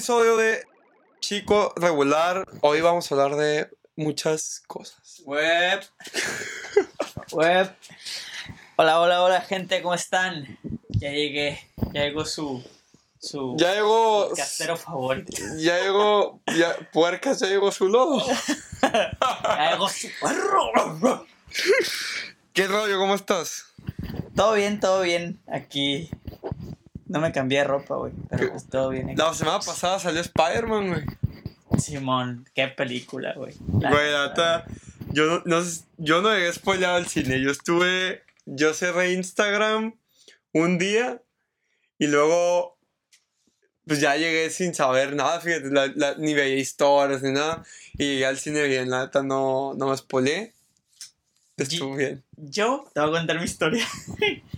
episodio 0.00 0.38
de 0.38 0.66
Chico 1.20 1.74
Regular. 1.76 2.48
Hoy 2.62 2.80
vamos 2.80 3.12
a 3.12 3.14
hablar 3.14 3.36
de 3.36 3.68
muchas 3.96 4.62
cosas. 4.66 5.20
Web. 5.26 5.84
Web. 7.32 7.76
Hola, 8.76 8.98
hola, 8.98 9.22
hola, 9.22 9.42
gente, 9.42 9.82
¿cómo 9.82 9.92
están? 9.92 10.58
Ya 10.88 11.10
llegué. 11.10 11.60
Ya 11.92 12.04
llegó 12.04 12.24
su. 12.24 12.64
Su. 13.18 13.56
Ya 13.58 13.74
llegó. 13.74 14.30
Castero 14.34 14.78
favorito. 14.78 15.36
Ya 15.58 15.78
llegó. 15.80 16.40
Ya, 16.46 16.74
puercas, 16.94 17.40
ya 17.40 17.48
llegó 17.48 17.70
su 17.70 17.86
lodo. 17.88 18.24
Ya 18.80 19.72
llegó 19.72 19.86
su 19.86 20.08
perro. 20.18 21.26
¿Qué 22.54 22.66
rollo? 22.66 22.98
¿Cómo 22.98 23.16
estás? 23.16 23.66
Todo 24.34 24.54
bien, 24.54 24.80
todo 24.80 25.02
bien. 25.02 25.42
Aquí. 25.46 26.08
No 27.10 27.20
me 27.20 27.32
cambié 27.32 27.58
de 27.58 27.64
ropa, 27.64 27.96
güey. 27.96 28.12
Pero 28.28 28.52
pues 28.52 28.66
todo 28.68 28.90
bien. 28.90 29.14
La 29.16 29.34
semana 29.34 29.58
pasada 29.58 29.98
salió 29.98 30.20
Spider-Man, 30.20 30.88
güey. 30.88 31.04
Simón, 31.80 32.48
qué 32.54 32.68
película, 32.68 33.34
güey. 33.34 33.54
Güey, 33.66 34.12
la 34.12 34.28
neta, 34.28 34.64
yo 35.12 35.26
no, 35.26 35.42
no 35.44 35.62
yo 35.98 36.22
no 36.22 36.32
llegué 36.32 36.52
spoileado 36.52 36.96
al 36.96 37.06
cine. 37.06 37.40
Yo 37.40 37.50
estuve. 37.50 38.22
Yo 38.46 38.74
cerré 38.74 39.12
Instagram 39.12 39.94
un 40.52 40.78
día 40.78 41.20
y 41.98 42.06
luego. 42.06 42.78
Pues 43.86 44.00
ya 44.00 44.14
llegué 44.14 44.50
sin 44.50 44.72
saber 44.72 45.16
nada, 45.16 45.40
fíjate, 45.40 45.68
la- 45.70 45.90
la- 45.96 46.14
ni 46.14 46.32
veía 46.34 46.56
historias 46.58 47.22
ni 47.22 47.32
nada. 47.32 47.64
Y 47.94 48.04
llegué 48.04 48.26
al 48.26 48.38
cine 48.38 48.62
bien, 48.68 48.88
la 48.88 49.06
neta 49.06 49.24
no, 49.24 49.74
no 49.74 49.88
me 49.88 49.96
spoileé. 49.96 50.54
Estuvo 51.56 51.96
bien. 51.96 52.22
Yo 52.36 52.84
te 52.94 53.00
voy 53.00 53.08
a 53.08 53.12
contar 53.18 53.38
mi 53.38 53.44
historia. 53.44 53.84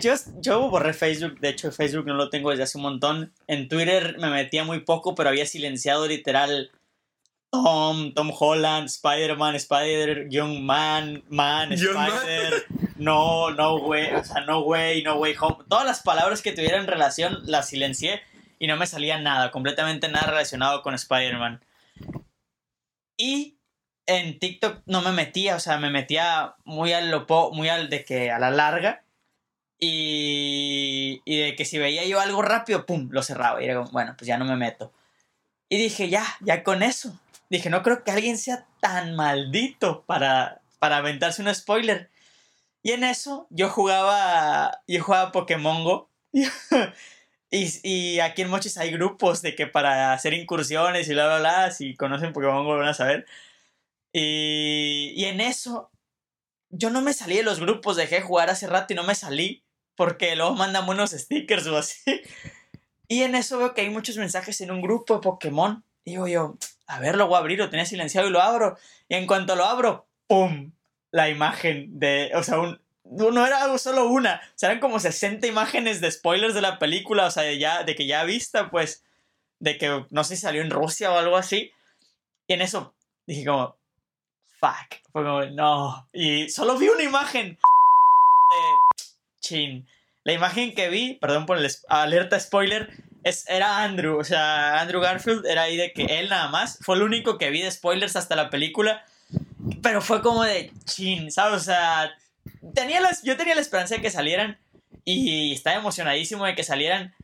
Yo, 0.00 0.14
yo 0.40 0.68
borré 0.70 0.92
Facebook, 0.92 1.38
de 1.40 1.50
hecho 1.50 1.70
Facebook 1.72 2.06
no 2.06 2.14
lo 2.14 2.30
tengo 2.30 2.50
desde 2.50 2.62
hace 2.64 2.78
un 2.78 2.82
montón. 2.82 3.32
En 3.46 3.68
Twitter 3.68 4.16
me 4.18 4.30
metía 4.30 4.64
muy 4.64 4.80
poco, 4.80 5.14
pero 5.14 5.28
había 5.28 5.46
silenciado 5.46 6.06
literal 6.06 6.70
Tom, 7.50 8.14
Tom 8.14 8.32
Holland, 8.38 8.86
Spider-Man, 8.86 9.56
Spider, 9.56 10.28
Young 10.28 10.60
Man, 10.60 11.24
Man. 11.28 11.72
Spider, 11.72 12.64
no, 12.96 13.50
no 13.50 13.76
way, 13.76 14.12
o 14.14 14.24
sea, 14.24 14.42
no 14.42 14.60
way, 14.60 15.02
no 15.02 15.16
way 15.16 15.34
home. 15.38 15.64
Todas 15.68 15.84
las 15.84 16.02
palabras 16.02 16.42
que 16.42 16.52
tuvieran 16.52 16.86
relación 16.86 17.38
las 17.44 17.68
silencié 17.68 18.22
y 18.58 18.66
no 18.66 18.76
me 18.76 18.86
salía 18.86 19.18
nada, 19.18 19.50
completamente 19.50 20.08
nada 20.08 20.26
relacionado 20.28 20.82
con 20.82 20.94
Spider-Man. 20.94 21.64
Y 23.16 23.58
en 24.06 24.38
TikTok 24.38 24.82
no 24.86 25.02
me 25.02 25.12
metía, 25.12 25.56
o 25.56 25.60
sea, 25.60 25.78
me 25.78 25.90
metía 25.90 26.54
muy 26.64 26.92
al 26.92 27.10
lo 27.10 27.26
po- 27.26 27.52
muy 27.52 27.68
al 27.68 27.90
de 27.90 28.04
que 28.04 28.30
a 28.30 28.38
la 28.38 28.50
larga. 28.50 29.02
Y, 29.80 31.22
y 31.24 31.38
de 31.38 31.56
que 31.56 31.64
si 31.64 31.78
veía 31.78 32.04
yo 32.04 32.20
algo 32.20 32.42
rápido, 32.42 32.86
pum, 32.86 33.08
lo 33.10 33.22
cerraba. 33.22 33.62
Y 33.62 33.64
era 33.64 33.76
como, 33.76 33.90
bueno, 33.90 34.14
pues 34.16 34.28
ya 34.28 34.36
no 34.36 34.44
me 34.44 34.56
meto. 34.56 34.92
Y 35.70 35.78
dije, 35.78 36.08
ya, 36.10 36.24
ya 36.40 36.62
con 36.62 36.82
eso. 36.82 37.18
Dije, 37.48 37.70
no 37.70 37.82
creo 37.82 38.04
que 38.04 38.10
alguien 38.10 38.38
sea 38.38 38.66
tan 38.80 39.16
maldito 39.16 40.04
para, 40.04 40.60
para 40.78 40.98
aventarse 40.98 41.42
un 41.42 41.54
spoiler. 41.54 42.10
Y 42.82 42.92
en 42.92 43.04
eso 43.04 43.46
yo 43.50 43.70
jugaba, 43.70 44.82
yo 44.86 45.02
jugaba 45.02 45.32
Pokémon 45.32 45.84
Go. 45.84 46.10
Y, 47.52 47.68
y 47.82 48.20
aquí 48.20 48.42
en 48.42 48.48
Mochis 48.48 48.78
hay 48.78 48.92
grupos 48.92 49.42
de 49.42 49.56
que 49.56 49.66
para 49.66 50.12
hacer 50.12 50.34
incursiones 50.34 51.08
y 51.08 51.14
bla, 51.14 51.26
bla, 51.26 51.38
bla, 51.40 51.70
si 51.72 51.96
conocen 51.96 52.32
Pokémon 52.32 52.64
Go 52.64 52.78
van 52.78 52.88
a 52.88 52.94
saber. 52.94 53.26
Y, 54.12 55.12
y 55.16 55.24
en 55.24 55.40
eso, 55.40 55.90
yo 56.70 56.90
no 56.90 57.00
me 57.02 57.12
salí 57.12 57.36
de 57.36 57.42
los 57.42 57.58
grupos, 57.58 57.96
dejé 57.96 58.16
de 58.16 58.22
jugar 58.22 58.50
hace 58.50 58.68
rato 58.68 58.92
y 58.92 58.96
no 58.96 59.02
me 59.02 59.16
salí, 59.16 59.64
porque 60.00 60.34
luego 60.34 60.54
mandan 60.54 60.88
unos 60.88 61.10
stickers 61.10 61.66
o 61.66 61.76
así. 61.76 62.22
Y 63.06 63.22
en 63.22 63.34
eso 63.34 63.58
veo 63.58 63.74
que 63.74 63.82
hay 63.82 63.90
muchos 63.90 64.16
mensajes 64.16 64.58
en 64.62 64.70
un 64.70 64.80
grupo 64.80 65.16
de 65.16 65.20
Pokémon. 65.20 65.84
Digo 66.06 66.26
yo, 66.26 66.56
a 66.86 66.98
ver, 67.00 67.16
lo 67.16 67.26
voy 67.26 67.36
a 67.36 67.40
abrir, 67.40 67.58
lo 67.58 67.68
tenía 67.68 67.84
silenciado 67.84 68.26
y 68.26 68.30
lo 68.30 68.40
abro. 68.40 68.78
Y 69.10 69.16
en 69.16 69.26
cuanto 69.26 69.56
lo 69.56 69.66
abro, 69.66 70.08
¡pum! 70.26 70.72
La 71.10 71.28
imagen 71.28 71.98
de, 71.98 72.30
o 72.34 72.42
sea, 72.42 72.60
un, 72.60 72.80
no 73.04 73.46
era 73.46 73.76
solo 73.76 74.08
una, 74.08 74.40
o 74.42 74.52
sea, 74.58 74.70
eran 74.70 74.80
como 74.80 74.98
60 74.98 75.46
imágenes 75.46 76.00
de 76.00 76.10
spoilers 76.10 76.54
de 76.54 76.62
la 76.62 76.78
película, 76.78 77.26
o 77.26 77.30
sea, 77.30 77.42
de, 77.42 77.58
ya, 77.58 77.82
de 77.82 77.94
que 77.94 78.06
ya 78.06 78.24
vista, 78.24 78.70
pues, 78.70 79.04
de 79.58 79.76
que 79.76 80.06
no 80.08 80.24
sé 80.24 80.36
si 80.36 80.40
salió 80.40 80.62
en 80.62 80.70
Rusia 80.70 81.12
o 81.12 81.18
algo 81.18 81.36
así. 81.36 81.72
Y 82.46 82.54
en 82.54 82.62
eso 82.62 82.94
dije 83.26 83.44
como, 83.44 83.76
fuck, 84.46 85.02
fue 85.12 85.24
como, 85.24 85.44
no. 85.44 86.08
Y 86.14 86.48
solo 86.48 86.78
vi 86.78 86.88
una 86.88 87.02
imagen 87.02 87.58
chin. 89.40 89.86
La 90.24 90.32
imagen 90.32 90.74
que 90.74 90.88
vi, 90.88 91.14
perdón 91.14 91.46
por 91.46 91.58
el 91.58 91.70
alerta 91.88 92.38
spoiler, 92.38 92.90
es, 93.24 93.48
era 93.48 93.82
Andrew, 93.82 94.18
o 94.18 94.24
sea, 94.24 94.80
Andrew 94.80 95.00
Garfield 95.00 95.46
era 95.46 95.62
ahí 95.62 95.76
de 95.76 95.92
que 95.92 96.04
él 96.20 96.28
nada 96.28 96.48
más, 96.48 96.78
fue 96.82 96.96
el 96.96 97.02
único 97.02 97.38
que 97.38 97.50
vi 97.50 97.62
de 97.62 97.70
spoilers 97.70 98.16
hasta 98.16 98.36
la 98.36 98.50
película, 98.50 99.04
pero 99.82 100.00
fue 100.00 100.22
como 100.22 100.44
de 100.44 100.72
chin, 100.84 101.30
¿sabes? 101.30 101.62
O 101.62 101.64
sea, 101.64 102.12
tenía 102.74 103.00
las, 103.00 103.22
yo 103.22 103.36
tenía 103.36 103.54
la 103.54 103.60
esperanza 103.60 103.96
de 103.96 104.02
que 104.02 104.10
salieran 104.10 104.58
y 105.04 105.52
estaba 105.52 105.76
emocionadísimo 105.76 106.44
de 106.44 106.54
que 106.54 106.64
salieran. 106.64 107.14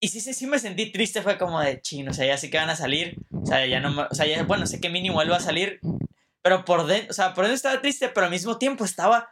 Y 0.00 0.08
sí, 0.08 0.20
sí, 0.20 0.32
sí 0.32 0.46
me 0.46 0.58
sentí 0.58 0.90
triste, 0.90 1.22
fue 1.22 1.36
como 1.38 1.60
de 1.60 1.80
chin, 1.82 2.08
o 2.08 2.14
sea, 2.14 2.26
ya 2.26 2.38
sé 2.38 2.50
que 2.50 2.56
van 2.56 2.70
a 2.70 2.76
salir, 2.76 3.16
o 3.30 3.44
sea, 3.44 3.66
ya 3.66 3.80
no 3.80 4.08
o 4.10 4.14
sea, 4.14 4.26
ya, 4.26 4.42
bueno, 4.44 4.66
sé 4.66 4.80
que 4.80 4.88
mínimo 4.88 5.20
él 5.20 5.30
va 5.30 5.36
a 5.36 5.40
salir, 5.40 5.78
pero 6.42 6.64
por 6.64 6.86
dentro, 6.86 7.10
o 7.10 7.12
sea, 7.12 7.34
por 7.34 7.44
dentro 7.44 7.56
estaba 7.56 7.80
triste, 7.80 8.08
pero 8.08 8.24
al 8.24 8.32
mismo 8.32 8.56
tiempo 8.56 8.84
estaba, 8.84 9.28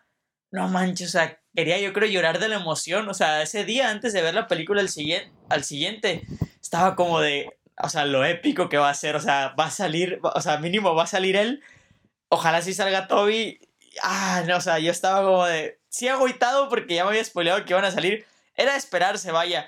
no 0.50 0.68
manches, 0.68 1.08
o 1.08 1.12
sea, 1.12 1.38
quería 1.54 1.78
yo 1.78 1.92
creo 1.92 2.08
llorar 2.08 2.38
de 2.38 2.48
la 2.48 2.56
emoción, 2.56 3.08
o 3.08 3.14
sea, 3.14 3.42
ese 3.42 3.64
día 3.64 3.90
antes 3.90 4.12
de 4.12 4.22
ver 4.22 4.34
la 4.34 4.46
película 4.46 4.80
al 4.80 4.88
siguiente, 4.88 5.30
al 5.48 5.64
siguiente, 5.64 6.22
estaba 6.60 6.96
como 6.96 7.20
de, 7.20 7.58
o 7.80 7.88
sea, 7.88 8.04
lo 8.06 8.24
épico 8.24 8.68
que 8.68 8.78
va 8.78 8.90
a 8.90 8.94
ser, 8.94 9.16
o 9.16 9.20
sea, 9.20 9.54
va 9.58 9.66
a 9.66 9.70
salir, 9.70 10.20
o 10.22 10.40
sea, 10.40 10.58
mínimo 10.58 10.94
va 10.94 11.04
a 11.04 11.08
salir 11.08 11.36
él, 11.36 11.62
ojalá 12.28 12.62
sí 12.62 12.74
salga 12.74 13.08
Toby, 13.08 13.60
ah, 14.02 14.42
no, 14.46 14.56
o 14.56 14.60
sea, 14.60 14.78
yo 14.78 14.90
estaba 14.90 15.24
como 15.24 15.44
de, 15.46 15.80
sí 15.88 16.08
agüitado 16.08 16.68
porque 16.68 16.94
ya 16.94 17.04
me 17.04 17.10
había 17.10 17.24
spoileado 17.24 17.64
que 17.64 17.72
iban 17.72 17.84
a 17.84 17.90
salir, 17.90 18.26
era 18.54 18.76
esperarse, 18.76 19.30
vaya, 19.30 19.66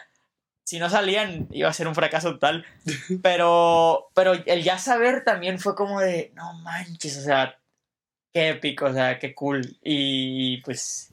si 0.64 0.78
no 0.78 0.88
salían 0.88 1.48
iba 1.50 1.68
a 1.68 1.72
ser 1.72 1.88
un 1.88 1.94
fracaso 1.94 2.32
total, 2.32 2.64
pero, 3.22 4.08
pero 4.14 4.32
el 4.32 4.62
ya 4.62 4.78
saber 4.78 5.24
también 5.24 5.58
fue 5.58 5.74
como 5.74 6.00
de, 6.00 6.32
no 6.34 6.54
manches, 6.54 7.18
o 7.18 7.22
sea, 7.22 7.59
qué 8.32 8.50
épico, 8.50 8.86
o 8.86 8.92
sea, 8.92 9.18
qué 9.18 9.34
cool, 9.34 9.76
y 9.82 10.58
pues, 10.62 11.08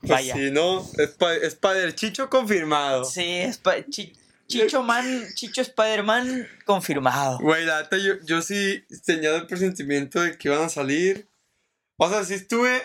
Pues 0.00 0.10
vaya. 0.10 0.34
sí, 0.34 0.50
¿no? 0.50 0.80
Sp- 0.80 1.42
Spider 1.46 1.94
Chicho 1.94 2.28
confirmado. 2.30 3.04
Sí, 3.04 3.40
Sp- 3.50 3.86
Chi- 3.90 4.12
Chicho 4.48 4.82
Man, 4.82 5.26
Chicho 5.34 5.62
Spider-Man 5.62 6.46
confirmado. 6.66 7.38
Güey, 7.38 7.64
la 7.64 7.82
neta, 7.82 7.96
yo, 7.96 8.14
yo 8.24 8.42
sí 8.42 8.84
tenía 9.06 9.34
el 9.36 9.46
presentimiento 9.46 10.20
de 10.20 10.36
que 10.36 10.48
iban 10.48 10.62
a 10.62 10.68
salir. 10.68 11.26
O 11.96 12.08
sea, 12.10 12.22
sí 12.24 12.34
estuve. 12.34 12.82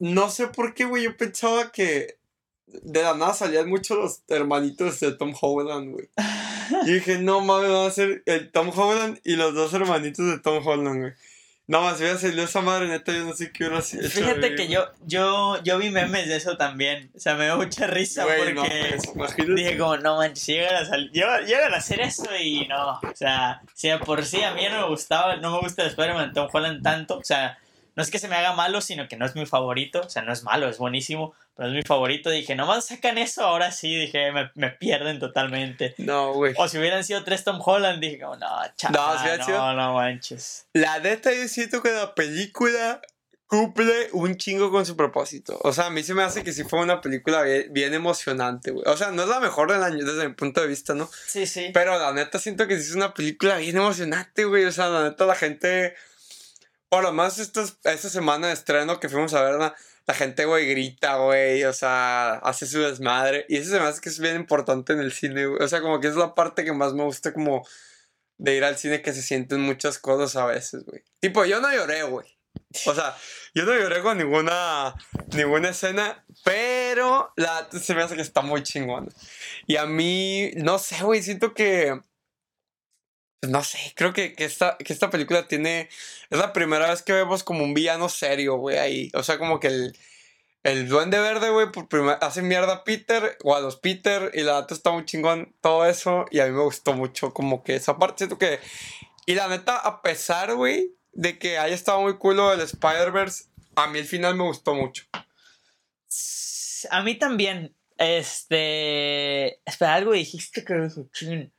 No 0.00 0.30
sé 0.30 0.48
por 0.48 0.74
qué, 0.74 0.86
güey. 0.86 1.04
Yo 1.04 1.16
pensaba 1.16 1.70
que 1.70 2.18
de 2.66 3.02
la 3.02 3.14
nada 3.14 3.34
salían 3.34 3.68
muchos 3.68 3.98
los 3.98 4.22
hermanitos 4.28 4.98
de 4.98 5.12
Tom 5.12 5.32
Holland, 5.40 5.92
güey. 5.92 6.08
Y 6.86 6.92
dije, 6.94 7.18
no 7.18 7.40
mames, 7.40 7.70
van 7.70 7.86
a 7.86 7.90
ser 7.90 8.22
el 8.26 8.50
Tom 8.50 8.70
Holland 8.74 9.20
y 9.24 9.36
los 9.36 9.54
dos 9.54 9.72
hermanitos 9.74 10.26
de 10.26 10.38
Tom 10.38 10.64
Holland, 10.66 11.00
güey. 11.00 11.12
Nada 11.70 11.84
más, 11.84 12.00
hubiera 12.00 12.18
salido 12.18 12.42
esa 12.42 12.60
madre, 12.62 12.88
neta, 12.88 13.12
yo 13.12 13.24
no 13.24 13.32
sé 13.32 13.52
qué 13.52 13.62
hubiera 13.64 13.78
hecho. 13.78 13.98
Fíjate 14.10 14.56
que 14.56 14.66
yo, 14.66 14.88
yo, 15.06 15.62
yo 15.62 15.78
vi 15.78 15.90
memes 15.90 16.26
de 16.26 16.34
eso 16.34 16.56
también. 16.56 17.12
O 17.14 17.20
sea, 17.20 17.36
me 17.36 17.44
dio 17.44 17.56
mucha 17.58 17.86
risa 17.86 18.24
Güey, 18.24 18.54
no, 18.54 18.62
porque 18.62 18.86
pues, 18.90 19.14
imagínate. 19.14 19.54
dije 19.54 19.78
como, 19.78 19.96
no 19.98 20.16
manches, 20.16 20.42
si 20.42 20.54
llegan 20.54 20.74
a, 20.74 20.84
sal- 20.84 21.10
llegan, 21.12 21.46
llegan 21.46 21.72
a 21.72 21.76
hacer 21.76 22.00
eso 22.00 22.24
y 22.36 22.66
no. 22.66 22.94
O 22.98 23.14
sea, 23.14 23.60
si 23.72 23.88
de 23.88 23.98
por 23.98 24.24
sí 24.24 24.42
a 24.42 24.52
mí 24.52 24.62
no 24.68 24.80
me 24.80 24.86
gustaba, 24.88 25.36
no 25.36 25.52
me 25.52 25.60
gusta 25.60 25.82
el 25.82 25.90
Spider-Man 25.90 26.28
de 26.30 26.34
Tom 26.34 26.48
Holland 26.52 26.82
tanto. 26.82 27.18
O 27.18 27.24
sea, 27.24 27.56
no 28.00 28.04
es 28.04 28.10
que 28.10 28.18
se 28.18 28.28
me 28.28 28.36
haga 28.36 28.54
malo, 28.54 28.80
sino 28.80 29.06
que 29.08 29.16
no 29.16 29.26
es 29.26 29.34
mi 29.36 29.44
favorito. 29.44 30.00
O 30.00 30.08
sea, 30.08 30.22
no 30.22 30.32
es 30.32 30.42
malo, 30.42 30.68
es 30.68 30.78
buenísimo, 30.78 31.34
pero 31.54 31.68
es 31.68 31.74
mi 31.74 31.82
favorito. 31.82 32.30
Dije, 32.30 32.54
nomás 32.54 32.86
sacan 32.86 33.18
eso, 33.18 33.44
ahora 33.44 33.70
sí, 33.72 33.94
dije, 33.94 34.32
me, 34.32 34.50
me 34.54 34.70
pierden 34.70 35.18
totalmente. 35.20 35.94
No, 35.98 36.32
güey. 36.32 36.54
O 36.56 36.66
si 36.66 36.78
hubieran 36.78 37.04
sido 37.04 37.22
tres 37.24 37.44
Tom 37.44 37.60
Holland, 37.64 38.00
dije 38.00 38.18
como, 38.18 38.36
no, 38.36 38.46
chaval, 38.76 39.18
No, 39.28 39.36
no, 39.36 39.44
sido- 39.44 39.72
no 39.74 39.94
manches. 39.94 40.66
La 40.72 40.98
neta, 40.98 41.32
yo 41.32 41.46
siento 41.48 41.82
que 41.82 41.90
la 41.90 42.14
película 42.14 43.00
cumple 43.46 44.08
un 44.12 44.36
chingo 44.36 44.70
con 44.70 44.86
su 44.86 44.96
propósito. 44.96 45.58
O 45.64 45.72
sea, 45.72 45.86
a 45.86 45.90
mí 45.90 46.04
se 46.04 46.14
me 46.14 46.22
hace 46.22 46.44
que 46.44 46.52
sí 46.52 46.62
fue 46.62 46.78
una 46.78 47.00
película 47.00 47.42
bien, 47.42 47.66
bien 47.72 47.94
emocionante, 47.94 48.70
güey. 48.70 48.84
O 48.86 48.96
sea, 48.96 49.10
no 49.10 49.24
es 49.24 49.28
la 49.28 49.40
mejor 49.40 49.72
del 49.72 49.82
año 49.82 50.04
desde 50.04 50.28
mi 50.28 50.34
punto 50.34 50.60
de 50.60 50.68
vista, 50.68 50.94
¿no? 50.94 51.10
Sí, 51.26 51.46
sí. 51.46 51.70
Pero 51.74 51.98
la 51.98 52.12
neta 52.12 52.38
siento 52.38 52.68
que 52.68 52.76
sí 52.78 52.90
es 52.90 52.94
una 52.94 53.12
película 53.12 53.56
bien 53.56 53.76
emocionante, 53.76 54.44
güey. 54.44 54.64
O 54.66 54.72
sea, 54.72 54.88
la 54.88 55.02
neta 55.02 55.26
la 55.26 55.34
gente... 55.34 55.94
Lo 56.90 57.12
más 57.12 57.38
estos, 57.38 57.78
esta 57.84 58.08
semana 58.08 58.48
de 58.48 58.52
estreno 58.52 58.98
que 58.98 59.08
fuimos 59.08 59.32
a 59.34 59.42
ver, 59.42 59.54
la, 59.54 60.14
gente, 60.14 60.44
güey, 60.44 60.68
grita, 60.68 61.16
güey. 61.16 61.64
O 61.64 61.72
sea, 61.72 62.34
hace 62.34 62.66
su 62.66 62.80
desmadre. 62.80 63.46
Y 63.48 63.56
eso 63.56 63.70
se 63.70 63.78
me 63.78 63.86
hace 63.86 64.00
que 64.00 64.08
es 64.08 64.18
bien 64.18 64.36
importante 64.36 64.92
en 64.92 65.00
el 65.00 65.12
cine, 65.12 65.46
güey. 65.46 65.62
O 65.62 65.68
sea, 65.68 65.80
como 65.80 66.00
que 66.00 66.08
es 66.08 66.16
la 66.16 66.34
parte 66.34 66.64
que 66.64 66.72
más 66.72 66.92
me 66.92 67.04
gusta 67.04 67.32
como 67.32 67.64
de 68.38 68.56
ir 68.56 68.64
al 68.64 68.76
cine 68.76 69.02
que 69.02 69.12
se 69.12 69.22
sienten 69.22 69.60
muchas 69.60 69.98
cosas 69.98 70.34
a 70.36 70.46
veces, 70.46 70.84
güey. 70.84 71.02
Tipo, 71.20 71.44
yo 71.44 71.60
no 71.60 71.72
lloré, 71.72 72.02
güey. 72.02 72.26
O 72.86 72.94
sea, 72.94 73.16
yo 73.54 73.64
no 73.64 73.74
lloré 73.74 74.00
con 74.02 74.18
ninguna, 74.18 74.94
ninguna 75.34 75.70
escena, 75.70 76.24
pero 76.44 77.32
se 77.80 77.94
me 77.94 78.02
hace 78.02 78.16
que 78.16 78.22
está 78.22 78.42
muy 78.42 78.62
chingona. 78.62 79.08
Y 79.66 79.76
a 79.76 79.86
mí, 79.86 80.50
no 80.56 80.78
sé, 80.78 81.02
güey, 81.02 81.22
siento 81.22 81.54
que... 81.54 82.00
No 83.42 83.64
sé, 83.64 83.78
creo 83.96 84.12
que, 84.12 84.34
que, 84.34 84.44
esta, 84.44 84.76
que 84.76 84.92
esta 84.92 85.10
película 85.10 85.48
tiene... 85.48 85.88
Es 86.28 86.38
la 86.38 86.52
primera 86.52 86.90
vez 86.90 87.02
que 87.02 87.12
vemos 87.12 87.42
como 87.42 87.64
un 87.64 87.72
villano 87.72 88.08
serio, 88.08 88.56
güey, 88.56 88.78
ahí. 88.78 89.10
O 89.14 89.22
sea, 89.22 89.38
como 89.38 89.58
que 89.60 89.68
el, 89.68 89.96
el 90.62 90.88
duende 90.88 91.18
verde, 91.18 91.50
güey, 91.50 91.72
por 91.72 91.88
primera 91.88 92.14
hace 92.14 92.42
mierda 92.42 92.74
a 92.74 92.84
Peter 92.84 93.38
o 93.42 93.56
a 93.56 93.60
los 93.60 93.76
Peter 93.76 94.30
y 94.34 94.42
la 94.42 94.60
neta 94.60 94.74
está 94.74 94.90
muy 94.90 95.06
chingón 95.06 95.54
todo 95.62 95.86
eso 95.86 96.26
y 96.30 96.40
a 96.40 96.46
mí 96.46 96.52
me 96.52 96.62
gustó 96.62 96.92
mucho 96.92 97.32
como 97.32 97.62
que 97.62 97.76
esa 97.76 97.96
parte, 97.96 98.18
siento 98.18 98.38
que... 98.38 98.60
Y 99.26 99.34
la 99.34 99.48
neta, 99.48 99.76
a 99.76 100.02
pesar, 100.02 100.54
güey, 100.54 100.94
de 101.12 101.38
que 101.38 101.58
haya 101.58 101.74
estado 101.74 102.00
muy 102.02 102.18
cool 102.18 102.36
lo 102.36 102.50
del 102.50 102.60
Spider-Verse, 102.60 103.44
a 103.74 103.86
mí 103.86 103.98
el 103.98 104.06
final 104.06 104.34
me 104.34 104.44
gustó 104.44 104.74
mucho. 104.74 105.04
A 106.90 107.02
mí 107.02 107.16
también. 107.16 107.74
Este. 107.98 109.60
Espera, 109.68 109.94
algo 109.94 110.12
dijiste 110.12 110.64
que. 110.64 111.50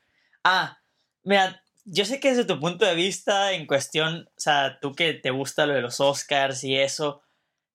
Ah, 0.44 0.80
mira, 1.24 1.64
yo 1.86 2.06
sé 2.06 2.20
que 2.20 2.30
desde 2.30 2.46
tu 2.46 2.60
punto 2.60 2.86
de 2.86 2.96
vista, 2.96 3.54
en 3.54 3.66
cuestión, 3.66 4.30
o 4.38 4.40
sea, 4.40 4.80
tú 4.82 4.94
que 4.94 5.14
te 5.14 5.32
gusta 5.32 5.66
lo 5.66 5.74
de 5.74 5.82
los 5.82 6.00
Oscars 6.00 6.64
y 6.64 6.78
eso, 6.78 7.22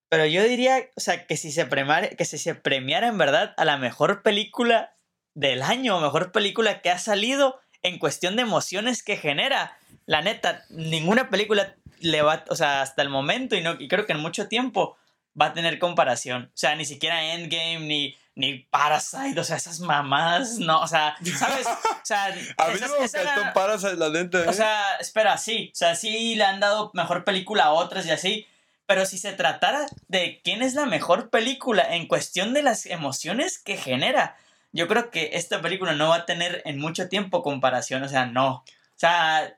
pero 0.09 0.25
yo 0.25 0.43
diría, 0.43 0.89
o 0.95 0.99
sea, 0.99 1.25
que 1.27 1.37
si 1.37 1.51
se 1.51 1.65
premiara, 1.65 2.09
que 2.09 2.25
si 2.25 2.37
se 2.37 2.55
premiara 2.55 3.07
en 3.07 3.17
verdad 3.17 3.53
a 3.57 3.65
la 3.65 3.77
mejor 3.77 4.23
película 4.23 4.95
del 5.33 5.61
año, 5.61 5.99
mejor 5.99 6.31
película 6.31 6.81
que 6.81 6.89
ha 6.89 6.99
salido 6.99 7.59
en 7.83 7.99
cuestión 7.99 8.35
de 8.35 8.43
emociones 8.43 9.03
que 9.03 9.17
genera, 9.17 9.77
la 10.05 10.21
neta, 10.21 10.63
ninguna 10.69 11.29
película 11.29 11.75
le 11.99 12.21
va, 12.21 12.45
o 12.49 12.55
sea, 12.55 12.81
hasta 12.81 13.01
el 13.01 13.09
momento 13.09 13.55
y, 13.55 13.61
no, 13.61 13.75
y 13.79 13.87
creo 13.87 14.05
que 14.05 14.13
en 14.13 14.19
mucho 14.19 14.47
tiempo 14.47 14.97
va 15.39 15.47
a 15.47 15.53
tener 15.53 15.79
comparación. 15.79 16.45
O 16.45 16.57
sea, 16.57 16.75
ni 16.75 16.85
siquiera 16.85 17.33
Endgame, 17.33 17.79
ni, 17.81 18.15
ni 18.37 18.59
Parasite, 18.59 19.39
o 19.39 19.43
sea, 19.43 19.57
esas 19.57 19.79
mamadas, 19.79 20.59
no, 20.59 20.79
o 20.81 20.87
sea, 20.87 21.15
¿sabes? 21.37 21.65
O 21.65 22.05
sea, 22.05 22.25
A 22.57 22.67
mí 22.67 22.75
esas- 22.75 22.91
no 22.91 22.99
me 22.99 23.05
esa 23.05 23.21
era- 23.21 23.53
Parasite, 23.53 23.95
la 23.95 24.09
neta. 24.09 24.37
o 24.39 24.49
¿eh? 24.51 24.53
sea, 24.53 24.95
espera, 24.99 25.37
sí, 25.39 25.71
o 25.73 25.75
sea, 25.75 25.95
sí 25.95 26.35
le 26.35 26.43
han 26.43 26.59
dado 26.59 26.91
mejor 26.93 27.23
película 27.23 27.63
a 27.65 27.71
otras 27.71 28.05
y 28.05 28.11
así, 28.11 28.45
pero 28.85 29.05
si 29.07 29.17
se 29.17 29.33
tratara 29.33 29.87
de 30.07 30.39
quién 30.43 30.61
es 30.61 30.75
la 30.75 30.85
mejor 30.85 31.29
película 31.31 31.95
en 31.95 32.07
cuestión 32.07 32.53
de 32.53 32.61
las 32.61 32.85
emociones 32.85 33.57
que 33.57 33.75
genera, 33.75 34.37
yo 34.71 34.87
creo 34.87 35.09
que 35.09 35.31
esta 35.33 35.59
película 35.61 35.93
no 35.93 36.09
va 36.09 36.17
a 36.17 36.25
tener 36.27 36.61
en 36.65 36.79
mucho 36.79 37.09
tiempo 37.09 37.41
comparación, 37.41 38.03
o 38.03 38.07
sea, 38.09 38.27
no. 38.27 38.57
O 38.57 38.63
sea, 38.99 39.57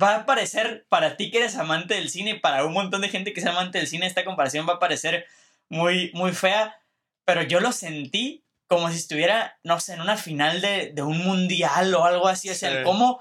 va 0.00 0.14
a 0.16 0.24
parecer 0.26 0.86
para 0.88 1.16
ti 1.16 1.30
que 1.32 1.38
eres 1.38 1.56
amante 1.56 1.94
del 1.94 2.10
cine, 2.10 2.36
para 2.36 2.64
un 2.64 2.72
montón 2.74 3.00
de 3.00 3.08
gente 3.08 3.32
que 3.32 3.40
es 3.40 3.46
amante 3.46 3.78
del 3.78 3.88
cine, 3.88 4.06
esta 4.06 4.24
comparación 4.24 4.68
va 4.68 4.74
a 4.74 4.78
parecer 4.78 5.26
muy, 5.68 6.10
muy 6.14 6.32
fea, 6.32 6.78
pero 7.24 7.42
yo 7.42 7.60
lo 7.60 7.72
sentí 7.72 8.44
como 8.66 8.90
si 8.90 8.96
estuviera, 8.96 9.58
no 9.62 9.78
sé, 9.80 9.94
en 9.94 10.00
una 10.00 10.16
final 10.16 10.60
de, 10.60 10.92
de 10.94 11.02
un 11.02 11.18
mundial 11.18 11.94
o 11.94 12.04
algo 12.04 12.28
así, 12.28 12.48
o 12.50 12.54
sea, 12.54 12.70
Sí. 12.70 12.76
el 12.78 12.84
cómo, 12.84 13.20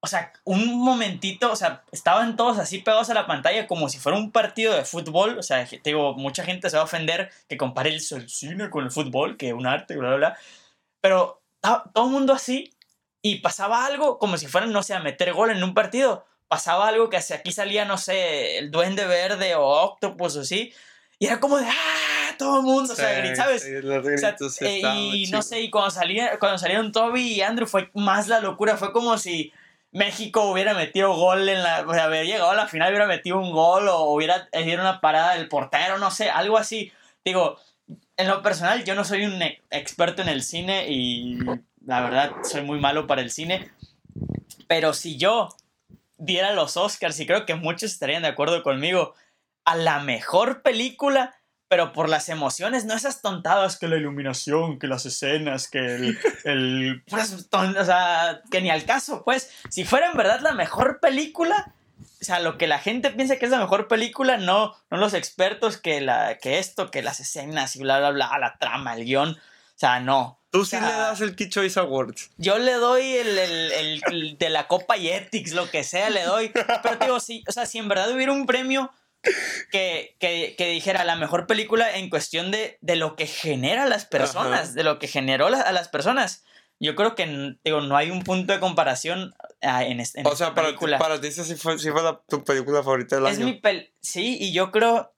o 0.00 0.06
sea, 0.06 0.32
un 0.44 0.78
momentito, 0.78 1.50
o 1.52 1.56
sea, 1.56 1.84
estaban 1.92 2.36
todos 2.36 2.58
así 2.58 2.78
pegados 2.78 3.08
a 3.10 3.14
la 3.14 3.26
pantalla 3.26 3.66
como 3.66 3.88
si 3.88 3.98
fuera 3.98 4.18
un 4.18 4.32
partido 4.32 4.74
de 4.74 4.84
fútbol, 4.84 5.38
o 5.38 5.42
sea, 5.42 5.64
te 5.66 5.80
digo, 5.84 6.14
mucha 6.14 6.44
gente 6.44 6.68
se 6.70 6.76
va 6.76 6.82
a 6.82 6.86
ofender 6.86 7.30
que 7.48 7.56
compare 7.56 7.90
el, 7.90 7.96
el 7.96 8.28
cine 8.28 8.70
con 8.70 8.84
el 8.84 8.90
fútbol, 8.90 9.36
que 9.36 9.48
es 9.48 9.54
un 9.54 9.66
arte, 9.66 9.96
bla, 9.96 10.08
bla, 10.08 10.16
bla, 10.16 10.38
pero 11.00 11.42
todo 11.60 12.06
el 12.06 12.10
mundo 12.10 12.32
así, 12.32 12.70
y 13.22 13.36
pasaba 13.40 13.86
algo 13.86 14.18
como 14.18 14.36
si 14.36 14.46
fueran, 14.46 14.72
no 14.72 14.82
sé, 14.82 14.94
a 14.94 15.00
meter 15.00 15.32
gol 15.32 15.50
en 15.50 15.62
un 15.62 15.72
partido, 15.74 16.26
pasaba 16.48 16.88
algo 16.88 17.08
que 17.10 17.16
hacia 17.16 17.36
aquí 17.36 17.52
salía, 17.52 17.84
no 17.84 17.96
sé, 17.96 18.58
el 18.58 18.70
duende 18.70 19.06
verde 19.06 19.54
o 19.54 19.62
octopus 19.66 20.36
o 20.36 20.40
así, 20.40 20.74
y 21.18 21.26
era 21.26 21.40
como 21.40 21.58
de, 21.58 21.66
¡ah! 21.66 22.13
Todo 22.38 22.58
el 22.60 22.64
mundo, 22.64 22.92
o 22.92 22.96
sea, 22.96 23.14
Sí, 23.14 23.20
grit- 23.28 23.36
¿sabes? 23.36 23.62
sí, 23.62 23.70
los 23.82 24.04
O 24.04 24.18
sea, 24.18 24.36
eh, 24.60 24.80
y 25.14 25.26
no 25.26 25.42
sé, 25.42 25.60
y 25.62 25.70
cuando, 25.70 25.90
salía, 25.90 26.38
cuando 26.38 26.58
salieron 26.58 26.92
Toby 26.92 27.20
y 27.34 27.42
Andrew 27.42 27.66
fue 27.66 27.90
más 27.94 28.28
la 28.28 28.40
locura, 28.40 28.76
fue 28.76 28.92
como 28.92 29.16
si 29.18 29.52
México 29.92 30.50
hubiera 30.50 30.74
metido 30.74 31.14
gol 31.14 31.48
en 31.48 31.62
la, 31.62 31.84
o 31.86 31.92
sea, 31.94 32.08
hubiera 32.08 32.24
llegado 32.24 32.50
a 32.50 32.54
la 32.56 32.66
final, 32.66 32.90
hubiera 32.90 33.06
metido 33.06 33.38
un 33.38 33.52
gol 33.52 33.88
o 33.88 34.10
hubiera 34.12 34.48
hecho 34.52 34.80
una 34.80 35.00
parada 35.00 35.34
del 35.34 35.48
portero, 35.48 35.98
no 35.98 36.10
sé, 36.10 36.30
algo 36.30 36.58
así. 36.58 36.92
Digo, 37.24 37.58
en 38.16 38.28
lo 38.28 38.42
personal 38.42 38.84
yo 38.84 38.94
no 38.94 39.04
soy 39.04 39.24
un 39.24 39.40
e- 39.42 39.60
experto 39.70 40.22
en 40.22 40.28
el 40.28 40.42
cine 40.42 40.86
y 40.90 41.38
la 41.86 42.00
verdad 42.00 42.32
soy 42.42 42.62
muy 42.62 42.80
malo 42.80 43.06
para 43.06 43.20
el 43.22 43.30
cine, 43.30 43.70
pero 44.66 44.92
si 44.94 45.16
yo 45.16 45.48
diera 46.18 46.52
los 46.52 46.76
Oscars, 46.76 47.18
y 47.20 47.26
creo 47.26 47.44
que 47.46 47.54
muchos 47.54 47.92
estarían 47.92 48.22
de 48.22 48.28
acuerdo 48.28 48.62
conmigo, 48.62 49.14
a 49.64 49.76
la 49.76 50.00
mejor 50.00 50.62
película, 50.62 51.34
pero 51.68 51.92
por 51.92 52.08
las 52.08 52.28
emociones, 52.28 52.84
no 52.84 52.94
esas 52.94 53.22
tontadas 53.22 53.78
que 53.78 53.88
la 53.88 53.96
iluminación, 53.96 54.78
que 54.78 54.86
las 54.86 55.06
escenas, 55.06 55.68
que 55.68 55.78
el... 55.78 56.18
el 56.44 57.04
ton- 57.50 57.76
o 57.76 57.84
sea, 57.84 58.42
que 58.50 58.60
ni 58.60 58.70
al 58.70 58.84
caso, 58.84 59.22
pues, 59.24 59.50
si 59.70 59.84
fuera 59.84 60.10
en 60.10 60.16
verdad 60.16 60.40
la 60.40 60.52
mejor 60.52 61.00
película, 61.00 61.72
o 62.20 62.24
sea, 62.24 62.40
lo 62.40 62.58
que 62.58 62.66
la 62.66 62.78
gente 62.78 63.10
piensa 63.10 63.36
que 63.36 63.44
es 63.46 63.50
la 63.50 63.58
mejor 63.60 63.88
película, 63.88 64.36
no, 64.36 64.74
no 64.90 64.96
los 64.98 65.14
expertos 65.14 65.76
que, 65.78 66.00
la, 66.00 66.38
que 66.38 66.58
esto, 66.58 66.90
que 66.90 67.02
las 67.02 67.20
escenas 67.20 67.76
y 67.76 67.80
bla, 67.80 67.98
bla, 67.98 68.10
bla, 68.10 68.38
la 68.38 68.56
trama, 68.58 68.94
el 68.94 69.04
guion, 69.04 69.30
o 69.30 69.38
sea, 69.78 70.00
no. 70.00 70.40
Tú 70.50 70.64
sí 70.64 70.76
o 70.76 70.78
sea, 70.78 70.88
le 70.88 70.94
das 70.94 71.20
el 71.20 71.34
Kid 71.34 71.48
Choice 71.50 71.80
Awards. 71.80 72.30
Yo 72.36 72.58
le 72.58 72.74
doy 72.74 73.02
el, 73.16 73.36
el- 73.38 73.72
el- 73.72 74.02
el 74.06 74.38
de 74.38 74.48
la 74.50 74.68
Copa 74.68 74.96
Yetix, 74.96 75.52
lo 75.52 75.68
que 75.68 75.82
sea, 75.82 76.10
le 76.10 76.22
doy. 76.22 76.50
Pero 76.82 76.98
te 76.98 77.06
digo, 77.06 77.18
sí, 77.18 77.42
o 77.48 77.52
sea, 77.52 77.66
si 77.66 77.78
en 77.78 77.88
verdad 77.88 78.12
hubiera 78.12 78.30
un 78.32 78.46
premio 78.46 78.92
que, 79.70 80.16
que, 80.20 80.54
que 80.56 80.68
dijera 80.70 81.04
la 81.04 81.16
mejor 81.16 81.46
película 81.46 81.96
en 81.96 82.10
cuestión 82.10 82.50
de, 82.50 82.78
de 82.80 82.96
lo 82.96 83.16
que 83.16 83.26
genera 83.26 83.84
a 83.84 83.88
las 83.88 84.04
personas, 84.04 84.60
Ajá. 84.60 84.72
de 84.72 84.84
lo 84.84 84.98
que 84.98 85.08
generó 85.08 85.48
la- 85.50 85.60
a 85.60 85.72
las 85.72 85.88
personas, 85.88 86.44
yo 86.80 86.94
creo 86.96 87.14
que 87.14 87.56
digo, 87.64 87.80
no 87.80 87.96
hay 87.96 88.10
un 88.10 88.22
punto 88.24 88.52
de 88.52 88.60
comparación 88.60 89.34
ah, 89.62 89.84
en, 89.84 90.00
es- 90.00 90.14
en 90.16 90.26
O 90.26 90.34
sea, 90.36 90.48
esta 90.48 90.54
para 90.54 90.68
ti, 90.68 90.72
película. 90.74 90.98
para 90.98 91.20
ti 91.20 91.28
esa 91.28 91.44
sí 91.44 91.54
fue, 91.56 91.78
sí 91.78 91.90
fue 91.90 92.02
la- 92.02 92.20
tu 92.28 92.44
película 92.44 92.82
favorita 92.82 93.16
del 93.16 93.26
Es 93.26 93.36
año. 93.38 93.46
mi 93.46 93.54
pel 93.54 93.92
sí, 94.00 94.36
y 94.40 94.52
yo 94.52 94.70
creo 94.70 95.14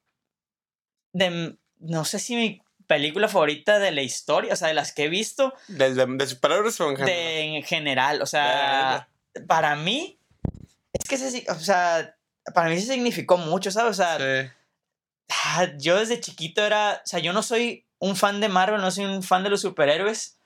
de 1.12 1.56
no 1.78 2.04
sé 2.04 2.18
si 2.18 2.36
mi 2.36 2.62
película 2.86 3.28
favorita 3.28 3.78
de 3.78 3.90
la 3.90 4.02
historia, 4.02 4.52
o 4.52 4.56
sea, 4.56 4.68
de 4.68 4.74
las 4.74 4.92
que 4.92 5.04
he 5.04 5.08
visto, 5.08 5.52
¿Del 5.68 5.96
de, 5.96 6.06
de 6.06 6.26
superhéroes 6.26 6.80
o 6.80 6.90
en 6.90 6.96
general? 6.96 7.16
de 7.16 7.40
en 7.56 7.62
general, 7.64 8.22
o 8.22 8.26
sea, 8.26 9.08
para 9.48 9.74
mí 9.76 10.20
es 10.92 11.04
que 11.08 11.16
sí, 11.16 11.44
o 11.48 11.54
sea, 11.56 12.15
para 12.54 12.68
mí 12.70 12.78
sí 12.80 12.86
significó 12.86 13.36
mucho, 13.36 13.70
¿sabes? 13.70 13.92
O 13.92 13.94
sea, 13.94 14.18
Sí. 14.18 14.50
ah, 15.44 15.66
yo 15.78 15.98
desde 15.98 16.20
chiquito 16.20 16.64
era, 16.64 17.00
o 17.04 17.06
sea, 17.06 17.18
yo 17.20 17.32
no 17.32 17.42
soy 17.42 17.84
un 17.98 18.16
fan 18.16 18.40
de 18.40 18.48
Marvel, 18.48 18.80
no 18.80 18.90
soy 18.90 19.04
un 19.04 19.22
fan 19.22 19.42
de 19.42 19.50
los 19.50 19.60
superhéroes, 19.62 20.38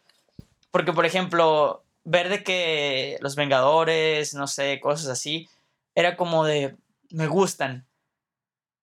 porque 0.70 0.92
por 0.92 1.04
ejemplo, 1.06 1.84
ver 2.04 2.28
de 2.28 2.42
que 2.44 3.18
los 3.20 3.36
Vengadores, 3.36 4.34
no 4.34 4.46
sé, 4.46 4.80
cosas 4.80 5.08
así, 5.08 5.48
era 5.94 6.16
como 6.16 6.44
de, 6.44 6.76
me 7.10 7.26
gustan, 7.26 7.86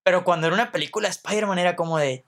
pero 0.03 0.23
cuando 0.23 0.47
era 0.47 0.53
una 0.53 0.71
película 0.71 1.07
de 1.07 1.11
Spider-Man 1.11 1.59
era 1.59 1.75
como 1.75 1.97
de, 1.97 2.23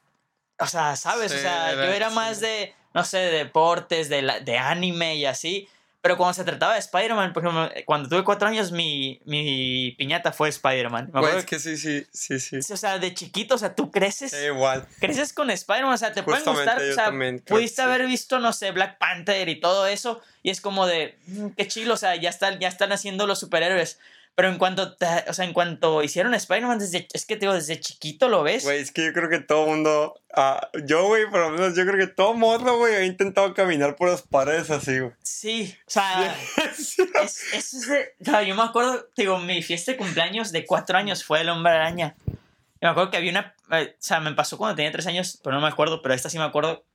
o 0.60 0.65
sea, 0.67 0.96
¿sabes? 0.96 1.31
o 1.34 1.38
sea, 1.38 1.74
yo 1.75 1.84
era- 1.84 2.10
sí. 2.10 2.15
más 2.15 2.39
de, 2.41 2.74
no 2.93 3.03
sé, 3.03 3.17
de 3.17 3.31
deportes, 3.43 4.10
de, 4.10 4.22
la- 4.22 4.39
de 4.39 4.58
anime 4.58 5.15
y 5.15 5.25
así. 5.25 5.69
Pero 6.01 6.15
cuando 6.15 6.34
se 6.34 6.46
trataba 6.46 6.74
de 6.74 6.79
Spider-Man, 6.79 7.34
por 7.34 7.44
ejemplo, 7.44 7.70
cuando 7.86 8.08
tuve 8.08 8.24
cuatro 8.24 8.48
años, 8.48 8.72
mi, 8.72 9.20
mi 9.25 9.94
piñata 9.98 10.32
fue 10.32 10.48
Spider-Man. 10.48 11.12
Güey, 11.12 11.38
es 11.39 11.46
que 11.46 11.60
sí, 11.60 11.75
sí, 11.75 12.06
sí, 12.13 12.39
sí. 12.39 12.58
o 12.72 12.77
sea, 12.77 13.00
de 13.00 13.13
chiquito, 13.13 13.56
o 13.56 13.58
sea, 13.58 13.75
tú 13.75 13.91
creces, 13.91 14.32
Sí, 14.32 14.46
igual. 14.46 14.88
creces 15.01 15.34
con 15.34 15.50
Spider-Man, 15.50 15.94
o 15.94 15.98
sea, 15.98 16.13
te 16.13 16.24
pueden 16.24 16.46
gustar, 16.46 16.79
yo 16.82 16.91
o 16.91 16.94
sea, 16.94 17.06
también 17.06 17.39
pudiste 17.39 17.82
sí. 17.82 17.88
haber 17.88 18.06
visto, 18.08 18.39
no 18.39 18.53
sé, 18.53 18.72
Black 18.72 18.98
Panther 18.98 19.50
y 19.50 19.60
todo 19.60 19.88
eso, 19.88 20.22
y 20.41 20.51
es 20.51 20.62
como 20.62 20.88
de, 20.88 21.18
"Mm, 21.27 21.48
qué 21.58 21.68
chilo, 21.68 21.96
o 21.96 21.98
sea, 21.98 22.15
ya 22.15 22.29
están, 22.29 22.60
ya 22.60 22.70
están 22.70 22.94
haciendo 22.94 23.27
los 23.27 23.39
superhéroes. 23.41 24.00
Pero 24.39 24.53
en 24.53 24.58
cuanto, 24.58 24.96
te- 24.96 25.25
o 25.27 25.34
sea, 25.34 25.43
en 25.43 25.51
cuanto 25.51 26.01
hicieron 26.01 26.34
Spider-Man, 26.34 26.79
desde, 26.79 27.10
es 27.12 27.25
que 27.25 27.36
te 27.36 27.41
digo, 27.41 27.53
desde 27.53 27.77
chiquito 27.77 28.29
lo 28.29 28.41
ves. 28.41 28.63
Güey, 28.63 28.79
es 28.79 28.93
que 28.93 29.03
yo 29.08 29.12
creo 29.12 29.27
que 29.29 29.41
todo 29.41 29.65
mundo. 29.65 30.17
ah, 30.34 30.69
yo, 30.86 31.08
güey, 31.08 31.29
por 31.29 31.41
lo 31.41 31.50
menos 31.50 31.75
yo 31.75 31.86
creo 31.86 31.98
que 31.98 32.08
todo 32.08 32.34
mundo, 32.36 32.77
güey, 32.77 32.96
ha 32.96 33.03
intentado 33.03 33.53
caminar 33.53 33.98
por 33.98 34.10
las 34.10 34.22
paredes 34.22 34.69
así, 34.69 34.98
güey. 35.00 35.12
Sí, 35.24 35.75
o 35.86 35.89
sea, 35.89 36.34
Sí. 36.74 37.03
es, 37.22 37.53
es 37.53 38.08
sea, 38.22 38.41
yo 38.43 38.55
me 38.55 38.63
acuerdo, 38.63 39.03
te 39.13 39.24
digo, 39.24 39.39
mi 39.39 39.62
fiesta 39.62 39.91
de 39.91 39.98
cumpleaños 39.98 40.53
de 40.53 40.65
cuatro 40.65 40.98
años 40.98 41.25
fue 41.25 41.41
el 41.41 41.50
hombre 41.50 41.74
araña. 41.74 42.15
Y 42.27 42.86
me 42.86 42.88
acuerdo 42.91 43.12
que 43.12 43.17
había 43.17 43.31
una, 43.31 43.53
eh, 43.72 43.89
o 43.93 43.96
sea, 44.01 44.22
me 44.22 44.31
pasó 44.36 44.58
cuando 44.58 44.77
tenía 44.77 44.93
tres 44.93 45.08
años, 45.08 45.38
pero 45.43 45.53
no 45.55 45.62
me 45.62 45.67
acuerdo, 45.67 46.01
pero 46.01 46.13
esta 46.15 46.29
sí 46.29 46.38
me 46.38 46.46
acuerdo. 46.46 46.86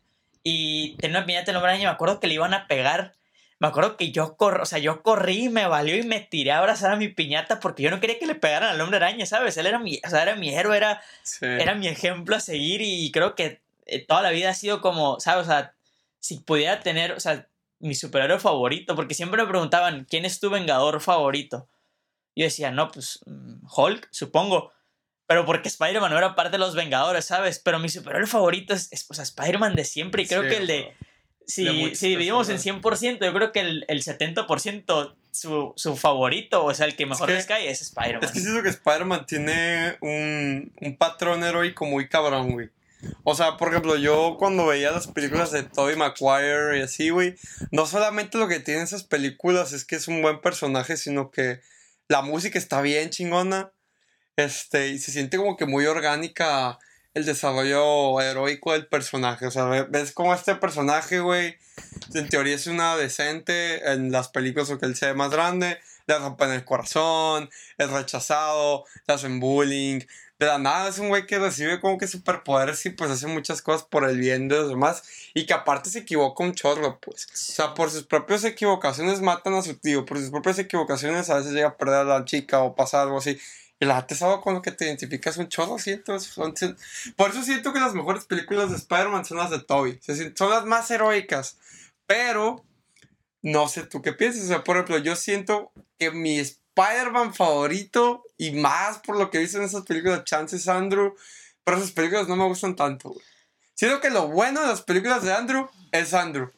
Y 0.42 0.96
tenía 0.96 1.18
una 1.18 1.26
piñata 1.26 1.46
del 1.46 1.56
hombre 1.56 1.72
araña, 1.72 1.90
me 1.90 1.94
acuerdo 1.94 2.20
que 2.20 2.26
le 2.26 2.32
iban 2.34 2.54
a 2.54 2.66
pegar. 2.68 3.12
Me 3.60 3.68
acuerdo 3.68 3.96
que 3.96 4.10
yo 4.10 4.36
corrí, 4.36 4.60
o 4.62 4.66
sea, 4.66 4.78
yo 4.78 5.02
corrí, 5.02 5.48
me 5.48 5.66
valió 5.66 5.96
y 5.96 6.02
me 6.02 6.20
tiré 6.20 6.50
a 6.52 6.58
abrazar 6.58 6.92
a 6.92 6.96
mi 6.96 7.08
piñata 7.08 7.60
porque 7.60 7.82
yo 7.82 7.90
no 7.90 8.00
quería 8.00 8.18
que 8.18 8.26
le 8.26 8.34
pegaran 8.34 8.70
al 8.70 8.80
hombre 8.80 8.96
araña, 8.96 9.26
¿sabes? 9.26 9.56
Él 9.56 9.66
era 9.66 9.78
mi, 9.78 10.00
o 10.04 10.10
sea, 10.10 10.22
era 10.22 10.34
mi 10.34 10.52
héroe, 10.54 10.76
era, 10.76 11.00
Sí. 11.22 11.46
era 11.46 11.74
mi 11.74 11.86
ejemplo 11.88 12.36
a 12.36 12.40
seguir 12.40 12.80
y 12.82 13.10
creo 13.12 13.34
que 13.34 13.60
eh, 13.86 14.04
toda 14.04 14.22
la 14.22 14.30
vida 14.30 14.50
ha 14.50 14.54
sido 14.54 14.80
como, 14.80 15.20
¿sabes? 15.20 15.46
O 15.46 15.50
sea, 15.50 15.74
si 16.18 16.38
pudiera 16.40 16.80
tener, 16.80 17.12
o 17.12 17.20
sea, 17.20 17.46
mi 17.78 17.94
superhéroe 17.94 18.38
favorito, 18.40 18.96
porque 18.96 19.14
siempre 19.14 19.42
me 19.42 19.48
preguntaban, 19.48 20.06
¿quién 20.08 20.24
es 20.24 20.40
tu 20.40 20.50
vengador 20.50 21.00
favorito? 21.00 21.68
Yo 22.34 22.44
decía, 22.44 22.70
no, 22.70 22.90
pues 22.90 23.20
mm, 23.26 23.66
Hulk, 23.76 24.08
supongo. 24.10 24.72
pero 25.26 25.46
porque 25.46 25.68
Spider-Man 25.68 26.10
no 26.10 26.18
era 26.18 26.34
parte 26.34 26.52
de 26.52 26.58
los 26.58 26.74
Vengadores, 26.74 27.24
¿sabes? 27.26 27.58
Pero 27.58 27.78
mi 27.78 27.88
superhéroe 27.88 28.26
favorito 28.26 28.74
es, 28.74 28.92
es 28.92 29.06
o 29.08 29.14
sea, 29.14 29.22
Spider-Man 29.24 29.74
de 29.74 29.84
siempre 29.84 30.22
y 30.24 30.26
creo 30.26 30.42
Sí, 30.42 30.48
que 30.48 30.56
el 30.56 30.66
de... 30.66 30.94
Si, 31.46 31.94
si 31.94 32.08
dividimos 32.08 32.48
en 32.48 32.56
personas. 32.56 32.82
100%, 33.02 33.24
yo 33.24 33.34
creo 33.34 33.52
que 33.52 33.60
el, 33.60 33.84
el 33.88 34.02
70% 34.02 35.14
su, 35.30 35.72
su 35.76 35.96
favorito, 35.96 36.64
o 36.64 36.72
sea, 36.74 36.86
el 36.86 36.96
que 36.96 37.06
mejor 37.06 37.28
que- 37.28 37.34
les 37.34 37.46
cae 37.46 37.68
es 37.70 37.82
Spider-Man. 37.82 38.24
Es 38.24 38.30
que 38.32 38.40
siento 38.40 38.62
que 38.62 38.68
Spider-Man 38.70 39.26
tiene 39.26 39.96
un, 40.00 40.72
un 40.80 40.96
patrón 40.96 41.42
heroico 41.44 41.84
muy 41.86 42.08
cabrón, 42.08 42.52
güey. 42.52 42.70
O 43.22 43.34
sea, 43.34 43.58
por 43.58 43.68
ejemplo, 43.68 43.96
yo 43.96 44.36
cuando 44.38 44.66
veía 44.66 44.90
las 44.90 45.08
películas 45.08 45.50
de 45.50 45.62
Tobey 45.64 45.94
Maguire 45.96 46.78
y 46.78 46.82
así, 46.82 47.10
güey, 47.10 47.34
no 47.70 47.84
solamente 47.84 48.38
lo 48.38 48.48
que 48.48 48.60
tienen 48.60 48.84
esas 48.84 49.02
películas 49.04 49.72
es 49.74 49.84
que 49.84 49.96
es 49.96 50.08
un 50.08 50.22
buen 50.22 50.40
personaje, 50.40 50.96
sino 50.96 51.30
que 51.30 51.60
la 52.08 52.22
música 52.22 52.58
está 52.58 52.80
bien 52.80 53.10
chingona. 53.10 53.72
Este, 54.36 54.88
y 54.88 54.98
se 54.98 55.12
siente 55.12 55.36
como 55.36 55.56
que 55.56 55.66
muy 55.66 55.84
orgánica 55.86 56.78
el 57.14 57.24
desarrollo 57.24 58.20
heroico 58.20 58.72
del 58.72 58.86
personaje. 58.86 59.46
O 59.46 59.50
sea, 59.50 59.64
ve- 59.64 59.86
ves 59.88 60.12
como 60.12 60.34
este 60.34 60.56
personaje, 60.56 61.20
güey, 61.20 61.56
en 62.14 62.28
teoría 62.28 62.54
es 62.56 62.66
una 62.66 62.96
decente 62.96 63.90
en 63.92 64.12
las 64.12 64.28
películas 64.28 64.68
porque 64.68 64.86
él 64.86 64.96
se 64.96 65.06
ve 65.06 65.14
más 65.14 65.30
grande, 65.30 65.78
le 66.06 66.18
rompen 66.18 66.50
el 66.50 66.64
corazón, 66.64 67.48
es 67.78 67.90
rechazado, 67.90 68.84
le 69.06 69.14
hacen 69.14 69.40
bullying. 69.40 70.00
De 70.38 70.46
la 70.46 70.58
nada 70.58 70.88
es 70.88 70.98
un 70.98 71.08
güey 71.08 71.26
que 71.26 71.38
recibe 71.38 71.80
como 71.80 71.96
que 71.96 72.08
superpoderes 72.08 72.84
y 72.86 72.90
pues 72.90 73.08
hace 73.08 73.28
muchas 73.28 73.62
cosas 73.62 73.84
por 73.88 74.02
el 74.08 74.18
bien 74.18 74.48
de 74.48 74.56
los 74.56 74.68
demás. 74.68 75.04
Y 75.32 75.46
que 75.46 75.54
aparte 75.54 75.90
se 75.90 76.00
equivoca 76.00 76.42
un 76.42 76.54
chorro, 76.54 76.98
pues. 77.00 77.26
O 77.26 77.36
sea, 77.36 77.72
por 77.74 77.88
sus 77.90 78.02
propias 78.04 78.42
equivocaciones 78.44 79.20
matan 79.20 79.54
a 79.54 79.62
su 79.62 79.76
tío. 79.76 80.04
Por 80.04 80.18
sus 80.18 80.30
propias 80.30 80.58
equivocaciones 80.58 81.30
a 81.30 81.36
veces 81.36 81.52
llega 81.52 81.68
a 81.68 81.76
perder 81.76 82.00
a 82.00 82.04
la 82.04 82.24
chica 82.24 82.60
o 82.62 82.74
pasa 82.74 83.00
algo 83.02 83.18
así. 83.18 83.38
La 83.84 84.06
es 84.08 84.22
algo 84.22 84.40
con 84.40 84.54
lo 84.54 84.62
que 84.62 84.72
te 84.72 84.86
identificas 84.86 85.36
un 85.36 85.48
chorro, 85.48 85.78
siento. 85.78 86.18
son- 86.20 86.54
por 87.16 87.30
eso 87.30 87.42
siento 87.42 87.72
que 87.72 87.80
las 87.80 87.94
mejores 87.94 88.24
películas 88.24 88.70
de 88.70 88.76
Spider-Man 88.76 89.24
son 89.24 89.38
las 89.38 89.50
de 89.50 89.60
Toby. 89.60 90.00
Son 90.34 90.50
las 90.50 90.64
más 90.64 90.90
heroicas. 90.90 91.56
Pero, 92.06 92.64
no 93.42 93.68
sé 93.68 93.84
tú 93.86 94.02
qué 94.02 94.12
piensas. 94.12 94.44
O 94.44 94.48
sea, 94.48 94.64
por 94.64 94.76
ejemplo, 94.76 94.98
yo 94.98 95.16
siento 95.16 95.72
que 95.98 96.10
mi 96.10 96.38
Spider-Man 96.38 97.34
favorito, 97.34 98.24
y 98.36 98.52
más 98.52 98.98
por 98.98 99.16
lo 99.16 99.30
que 99.30 99.38
he 99.38 99.40
visto 99.40 99.58
en 99.58 99.64
esas 99.64 99.84
películas, 99.84 100.24
Chances 100.24 100.68
Andrew, 100.68 101.14
pero 101.64 101.78
esas 101.78 101.92
películas 101.92 102.28
no 102.28 102.36
me 102.36 102.44
gustan 102.46 102.76
tanto, 102.76 103.10
güey. 103.10 103.24
Siento 103.74 104.00
que 104.00 104.10
lo 104.10 104.28
bueno 104.28 104.60
de 104.60 104.68
las 104.68 104.82
películas 104.82 105.22
de 105.22 105.32
Andrew 105.32 105.68
es 105.92 106.14
Andrew. 106.14 106.50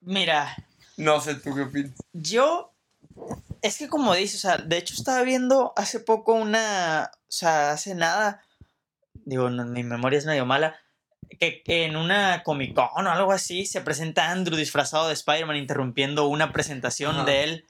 Mira, 0.00 0.56
No 0.96 1.20
sé 1.20 1.36
tú 1.36 1.54
qué 1.54 1.62
opinas. 1.62 1.92
yo. 2.12 2.72
Es 3.62 3.78
que 3.78 3.88
como 3.88 4.14
dices, 4.14 4.44
o 4.44 4.48
sea, 4.48 4.58
de 4.58 4.76
hecho 4.76 4.94
estaba 4.94 5.22
viendo 5.22 5.72
hace 5.76 6.00
poco 6.00 6.34
una. 6.34 7.10
O 7.14 7.32
sea, 7.32 7.70
hace 7.70 7.94
nada. 7.94 8.44
Digo, 9.24 9.48
no, 9.50 9.64
mi 9.64 9.84
memoria 9.84 10.18
es 10.18 10.26
medio 10.26 10.44
mala. 10.44 10.76
Que, 11.38 11.62
que 11.62 11.84
en 11.84 11.96
una 11.96 12.42
Comic 12.42 12.74
Con 12.74 13.06
o 13.06 13.10
algo 13.10 13.32
así 13.32 13.64
se 13.64 13.80
presenta 13.80 14.30
Andrew 14.30 14.56
disfrazado 14.56 15.06
de 15.08 15.14
Spider-Man 15.14 15.56
interrumpiendo 15.56 16.26
una 16.26 16.52
presentación 16.52 17.14
Ajá. 17.14 17.24
de 17.24 17.44
él. 17.44 17.66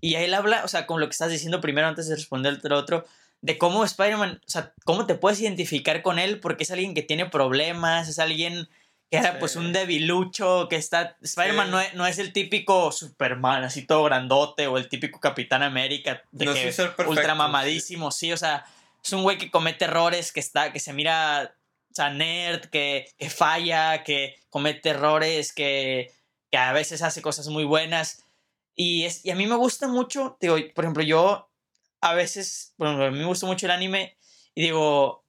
Y 0.00 0.14
él 0.14 0.34
habla, 0.34 0.64
o 0.64 0.68
sea, 0.68 0.86
con 0.86 1.00
lo 1.00 1.06
que 1.06 1.12
estás 1.12 1.30
diciendo 1.30 1.60
primero 1.60 1.86
antes 1.86 2.08
de 2.08 2.16
responder 2.16 2.58
lo 2.62 2.76
otro, 2.76 3.04
de 3.42 3.58
cómo 3.58 3.84
Spider-Man, 3.84 4.40
o 4.44 4.50
sea, 4.50 4.72
cómo 4.84 5.06
te 5.06 5.14
puedes 5.14 5.40
identificar 5.40 6.02
con 6.02 6.18
él 6.18 6.40
porque 6.40 6.64
es 6.64 6.70
alguien 6.70 6.94
que 6.94 7.02
tiene 7.02 7.26
problemas, 7.26 8.08
es 8.08 8.18
alguien 8.18 8.68
que 9.10 9.18
era 9.18 9.32
Sí. 9.32 9.36
pues 9.40 9.56
un 9.56 9.72
debilucho, 9.72 10.66
que 10.68 10.76
está... 10.76 11.16
Spider-Man 11.22 11.66
Sí. 11.66 11.70
no, 11.72 11.80
es, 11.80 11.94
no 11.94 12.06
es 12.06 12.18
el 12.18 12.32
típico 12.32 12.90
Superman, 12.92 13.62
así 13.64 13.86
todo 13.86 14.04
grandote, 14.04 14.66
o 14.66 14.76
el 14.78 14.88
típico 14.88 15.20
Capitán 15.20 15.62
América, 15.62 16.22
de 16.32 16.44
No 16.44 16.54
que 16.54 16.62
perfecto, 16.62 17.08
ultra 17.08 17.32
sí. 17.32 17.38
mamadísimo, 17.38 18.10
sí. 18.10 18.32
o 18.32 18.36
sea, 18.36 18.64
es 19.04 19.12
un 19.12 19.22
güey 19.22 19.38
que 19.38 19.50
comete 19.50 19.84
errores, 19.84 20.32
que 20.32 20.40
está, 20.40 20.72
que 20.72 20.80
se 20.80 20.92
mira, 20.92 21.54
o 21.90 21.94
sea, 21.94 22.10
nerd, 22.10 22.66
que, 22.66 23.08
que 23.16 23.30
falla, 23.30 24.02
que 24.02 24.34
comete 24.50 24.90
errores, 24.90 25.52
que, 25.52 26.12
que 26.50 26.58
a 26.58 26.72
veces 26.72 27.02
hace 27.02 27.22
cosas 27.22 27.46
muy 27.48 27.64
buenas. 27.64 28.24
Y, 28.74 29.04
es, 29.04 29.24
y 29.24 29.30
a 29.30 29.36
mí 29.36 29.46
me 29.46 29.54
gusta 29.56 29.86
mucho, 29.88 30.36
digo, 30.40 30.56
por 30.74 30.84
ejemplo, 30.84 31.02
yo 31.04 31.48
a 32.00 32.14
veces, 32.14 32.74
bueno, 32.76 33.04
a 33.04 33.10
mí 33.10 33.18
me 33.18 33.24
gusta 33.24 33.46
mucho 33.46 33.66
el 33.66 33.72
anime 33.72 34.16
y 34.54 34.62
digo, 34.62 35.24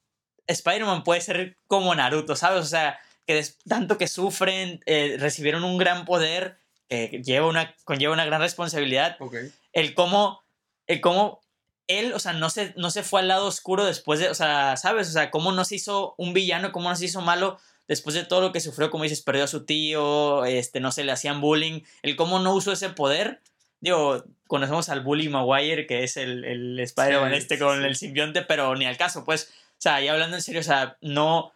Spider-Man 0.48 1.04
puede 1.04 1.22
ser 1.22 1.58
como 1.68 1.94
Naruto, 1.96 2.36
¿sabes? 2.36 2.62
O 2.62 2.68
sea, 2.68 3.00
que 3.28 3.46
tanto 3.68 3.98
que 4.00 4.08
sufren, 4.08 4.82
eh, 4.88 5.18
recibieron 5.20 5.64
un 5.64 5.78
gran 5.78 6.06
poder, 6.06 6.58
que 6.90 7.22
lleva 7.24 7.48
una, 7.48 7.76
conlleva 7.84 8.14
una 8.14 8.26
gran 8.26 8.40
responsabilidad, 8.42 9.18
Ok. 9.20 9.36
el 9.74 9.94
cómo, 9.94 10.42
el 10.88 11.02
cómo 11.02 11.42
él, 11.88 12.14
o 12.14 12.20
sea, 12.20 12.34
no 12.34 12.50
se, 12.50 12.74
no 12.78 12.92
se 12.92 13.04
fue 13.04 13.20
al 13.20 13.28
lado 13.28 13.46
oscuro 13.46 13.86
después 13.86 14.20
de, 14.20 14.30
o 14.30 14.34
sea, 14.34 14.76
¿sabes? 14.78 15.10
O 15.10 15.12
sea, 15.12 15.30
cómo 15.30 15.52
no 15.52 15.66
se 15.66 15.76
hizo 15.76 16.16
un 16.18 16.34
villano, 16.34 16.72
cómo 16.72 16.90
no 16.90 16.96
se 16.96 17.06
hizo 17.06 17.22
malo 17.22 17.60
después 17.88 18.14
de 18.16 18.24
todo 18.26 18.42
lo 18.42 18.52
que 18.52 18.60
sufrió, 18.62 18.90
como 18.90 19.04
dices, 19.04 19.22
perdió 19.22 19.44
a 19.44 19.48
su 19.48 19.66
tío, 19.66 20.44
este, 20.46 20.80
no 20.80 20.92
se 20.92 21.04
le 21.04 21.12
hacían 21.14 21.40
bullying, 21.42 21.82
el 22.04 22.16
cómo 22.16 22.40
no 22.40 22.54
usó 22.54 22.72
ese 22.74 22.90
poder. 22.90 23.42
Digo, 23.80 24.24
conocemos 24.48 24.90
al 24.90 25.02
Bully 25.02 25.30
Maguire, 25.30 25.86
que 25.88 26.04
es 26.04 26.18
el, 26.18 26.44
el 26.46 26.80
Spider-Man 26.80 27.32
Sí, 27.32 27.38
este 27.38 27.60
con 27.60 27.80
sí. 27.80 27.86
el 27.86 27.96
simbionte, 27.96 28.42
pero 28.42 28.76
ni 28.76 28.86
al 28.86 28.98
caso, 28.98 29.24
pues, 29.24 29.54
o 29.72 29.76
sea, 29.82 30.02
ya 30.02 30.14
hablando 30.14 30.36
en 30.36 30.42
serio, 30.42 30.62
o 30.62 30.64
sea, 30.64 30.98
no, 31.02 31.40
o 31.40 31.54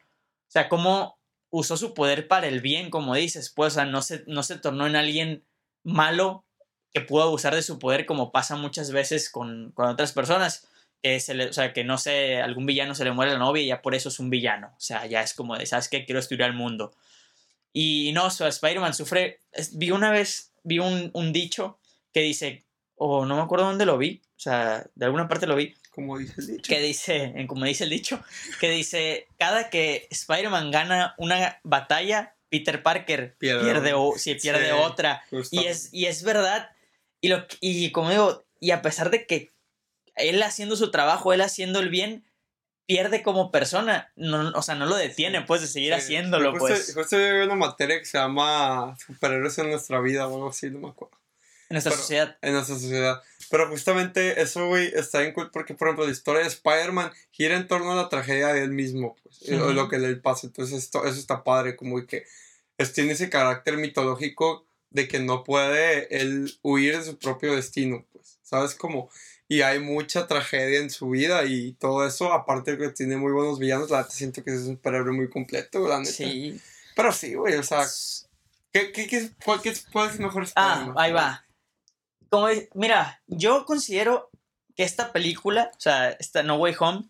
sea, 0.48 0.70
cómo 0.70 1.18
usó 1.52 1.78
su 1.78 1.94
poder 1.94 2.28
para 2.28 2.48
el 2.48 2.62
bien, 2.62 2.90
como 2.90 3.14
dices, 3.14 3.52
pues, 3.56 3.74
o 3.74 3.76
sea, 3.76 3.86
no 3.86 4.02
se, 4.02 4.24
no 4.26 4.42
se 4.42 4.58
tornó 4.58 4.88
en 4.88 4.96
alguien 4.96 5.44
malo 5.84 6.46
que 6.94 7.02
pudo 7.02 7.24
abusar 7.24 7.54
de 7.54 7.62
su 7.62 7.80
poder 7.80 8.06
como 8.06 8.32
pasa 8.32 8.56
muchas 8.56 8.92
veces 8.92 9.30
con, 9.30 9.72
con 9.74 9.88
otras 9.88 10.14
personas. 10.14 10.68
Que 11.04 11.20
se 11.20 11.50
o 11.50 11.54
sea, 11.54 11.74
que 11.74 11.84
no 11.84 11.98
sé, 11.98 12.42
algún 12.42 12.66
villano 12.66 12.94
se 12.96 13.04
le 13.04 13.12
muere 13.12 13.32
la 13.32 13.40
novia 13.40 13.64
y 13.64 13.68
ya 13.68 13.82
por 13.82 13.96
eso 13.96 14.10
es 14.10 14.20
un 14.20 14.30
villano. 14.30 14.68
O 14.78 14.80
sea, 14.80 15.06
ya 15.08 15.22
es 15.22 15.34
como 15.34 15.58
de, 15.58 15.66
¿sabes 15.66 15.90
qué? 15.90 16.06
Quiero 16.06 16.20
destruir 16.20 16.44
al 16.44 16.54
mundo. 16.54 16.94
Y 17.74 18.12
no, 18.14 18.26
o 18.26 18.30
sea, 18.30 18.48
Spider-Man 18.48 18.94
sufre. 18.94 19.40
vi 19.74 19.92
una 19.92 20.12
vez, 20.12 20.54
vi 20.64 20.80
un, 20.80 21.10
un 21.14 21.34
dicho 21.34 21.80
que 22.14 22.22
dice, 22.22 22.66
o 22.96 23.26
no 23.26 23.36
me 23.36 23.42
acuerdo 23.42 23.66
dónde 23.66 23.86
lo 23.86 23.98
vi, 23.98 24.22
o 24.24 24.40
sea, 24.40 24.86
de 24.96 25.06
alguna 25.06 25.28
parte 25.28 25.48
lo 25.48 25.56
vi, 25.56 25.74
Como 25.92 26.18
dice 26.18 26.36
el 26.38 26.48
dicho. 26.48 26.70
que 26.70 26.80
dice, 26.80 27.34
en 27.36 27.48
como 27.48 27.66
dice 27.66 27.84
el 27.84 27.90
dicho, 27.90 28.24
que 28.60 28.70
dice, 28.70 29.28
cada 29.38 29.70
que 29.70 30.08
Spider-Man 30.10 30.72
gana 30.72 31.16
una 31.18 31.60
batalla, 31.64 32.36
Peter 32.50 32.82
Parker 32.82 33.36
Pierde 33.38 33.94
o, 33.94 34.14
sí, 34.18 34.36
pierde 34.36 34.68
Sí, 34.68 34.72
otra. 34.72 35.24
Justo. 35.30 35.56
Y 35.56 35.66
es, 35.66 35.90
y 35.92 36.06
es 36.06 36.24
verdad. 36.24 36.70
Y, 37.20 37.28
lo, 37.28 37.46
y 37.60 37.92
como 37.92 38.10
digo, 38.10 38.44
y 38.60 38.72
a 38.72 38.82
pesar 38.82 39.10
de 39.10 39.26
que 39.26 39.52
él 40.16 40.42
haciendo 40.44 40.76
su 40.76 40.92
trabajo, 40.92 41.34
él 41.34 41.42
haciendo 41.42 41.80
el 41.80 41.90
bien, 41.90 42.26
pierde 42.86 43.24
como 43.24 43.52
persona. 43.52 44.12
No, 44.16 44.52
o 44.54 44.62
sea, 44.62 44.76
no 44.76 44.86
lo 44.86 44.96
detiene, 44.96 45.42
pues, 45.42 45.62
de 45.62 45.68
seguir 45.68 45.94
Sí, 45.94 46.00
haciéndolo, 46.00 46.52
justo, 46.52 46.68
pues. 46.68 46.94
Justo 46.94 47.18
yo 47.18 47.34
vi 47.40 47.46
una 47.46 47.56
materia 47.56 48.00
que 48.00 48.06
se 48.06 48.18
llama 48.18 48.96
Superhéroes 49.06 49.58
en 49.60 49.70
nuestra 49.72 50.02
vida 50.02 50.28
o 50.28 50.36
algo 50.36 50.50
así, 50.50 50.70
no 50.70 50.80
me 50.80 50.90
acuerdo. 50.90 51.21
En 51.72 51.76
nuestra 51.76 51.92
pero- 51.92 52.02
sociedad. 52.02 52.38
En 52.42 52.54
nuestra 52.54 52.76
sociedad. 52.76 53.22
Pero 53.50 53.68
justamente 53.70 54.42
eso, 54.42 54.68
güey, 54.68 54.92
está 54.96 55.20
bien 55.20 55.34
cool 55.34 55.52
porque, 55.52 55.74
por 55.74 55.88
ejemplo, 55.88 56.06
la 56.06 56.12
historia 56.12 56.42
de 56.42 56.48
Spider-Man 56.48 57.12
gira 57.32 57.58
en 57.58 57.68
torno 57.68 57.92
a 57.92 57.96
la 57.96 58.08
tragedia 58.10 58.48
de 58.54 58.64
él 58.64 58.72
mismo, 58.72 59.16
pues, 59.24 59.50
lo- 59.50 59.66
Ujú. 59.66 59.74
lo 59.74 59.90
que 59.90 60.00
le 60.00 60.16
pasa. 60.16 60.48
Entonces, 60.48 60.78
esto, 60.84 61.06
eso 61.06 61.20
está 61.20 61.44
padre, 61.44 61.76
como 61.76 62.06
que 62.06 62.26
es- 62.78 62.94
tiene 62.94 63.12
ese 63.14 63.30
carácter 63.30 63.78
mitológico 63.78 64.66
de 64.90 65.08
que 65.08 65.20
no 65.20 65.44
puede 65.44 66.16
él 66.22 66.58
huir 66.62 66.98
de 66.98 67.04
su 67.04 67.18
propio 67.18 67.56
destino, 67.56 68.06
pues, 68.14 68.40
¿sabes? 68.42 68.76
Como, 68.76 69.10
y 69.50 69.62
hay 69.62 69.80
mucha 69.80 70.28
tragedia 70.28 70.80
en 70.80 70.90
su 70.90 71.10
vida 71.10 71.44
y 71.46 71.74
todo 71.74 72.06
eso, 72.08 72.32
aparte 72.34 72.76
de 72.76 72.78
que 72.88 72.94
tiene 72.94 73.18
muy 73.18 73.32
buenos 73.34 73.60
villanos, 73.60 73.90
la 73.90 74.00
neta 74.00 74.12
siento 74.12 74.44
que 74.44 74.52
es 74.54 74.62
un 74.62 74.76
superhéroe 74.76 75.12
muy 75.14 75.30
completo, 75.30 75.88
la 75.88 76.00
neta. 76.00 76.12
Sí. 76.12 76.60
Pero 76.96 77.12
sí, 77.12 77.34
güey, 77.36 77.56
o 77.56 77.64
sea, 77.64 77.86
¿qué, 78.72 78.92
qué, 78.94 79.08
qué, 79.08 79.30
cuál, 79.44 79.62
qué- 79.62 79.74
cuál 79.92 80.10
es 80.10 80.20
mejor 80.20 80.44
Ah, 80.56 80.74
Spider-Man? 80.76 80.96
ahí 80.98 81.12
va. 81.12 81.46
Como, 82.32 82.48
mira, 82.74 83.22
yo 83.28 83.66
considero 83.66 84.32
que 84.76 84.84
esta 84.84 85.12
película, 85.12 85.70
o 85.78 85.80
sea, 85.80 86.10
esta 86.12 86.42
No 86.44 86.56
Way 86.56 86.76
Home, 86.80 87.04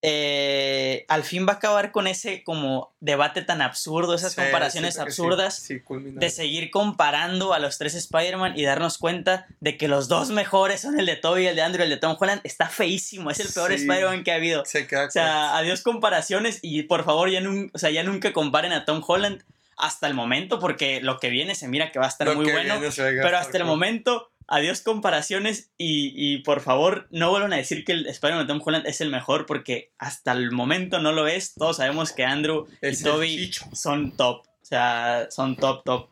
eh, 0.00 1.04
al 1.08 1.24
fin 1.24 1.44
va 1.44 1.54
a 1.54 1.56
acabar 1.56 1.90
con 1.90 2.06
ese 2.06 2.44
como 2.44 2.94
debate 3.00 3.42
tan 3.42 3.60
absurdo, 3.60 4.14
esas 4.14 4.34
Sí, 4.34 4.40
comparaciones 4.40 4.94
sí, 4.94 5.00
absurdas. 5.00 5.56
sí, 5.56 5.82
de 5.88 6.30
seguir 6.30 6.70
comparando 6.70 7.52
a 7.52 7.58
los 7.58 7.78
tres 7.78 7.96
Spider-Man 7.96 8.56
y 8.56 8.62
darnos 8.62 8.96
cuenta 8.96 9.48
de 9.58 9.76
que 9.76 9.88
los 9.88 10.06
dos 10.06 10.30
mejores 10.30 10.82
son 10.82 11.00
el 11.00 11.06
de 11.06 11.16
Tobey, 11.16 11.46
el 11.48 11.56
de 11.56 11.62
Andrew, 11.62 11.82
el 11.82 11.90
de 11.90 11.96
Tom 11.96 12.16
Holland, 12.18 12.40
está 12.44 12.68
feísimo. 12.68 13.32
Es 13.32 13.40
el 13.40 13.48
peor. 13.52 13.72
Spider-Man 13.72 14.22
que 14.22 14.30
ha 14.30 14.36
habido. 14.36 14.64
Se 14.66 14.84
O 14.84 15.10
sea, 15.10 15.56
adiós 15.56 15.82
comparaciones 15.82 16.60
y 16.62 16.84
por 16.84 17.04
favor 17.04 17.28
ya, 17.28 17.40
nun- 17.40 17.72
o 17.74 17.78
sea, 17.78 17.90
ya 17.90 18.04
nunca 18.04 18.32
comparen 18.32 18.72
a 18.72 18.84
Tom 18.84 19.02
Holland 19.04 19.42
hasta 19.78 20.06
el 20.06 20.14
momento 20.14 20.58
porque 20.58 21.00
lo 21.00 21.18
que 21.18 21.30
viene 21.30 21.54
se 21.54 21.68
mira 21.68 21.92
que 21.92 21.98
va 21.98 22.06
a 22.06 22.08
estar 22.08 22.26
Lo 22.26 22.34
muy 22.34 22.50
bueno. 22.50 22.80
Pero 22.96 23.38
hasta 23.38 23.56
el 23.56 23.64
momento, 23.64 24.32
adiós 24.48 24.80
comparaciones 24.80 25.70
y, 25.78 26.12
y 26.16 26.38
por 26.38 26.60
favor 26.60 27.06
no 27.10 27.30
vuelvan 27.30 27.52
a 27.52 27.56
decir 27.56 27.84
que 27.84 27.92
el 27.92 28.06
Spider-Man 28.06 28.46
de 28.46 28.52
Tom 28.52 28.62
Holland 28.64 28.86
es 28.86 29.00
el 29.00 29.10
mejor 29.10 29.46
porque 29.46 29.92
hasta 29.98 30.32
el 30.32 30.50
momento 30.50 30.98
no 30.98 31.12
lo 31.12 31.28
es. 31.28 31.54
Todos 31.54 31.76
sabemos 31.76 32.12
que 32.12 32.24
Andrew 32.24 32.66
Es 32.80 33.00
y 33.00 33.04
Toby 33.04 33.52
son 33.72 34.16
top. 34.16 34.46
O 34.46 34.66
sea, 34.68 35.28
son 35.30 35.56
top, 35.56 35.84
top. 35.84 36.10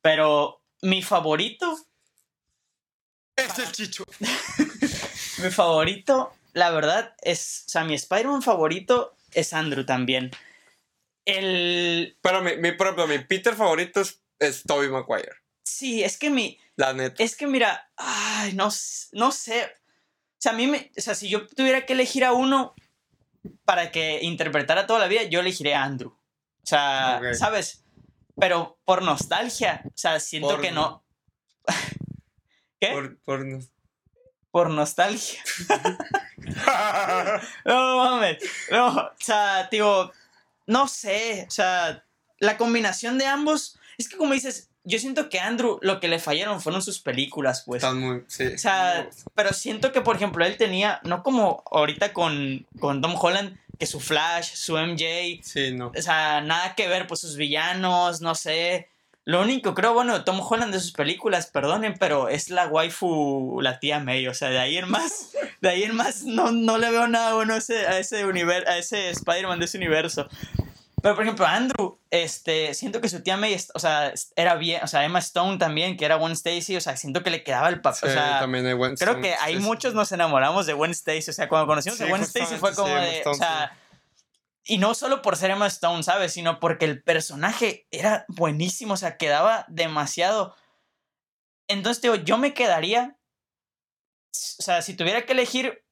Pero 0.00 0.62
mi 0.82 1.02
favorito, 1.02 1.76
Es 3.36 3.58
el 3.58 3.72
chicho. 3.72 4.04
mi 5.42 5.50
favorito, 5.50 6.32
la 6.52 6.70
verdad, 6.70 7.14
es. 7.22 7.64
O 7.66 7.70
sea, 7.70 7.84
mi 7.84 7.94
Spider-Man 7.94 8.42
favorito 8.42 9.16
es 9.32 9.52
Andrew 9.52 9.84
también. 9.84 10.30
El. 11.28 12.16
Pero 12.22 12.42
mi, 12.42 12.56
mi 12.56 12.72
propio, 12.72 13.06
mi 13.06 13.18
Peter 13.18 13.54
favorito 13.54 14.00
es, 14.00 14.22
es 14.38 14.62
Tobey 14.62 14.88
Maguire. 14.88 15.32
Sí, 15.62 16.02
es 16.02 16.16
que 16.16 16.30
mi. 16.30 16.58
La 16.76 16.94
neta. 16.94 17.22
Es 17.22 17.36
que 17.36 17.46
mira. 17.46 17.90
Ay, 17.96 18.54
no, 18.54 18.70
no 19.12 19.32
sé. 19.32 19.64
O 19.64 20.40
sea, 20.40 20.52
a 20.52 20.54
mí 20.54 20.66
me. 20.66 20.90
O 20.96 21.00
sea, 21.02 21.14
si 21.14 21.28
yo 21.28 21.46
tuviera 21.46 21.84
que 21.84 21.92
elegir 21.92 22.24
a 22.24 22.32
uno 22.32 22.74
para 23.66 23.90
que 23.90 24.20
interpretara 24.22 24.86
toda 24.86 25.00
la 25.00 25.06
vida, 25.08 25.24
yo 25.24 25.40
elegiría 25.40 25.82
a 25.82 25.84
Andrew. 25.84 26.10
O 26.10 26.66
sea. 26.66 27.20
¿sabes? 27.34 27.84
Pero 28.40 28.78
por 28.86 29.02
nostalgia. 29.02 29.82
O 29.84 29.92
sea, 29.94 30.18
siento 30.20 30.48
Por- 30.48 30.60
que 30.62 30.70
no. 30.70 31.04
¿Qué? 32.80 32.88
Por, 32.88 33.18
por 33.18 33.44
no- 33.44 33.60
por 34.50 34.70
nostalgia. 34.70 35.42
No 37.66 37.96
mames. 37.96 38.38
No, 38.70 38.88
o 38.96 39.10
sea, 39.18 39.68
digo, 39.70 40.10
no 40.68 40.86
sé. 40.86 41.46
O 41.48 41.50
sea, 41.50 42.04
la 42.38 42.56
combinación 42.56 43.18
de 43.18 43.26
ambos. 43.26 43.76
Es 43.96 44.08
que 44.08 44.16
como 44.16 44.34
dices, 44.34 44.70
yo 44.84 44.98
siento 45.00 45.28
que 45.28 45.40
a 45.40 45.48
Andrew 45.48 45.80
lo 45.82 45.98
que 45.98 46.06
le 46.06 46.20
fallaron 46.20 46.60
fueron 46.60 46.82
sus 46.82 47.00
películas, 47.00 47.64
pues. 47.66 47.82
Están 47.82 47.98
muy. 47.98 48.22
Sí. 48.28 48.46
O 48.46 48.58
sea, 48.58 49.08
pero 49.34 49.52
siento 49.52 49.90
que, 49.90 50.02
por 50.02 50.14
ejemplo, 50.14 50.44
él 50.44 50.56
tenía, 50.56 51.00
no 51.02 51.24
como 51.24 51.64
ahorita 51.72 52.12
con, 52.12 52.64
con 52.78 53.00
Tom 53.02 53.16
Holland, 53.18 53.58
que 53.78 53.86
su 53.86 53.98
Flash, 53.98 54.54
su 54.54 54.76
MJ, 54.76 55.40
Sí, 55.42 55.72
no. 55.72 55.92
o 55.96 56.02
sea, 56.02 56.40
nada 56.42 56.74
que 56.74 56.86
ver, 56.86 57.06
pues 57.06 57.20
sus 57.20 57.36
villanos, 57.36 58.20
no 58.20 58.34
sé. 58.34 58.88
Lo 59.28 59.42
único, 59.42 59.74
creo, 59.74 59.92
bueno, 59.92 60.14
de 60.16 60.24
Tom 60.24 60.40
Holland 60.40 60.72
de 60.72 60.80
sus 60.80 60.92
películas, 60.92 61.48
perdonen, 61.48 61.92
pero 62.00 62.30
es 62.30 62.48
la 62.48 62.66
waifu, 62.66 63.60
la 63.60 63.78
tía 63.78 64.00
May. 64.00 64.26
O 64.26 64.32
sea, 64.32 64.48
de 64.48 64.58
ahí 64.58 64.78
en 64.78 64.88
más, 64.88 65.32
de 65.60 65.68
ahí 65.68 65.82
en 65.82 65.94
más 65.94 66.22
no, 66.24 66.50
no 66.50 66.78
le 66.78 66.90
veo 66.90 67.06
nada 67.08 67.34
bueno 67.34 67.52
a 67.52 67.58
ese, 67.58 67.86
a 67.86 67.98
ese, 67.98 68.22
a 68.24 68.78
ese 68.78 69.10
Spider-Man 69.10 69.58
de 69.58 69.66
ese 69.66 69.76
universo. 69.76 70.26
Pero, 71.02 71.14
por 71.14 71.24
ejemplo, 71.24 71.44
Andrew, 71.46 71.98
este, 72.10 72.72
siento 72.72 73.02
que 73.02 73.10
su 73.10 73.22
tía 73.22 73.36
May, 73.36 73.54
o 73.74 73.78
sea, 73.78 74.14
era 74.34 74.54
bien, 74.54 74.82
o 74.82 74.86
sea, 74.86 75.04
Emma 75.04 75.18
Stone 75.18 75.58
también, 75.58 75.98
que 75.98 76.06
era 76.06 76.14
Gwen 76.16 76.32
Stacy, 76.32 76.76
o 76.76 76.80
sea, 76.80 76.96
siento 76.96 77.22
que 77.22 77.28
le 77.28 77.44
quedaba 77.44 77.68
el 77.68 77.82
papel, 77.82 78.00
Sí, 78.00 78.06
o 78.06 78.10
sea, 78.18 78.40
también 78.40 78.64
hay 78.64 78.72
buen 78.72 78.96
creo 78.96 79.12
son- 79.12 79.22
que 79.22 79.32
sí, 79.46 79.52
sí. 79.52 79.56
muchos 79.58 79.92
nos 79.92 80.10
enamoramos 80.10 80.64
de 80.64 80.72
Gwen 80.72 80.90
Stacy. 80.92 81.28
O 81.28 81.34
sea, 81.34 81.50
cuando 81.50 81.66
conocimos 81.66 81.98
Sí, 81.98 82.04
a 82.04 82.08
Gwen 82.08 82.22
Stacy 82.22 82.54
fue 82.56 82.74
como 82.74 82.88
sí, 82.88 82.94
de. 82.94 83.08
O 83.26 83.32
Stone, 83.32 83.36
sea. 83.36 83.76
Y 84.70 84.76
no 84.76 84.94
solo 84.94 85.22
por 85.22 85.36
ser 85.36 85.50
Emma 85.50 85.66
Stone, 85.66 86.02
¿sabes? 86.02 86.34
Sino 86.34 86.60
porque 86.60 86.84
el 86.84 87.02
personaje 87.02 87.86
era 87.90 88.26
buenísimo. 88.28 88.92
O 88.94 88.96
sea, 88.98 89.16
quedaba 89.16 89.64
demasiado. 89.68 90.54
Entonces, 91.68 92.02
digo, 92.02 92.16
yo 92.16 92.36
me 92.36 92.52
quedaría. 92.52 93.16
O 94.58 94.62
sea, 94.62 94.82
si 94.82 94.94
tuviera 94.94 95.24
que 95.24 95.32
elegir 95.32 95.84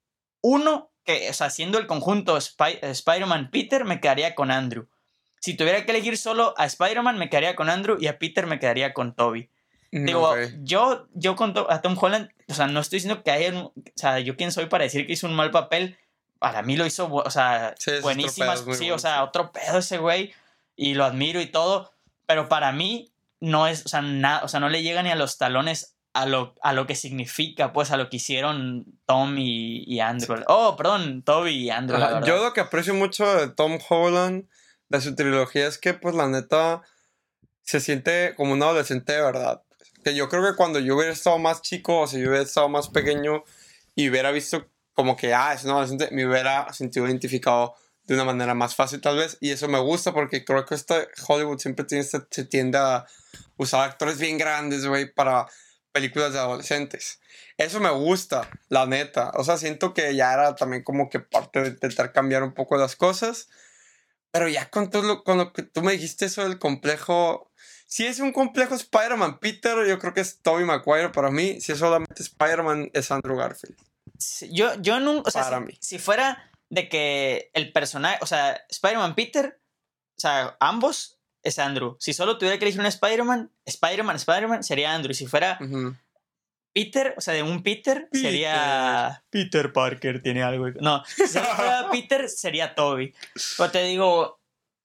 uno, 0.42 0.92
que, 1.04 1.30
o 1.30 1.33
sea, 1.33 1.49
siendo 1.49 1.78
el 1.78 1.87
conjunto 1.87 2.37
Spy- 2.37 2.78
Spider-Man 2.83 3.50
Peter, 3.50 3.85
me 3.87 3.99
quedaría 4.00 4.35
con 4.35 4.50
Andrew. 4.50 4.88
Si 5.40 5.54
tuviera 5.56 5.85
que 5.87 5.92
elegir 5.92 6.18
solo 6.18 6.52
a 6.59 6.66
Spider-Man, 6.66 7.18
me 7.18 7.30
quedaría 7.30 7.56
con 7.56 7.71
Andrew 7.71 7.97
y 7.99 8.09
a 8.09 8.18
Peter 8.18 8.47
me 8.47 8.59
quedaría 8.59 8.92
con 8.92 9.14
Toby. 9.14 9.50
Mm, 9.92 10.04
Digo, 10.04 10.35
yo, 10.62 11.09
yo 11.14 11.35
con 11.37 11.54
a 11.71 11.80
Tom 11.80 11.97
Holland, 11.99 12.28
o 12.49 12.54
sea, 12.54 12.66
no 12.66 12.80
estoy 12.80 12.99
diciendo 12.99 13.23
que 13.23 13.30
haya, 13.30 13.59
o 13.59 13.73
sea, 13.95 14.18
yo 14.18 14.37
quién 14.37 14.52
soy 14.52 14.66
para 14.66 14.85
decir 14.85 15.06
que 15.06 15.12
hizo 15.14 15.26
un 15.26 15.35
mal 15.35 15.50
papel, 15.50 15.99
para 16.38 16.62
mí 16.62 16.76
lo 16.76 16.87
hizo, 16.87 17.12
o 17.12 17.31
sea, 17.31 17.75
Sí, 17.78 17.93
buenísimas, 18.02 18.62
pedo, 18.62 18.75
sí, 18.75 18.81
bueno, 18.81 18.95
o 18.97 18.99
sea, 18.99 19.16
sí. 19.16 19.23
otro 19.23 19.52
pedo 19.52 19.78
ese 19.78 19.99
güey, 19.99 20.33
y 20.76 20.95
lo 20.95 21.05
admiro 21.05 21.40
y 21.40 21.47
todo, 21.47 21.93
pero 22.26 22.49
para 22.49 22.73
mí 22.73 23.12
no 23.40 23.66
es, 23.66 23.85
o 23.87 23.88
sea, 23.88 24.02
nada, 24.02 24.45
o 24.45 24.49
sea, 24.49 24.61
no 24.61 24.69
le 24.69 24.83
llega 24.83 25.02
ni 25.02 25.11
a 25.11 25.16
los 25.16 25.38
talones 25.38 25.97
a 26.16 26.25
lo, 26.25 26.55
a 26.62 26.73
lo 26.73 26.87
que 26.87 26.95
significa, 26.95 27.75
pues, 27.75 27.90
a 27.90 27.99
lo 27.99 28.09
que 28.09 28.16
hicieron 28.16 28.87
Tom 29.05 29.37
y, 29.37 29.85
y 29.87 30.00
Andrew. 30.00 30.42
Oh, 30.49 30.75
perdón, 30.75 31.22
Toby 31.22 31.51
y 31.51 31.70
Andrew, 31.70 32.03
Ajá. 32.03 32.22
Yo 32.25 32.42
lo 32.42 32.55
que 32.55 32.62
aprecio 32.62 32.94
mucho 32.94 33.27
de 33.37 33.49
Tom 33.49 33.79
Holland, 33.87 34.49
de 34.88 35.01
su 35.03 35.14
trilogía, 35.14 35.66
es 35.66 35.77
que, 35.77 35.92
pues, 35.92 36.14
la 36.14 36.27
neta, 36.27 36.81
se 37.61 37.81
siente 37.81 38.35
como 38.35 38.55
un 38.55 38.62
adolescente 38.62 39.12
de 39.12 39.20
verdad. 39.20 39.62
Que 40.03 40.14
yo 40.14 40.31
creo 40.31 40.42
que 40.42 40.57
cuando 40.57 40.79
yo 40.79 40.96
hubiera 40.96 41.12
estado 41.12 41.38
más 41.38 41.61
chico, 41.61 42.01
o 42.01 42.07
si 42.07 42.18
yo 42.18 42.29
hubiera 42.29 42.44
estado 42.44 42.70
más 42.70 42.88
pequeño 42.88 43.44
y 43.94 44.09
hubiera 44.09 44.31
visto 44.31 44.68
como 44.96 45.16
que, 45.16 45.32
ah, 45.35 45.52
es 45.54 45.62
un 45.64 45.70
adolescente, 45.70 46.09
me 46.11 46.26
hubiera 46.26 46.72
sentido 46.72 47.06
identificado 47.06 47.74
de 48.04 48.14
una 48.14 48.24
manera 48.24 48.54
más 48.54 48.74
fácil, 48.74 49.00
tal 49.00 49.16
vez. 49.18 49.37
Y 49.40 49.50
eso 49.50 49.68
me 49.68 49.78
gusta 49.78 50.12
porque 50.12 50.44
creo 50.44 50.64
que 50.64 50.74
este 50.74 51.06
Hollywood 51.28 51.59
siempre 51.59 51.85
tiene 51.85 52.02
este- 52.02 52.26
se 52.30 52.44
tiende 52.44 52.78
a 52.78 53.06
usar 53.56 53.88
actores 53.88 54.18
bien 54.18 54.38
grandes, 54.38 54.87
güey, 54.87 55.12
para 55.12 55.46
películas 55.92 56.32
de 56.32 56.38
adolescentes. 56.38 57.20
Eso 57.59 57.78
me 57.80 57.90
gusta, 57.90 58.48
la 58.68 58.87
neta. 58.87 59.32
O 59.35 59.44
sea, 59.44 59.59
siento 59.59 59.92
que 59.94 60.14
ya 60.16 60.32
era 60.32 60.54
también 60.54 60.82
como 60.82 61.09
que 61.11 61.20
parte 61.20 61.61
de 61.62 61.68
intentar 61.68 62.12
cambiar 62.12 62.42
un 62.42 62.54
poco 62.54 62.76
las 62.76 62.96
cosas. 62.96 63.48
Pero 64.30 64.48
ya 64.48 64.68
con 64.70 64.90
todo 64.90 65.24
con 65.24 65.38
lo 65.38 65.52
que 65.52 65.62
tú 65.62 65.82
me 65.82 65.92
dijiste, 65.92 66.26
eso 66.26 66.42
del 66.42 66.59
complejo. 66.59 67.50
Si 67.87 68.06
es 68.06 68.20
un 68.20 68.32
complejo 68.32 68.74
Spider-Man 68.74 69.38
Peter, 69.40 69.87
yo 69.87 69.98
creo 69.98 70.12
que 70.14 70.20
es 70.20 70.40
Tobey 70.42 70.64
Maguire 70.64 71.11
para 71.11 71.30
mí. 71.30 71.61
Si 71.61 71.72
es 71.72 71.78
solamente 71.78 72.22
Spider-Man, 72.22 72.90
es 72.92 73.11
Andrew 73.11 73.37
Garfield. 73.37 73.76
Yo, 74.50 74.74
yo 74.81 75.00
no, 75.00 75.22
o 75.24 75.31
sea, 75.31 75.42
Para 75.44 75.59
si, 75.59 75.64
mí. 75.64 75.72
si 75.81 75.98
fuera 75.98 76.50
de 76.68 76.88
que 76.88 77.50
el 77.55 77.72
personaje, 77.72 78.18
o 78.22 78.26
sea, 78.26 78.61
Spider-Man 78.68 79.14
Peter, 79.14 79.61
o 80.16 80.20
sea, 80.20 80.57
ambos 80.61 81.18
es 81.42 81.59
Andrew. 81.59 81.96
Si 82.00 82.12
solo 82.12 82.38
tuviera 82.38 82.59
que 82.59 82.64
elegir 82.64 82.81
un 82.81 82.87
Spider-Man, 82.87 83.50
Spider-Man, 83.64 84.16
Spider-Man, 84.16 84.62
sería 84.64 84.94
Andrew. 84.94 85.12
Y 85.12 85.14
si 85.14 85.26
fuera 85.26 85.59
Ujú. 85.61 85.94
Peter, 86.72 87.14
o 87.16 87.20
sea, 87.20 87.35
de 87.35 87.42
un 87.42 87.62
Peter, 87.62 88.09
sería 88.12 89.24
Peter 89.31 89.72
Parker, 89.72 90.22
tiene 90.22 90.42
algo. 90.42 90.68
No, 90.81 91.05
si 91.07 91.22
fuera 91.38 91.88
Peter, 91.92 92.29
sería 92.29 92.74
Toby. 92.74 93.14
Pero 93.57 93.70
te 93.70 93.83
digo, 93.85 94.40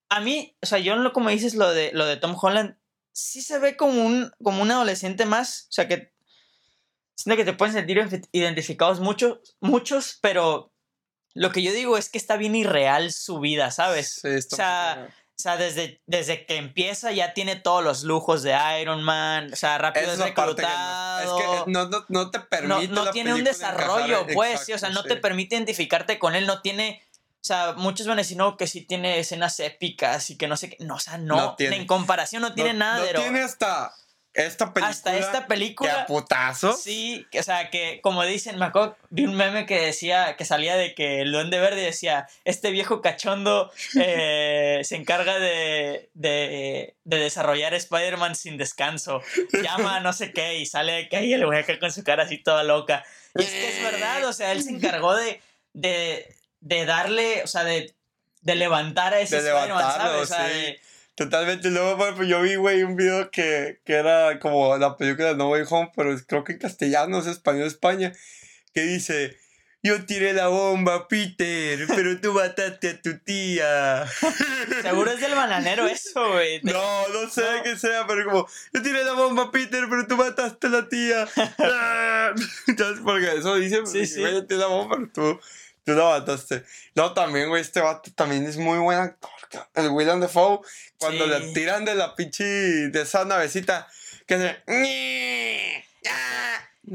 a 0.10 0.20
mí, 0.22 0.56
o 0.62 0.66
sea, 0.66 0.80
yo 0.80 1.12
como 1.14 1.30
dices 1.30 1.56
lo 1.56 1.70
de, 1.74 1.92
lo 1.94 2.06
de 2.06 2.18
Tom 2.18 2.38
Holland, 2.40 2.78
sí 3.12 3.42
se 3.42 3.60
ve 3.60 3.76
como 3.76 4.06
un, 4.06 4.32
como 4.42 4.62
un 4.62 4.72
adolescente 4.72 5.26
más, 5.26 5.66
o 5.70 5.72
sea, 5.74 5.88
que 5.88 6.11
siento 7.24 7.38
que 7.38 7.46
te 7.46 7.54
pueden 7.54 7.74
sentir 7.74 8.28
identificados 8.32 9.00
muchos, 9.00 9.40
muchos, 9.60 10.18
pero 10.22 10.72
lo 11.34 11.52
que 11.52 11.62
yo 11.62 11.72
digo 11.72 11.98
es 11.98 12.10
que 12.10 12.18
está 12.18 12.36
bien 12.38 12.56
irreal 12.56 13.12
su 13.12 13.40
vida, 13.40 13.72
¿sabes? 13.72 14.20
Sí, 14.22 14.28
está 14.30 14.56
O 14.56 14.58
sea, 14.58 15.08
O 15.10 15.42
sea, 15.42 15.58
desde, 15.58 16.02
desde 16.06 16.46
que 16.46 16.58
empieza 16.58 17.12
ya 17.12 17.34
tiene 17.34 17.56
todos 17.56 17.84
los 17.84 18.04
lujos 18.04 18.44
de 18.44 18.56
Iron 18.82 19.02
Man, 19.02 19.52
o 19.52 19.56
sea, 19.56 19.78
rápido 19.80 20.12
es 20.12 20.20
es 20.20 20.32
parte 20.32 20.34
que 20.34 20.42
no- 20.42 20.48
reclutado. 20.48 21.38
es 21.40 21.44
que 21.66 21.72
no, 21.72 21.88
no, 21.88 22.06
no 22.10 22.30
te 22.32 22.38
no, 22.40 22.48
permite. 22.50 22.88
no 22.94 23.06
la 23.06 23.12
tiene 23.12 23.34
un 23.34 23.44
desarrollo, 23.44 24.28
pues, 24.34 24.66
sí, 24.66 24.74
o 24.74 24.78
sea, 24.78 24.90
no 24.90 25.04
te 25.04 25.16
permite 25.16 25.56
identificarte 25.56 26.20
con 26.20 26.36
él, 26.36 26.46
no 26.46 26.62
tiene, 26.62 27.02
o 27.16 27.44
sea, 27.44 27.74
muchos 27.76 28.06
van 28.06 28.20
a 28.20 28.22
decir, 28.22 28.38
no, 28.38 28.56
que 28.56 28.68
sí 28.68 28.82
tiene 28.82 29.18
escenas 29.18 29.60
épicas 29.62 30.30
y 30.30 30.38
que 30.38 30.48
no 30.48 30.58
sé 30.58 30.70
qué, 30.70 30.78
no, 30.84 30.96
o 30.96 31.00
sea, 31.00 31.18
no, 31.18 31.36
No 31.38 31.56
tiene. 31.56 31.78
en 31.78 31.88
comparación 31.88 32.44
no 32.44 32.54
tiene 32.54 32.74
no, 32.74 32.80
nada 32.80 33.00
no 33.00 33.06
de 33.06 33.14
tiene 33.16 33.42
hasta 33.42 33.96
esta 34.34 34.74
película. 34.74 34.88
hasta 34.90 35.18
esta 35.18 35.32
que 35.32 35.38
a 35.44 35.48
película. 35.48 36.06
putazos. 36.08 36.82
Sí, 36.82 37.28
o 37.38 37.44
sea, 37.44 37.70
que 37.70 38.00
como 38.02 38.24
dicen, 38.24 38.58
me 38.58 38.66
acuerdo 38.66 38.96
de 39.10 39.24
un 39.26 39.36
meme 39.36 39.66
que 39.66 39.80
decía, 39.80 40.36
que 40.38 40.46
salía 40.46 40.76
de 40.78 40.96
que 40.96 41.22
el 41.22 41.32
Duende 41.32 41.60
Verde 41.60 41.82
decía, 41.82 42.28
este 42.46 42.72
viejo 42.72 43.02
cachondo 43.02 43.72
eh, 44.02 44.82
se 44.84 44.96
encarga 44.96 45.40
de, 45.40 46.10
de, 46.14 46.96
de 47.04 47.18
desarrollar 47.18 47.74
Spider-Man 47.74 48.36
sin 48.36 48.58
descanso, 48.58 49.22
llama 49.62 49.98
a 49.98 50.00
no 50.00 50.14
sé 50.14 50.32
qué 50.32 50.58
y 50.60 50.66
sale 50.66 50.94
de 50.94 51.10
que 51.10 51.18
ahí 51.18 51.34
el 51.34 51.46
güey 51.46 51.64
con 51.80 51.92
su 51.92 52.04
cara 52.04 52.24
así 52.24 52.38
toda 52.38 52.64
loca. 52.64 53.04
Y 53.36 53.42
es 53.44 53.50
que 53.50 53.70
es 53.78 53.84
verdad, 53.84 54.26
o 54.26 54.34
sea, 54.34 54.52
él 54.52 54.64
se 54.64 54.72
encargó 54.72 55.16
de, 55.16 55.42
de, 55.74 56.36
de 56.60 56.86
darle, 56.86 57.44
o 57.44 57.48
sea, 57.48 57.64
de, 57.64 57.94
de 58.42 58.56
levantar 58.56 59.14
a 59.14 59.20
ese 59.20 59.42
De 59.42 59.50
Spider-Man, 59.50 59.94
¿sabes? 59.96 60.22
O 60.22 60.26
sea, 60.26 60.48
sí. 60.48 60.54
de- 60.54 60.82
Totalmente. 61.26 61.70
Luego, 61.70 61.98
bueno, 61.98 62.16
pues 62.18 62.28
yo 62.28 62.42
vi, 62.42 62.56
güey, 62.56 62.82
un 62.84 62.96
video 62.96 63.30
que, 63.30 63.80
que 63.86 63.94
era 63.94 64.40
como 64.40 64.76
la 64.78 64.98
película 64.98 65.30
de 65.30 65.36
No 65.36 65.50
Way 65.50 65.64
Home, 65.70 65.92
pero 65.96 66.16
creo 66.28 66.44
que 66.44 66.54
en 66.54 66.58
castellano, 66.60 67.20
es 67.20 67.28
español 67.28 67.68
España, 67.68 68.12
que 68.74 68.82
dice, 68.82 69.38
yo 69.84 70.04
tiré 70.06 70.34
la 70.34 70.48
bomba, 70.48 71.08
Peter, 71.08 71.86
pero 71.88 72.20
tú 72.20 72.34
mataste 72.34 72.90
a 72.90 73.02
tu 73.02 73.20
tía. 73.20 74.08
seguro 74.82 75.12
es 75.12 75.22
del 75.22 75.36
bananero 75.36 75.86
eso, 75.86 76.28
güey. 76.32 76.60
No, 76.64 77.08
no 77.10 77.30
sé 77.30 77.42
No. 77.58 77.64
qué 77.64 77.78
sea, 77.78 78.08
pero 78.08 78.26
como, 78.26 78.48
yo 78.74 78.82
tiré 78.82 79.04
la 79.04 79.14
bomba, 79.14 79.52
Peter, 79.52 79.86
pero 79.90 80.08
tú 80.08 80.18
mataste 80.18 80.68
a 80.68 80.70
la 80.72 80.90
tía. 80.90 81.28
Entonces, 82.68 83.00
porque 83.04 83.32
eso 83.38 83.56
dice, 83.58 83.86
Sí, 83.86 84.08
sí, 84.08 84.22
yo 84.22 84.46
tiré 84.48 84.60
la 84.60 84.68
bomba, 84.68 84.96
pero 84.96 85.12
tú, 85.14 85.40
tú 85.84 85.94
la 85.94 86.06
mataste. 86.20 86.64
No, 86.96 87.14
también, 87.14 87.50
güey, 87.50 87.62
este 87.62 87.80
vato 87.80 88.12
también 88.16 88.46
es 88.46 88.58
muy 88.58 88.80
buen 88.80 88.98
actor. 88.98 89.30
El 89.74 89.90
William 89.90 90.20
Defoe, 90.20 90.62
cuando 90.98 91.26
Sí. 91.26 91.30
le 91.30 91.54
tiran 91.54 91.86
de 91.86 91.96
la 91.96 92.16
pinche, 92.16 92.44
de 92.44 93.02
esa 93.02 93.26
navecita, 93.26 93.88
que 94.26 94.38
se... 94.38 95.86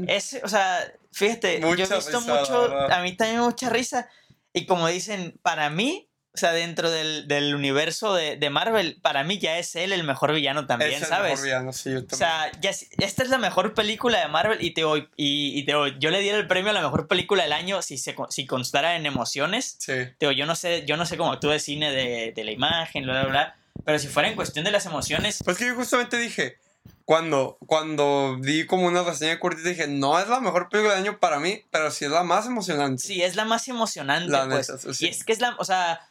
Ese, 0.07 0.41
o 0.43 0.47
sea, 0.47 0.91
fíjate, 1.11 1.59
yo 1.59 1.67
Mucha 1.67 1.83
he 1.83 1.97
visto 1.97 2.19
risa, 2.19 2.39
mucho, 2.39 2.91
a 2.91 3.01
mí 3.01 3.15
también 3.15 3.39
mucha 3.41 3.69
risa. 3.69 4.09
Y 4.53 4.65
como 4.65 4.87
dicen, 4.87 5.39
para 5.41 5.69
mí, 5.69 6.06
o 6.37 6.39
sea, 6.39 6.51
dentro 6.53 6.89
del, 6.91 7.27
del 7.27 7.55
universo 7.55 8.13
de, 8.13 8.37
de 8.37 8.49
Marvel, 8.49 8.99
para 9.01 9.23
mí 9.23 9.39
ya 9.39 9.57
es 9.57 9.75
él 9.75 9.91
el 9.91 10.03
mejor 10.03 10.33
villano 10.33 10.65
también, 10.67 10.91
es 10.93 11.01
el 11.01 11.07
¿sabes? 11.07 11.31
mejor 11.31 11.43
villano, 11.45 11.73
sí, 11.73 11.91
yo 11.91 11.97
O 11.99 12.03
también. 12.03 12.17
sea, 12.29 12.51
ya, 12.61 12.69
es- 12.69 12.87
esta 12.99 13.23
es 13.23 13.29
la 13.29 13.37
mejor 13.39 13.73
película 13.73 14.19
de 14.19 14.27
Marvel 14.27 14.63
y 14.63 14.71
te 14.75 14.83
voy, 14.83 15.09
y, 15.17 15.59
y 15.59 15.65
te 15.65 15.73
voy- 15.75 15.95
yo 15.99 16.11
le 16.11 16.19
diera 16.19 16.37
el 16.37 16.47
premio 16.47 16.69
a 16.71 16.73
la 16.73 16.81
mejor 16.81 17.07
película 17.07 17.43
del 17.43 17.53
año 17.53 17.81
si 17.81 17.97
se 17.97 18.15
si 18.29 18.45
constara 18.45 18.95
en 18.95 19.05
emociones. 19.05 19.75
sí. 19.79 19.93
Te 19.93 20.15
digo, 20.21 20.31
yo 20.31 20.45
no 20.45 20.55
sé, 20.55 20.85
yo 20.85 20.95
no 20.95 21.05
sé 21.07 21.17
cómo 21.17 21.31
actúa 21.33 21.53
de 21.53 21.59
cine 21.59 21.91
de, 21.91 22.31
de 22.35 22.43
la 22.43 22.51
imagen, 22.51 23.03
bla, 23.03 23.21
bla, 23.23 23.29
bla. 23.31 23.55
Pero 23.83 23.97
si 23.99 24.07
fuera 24.07 24.29
en 24.29 24.35
cuestión 24.35 24.63
de 24.65 24.71
las 24.71 24.85
emociones, 24.85 25.39
Pues 25.43 25.57
que 25.57 25.65
yo 25.67 25.75
justamente 25.75 26.17
dije, 26.17 26.57
cuando, 27.05 27.57
cuando 27.65 28.37
di 28.41 28.65
como 28.65 28.85
una 28.87 29.03
reseña 29.03 29.39
cortita, 29.39 29.69
dije, 29.69 29.87
no 29.87 30.19
es 30.19 30.27
la 30.27 30.39
mejor 30.41 30.67
película 30.69 30.95
del 30.95 31.03
año 31.03 31.19
para 31.19 31.39
mí, 31.39 31.63
pero 31.71 31.89
sí 31.91 32.03
es 32.05 32.11
la 32.11 32.23
más 32.23 32.45
emocionante. 32.47 33.01
sí, 33.01 33.21
es 33.23 33.35
la 33.35 33.45
más 33.45 33.67
emocionante, 33.69 34.29
La 34.31 34.45
pues. 34.47 34.69
neta, 34.69 34.93
sí. 34.93 35.05
Y 35.05 35.09
es 35.09 35.23
que 35.23 35.31
es 35.33 35.39
la, 35.39 35.55
o 35.59 35.63
sea, 35.63 36.01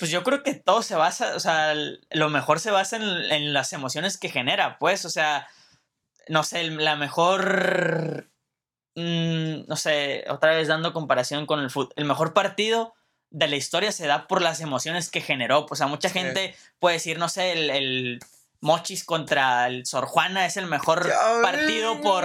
pues 0.00 0.10
yo 0.10 0.24
creo 0.24 0.42
que 0.42 0.54
todo 0.54 0.82
se 0.82 0.96
basa, 0.96 1.36
o 1.36 1.40
sea, 1.40 1.74
lo 2.10 2.28
mejor 2.30 2.58
se 2.58 2.72
basa 2.72 2.96
en, 2.96 3.02
en 3.04 3.52
las 3.52 3.72
emociones 3.72 4.18
que 4.18 4.28
genera, 4.30 4.78
pues, 4.78 5.04
o 5.04 5.10
sea, 5.10 5.46
no 6.26 6.42
sé, 6.42 6.64
la 6.70 6.96
mejor, 6.96 8.28
mm, 8.96 9.66
no 9.68 9.76
sé, 9.76 10.24
otra 10.28 10.54
vez 10.54 10.68
dando 10.68 10.92
comparación 10.92 11.46
con 11.46 11.60
el 11.60 11.70
fútbol, 11.70 11.92
el 11.96 12.04
mejor 12.06 12.32
partido 12.34 12.94
de 13.30 13.46
la 13.46 13.56
historia 13.56 13.92
se 13.92 14.06
da 14.08 14.26
por 14.26 14.42
las 14.42 14.60
emociones 14.60 15.10
que 15.10 15.20
generó, 15.20 15.66
pues, 15.66 15.78
o 15.78 15.80
sea, 15.80 15.86
mucha 15.86 16.08
Sí. 16.08 16.14
gente 16.18 16.56
puede 16.80 16.94
decir, 16.96 17.18
no 17.18 17.28
sé, 17.28 17.52
el, 17.52 17.70
el 17.70 18.20
Mochis 18.62 19.04
contra 19.04 19.66
el 19.68 19.86
Sor 19.86 20.04
Juana 20.06 20.44
es 20.46 20.56
el 20.56 20.66
mejor 20.66 21.08
partido 21.42 22.00
por, 22.02 22.24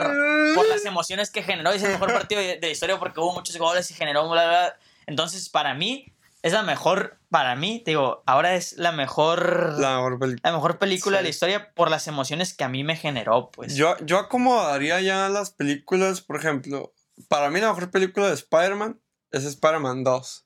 por 0.56 0.68
las 0.68 0.84
emociones 0.84 1.30
que 1.32 1.44
generó. 1.44 1.72
Y 1.74 1.78
es 1.78 1.84
el 1.84 1.92
mejor 1.92 2.12
partido 2.12 2.42
de, 2.42 2.58
de 2.58 2.68
la 2.68 2.72
historia 2.74 3.00
porque 3.00 3.20
hubo 3.22 3.32
muchos 3.34 3.56
goles 3.58 3.90
y 3.92 3.94
generó 3.94 4.28
bla, 4.30 4.44
bla, 4.46 4.50
bla. 4.50 4.78
Entonces, 5.06 5.48
para 5.48 5.74
mí, 5.76 6.12
es 6.46 6.54
la 6.54 6.64
mejor. 6.64 7.20
Para 7.30 7.56
mí, 7.56 7.82
te 7.84 7.92
digo, 7.92 8.24
ahora 8.26 8.56
es 8.56 8.74
la 8.78 8.92
mejor. 8.92 9.74
La, 9.80 9.96
La 10.44 10.52
mejor 10.54 10.78
película. 10.80 11.18
de 11.18 11.24
la 11.24 11.30
historia 11.30 11.74
por 11.74 11.90
las 11.90 12.08
emociones 12.08 12.54
que 12.54 12.64
a 12.64 12.70
mí 12.70 12.84
me 12.84 12.96
generó, 12.96 13.50
pues. 13.52 13.76
Yo, 13.76 13.98
yo 14.06 14.20
acomodaría 14.20 15.02
ya 15.02 15.28
las 15.30 15.50
películas, 15.52 16.22
por 16.22 16.38
ejemplo, 16.38 16.94
para 17.28 17.50
mí 17.50 17.60
la 17.60 17.70
mejor 17.70 17.90
película 17.92 18.28
de 18.28 18.34
Spider-Man 18.36 19.02
es 19.32 19.44
Spider-Man 19.44 20.04
2. 20.04 20.46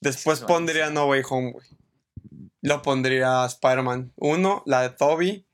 Después 0.00 0.40
Sí, 0.40 0.44
pondría 0.46 0.90
No 0.90 1.06
Way 1.06 1.22
Home, 1.30 1.52
güey. 1.52 1.66
Lo 2.62 2.82
pondría 2.82 3.44
Spider-Man 3.46 4.12
1, 4.16 4.62
la 4.66 4.82
de 4.82 4.90
Toby. 4.90 5.46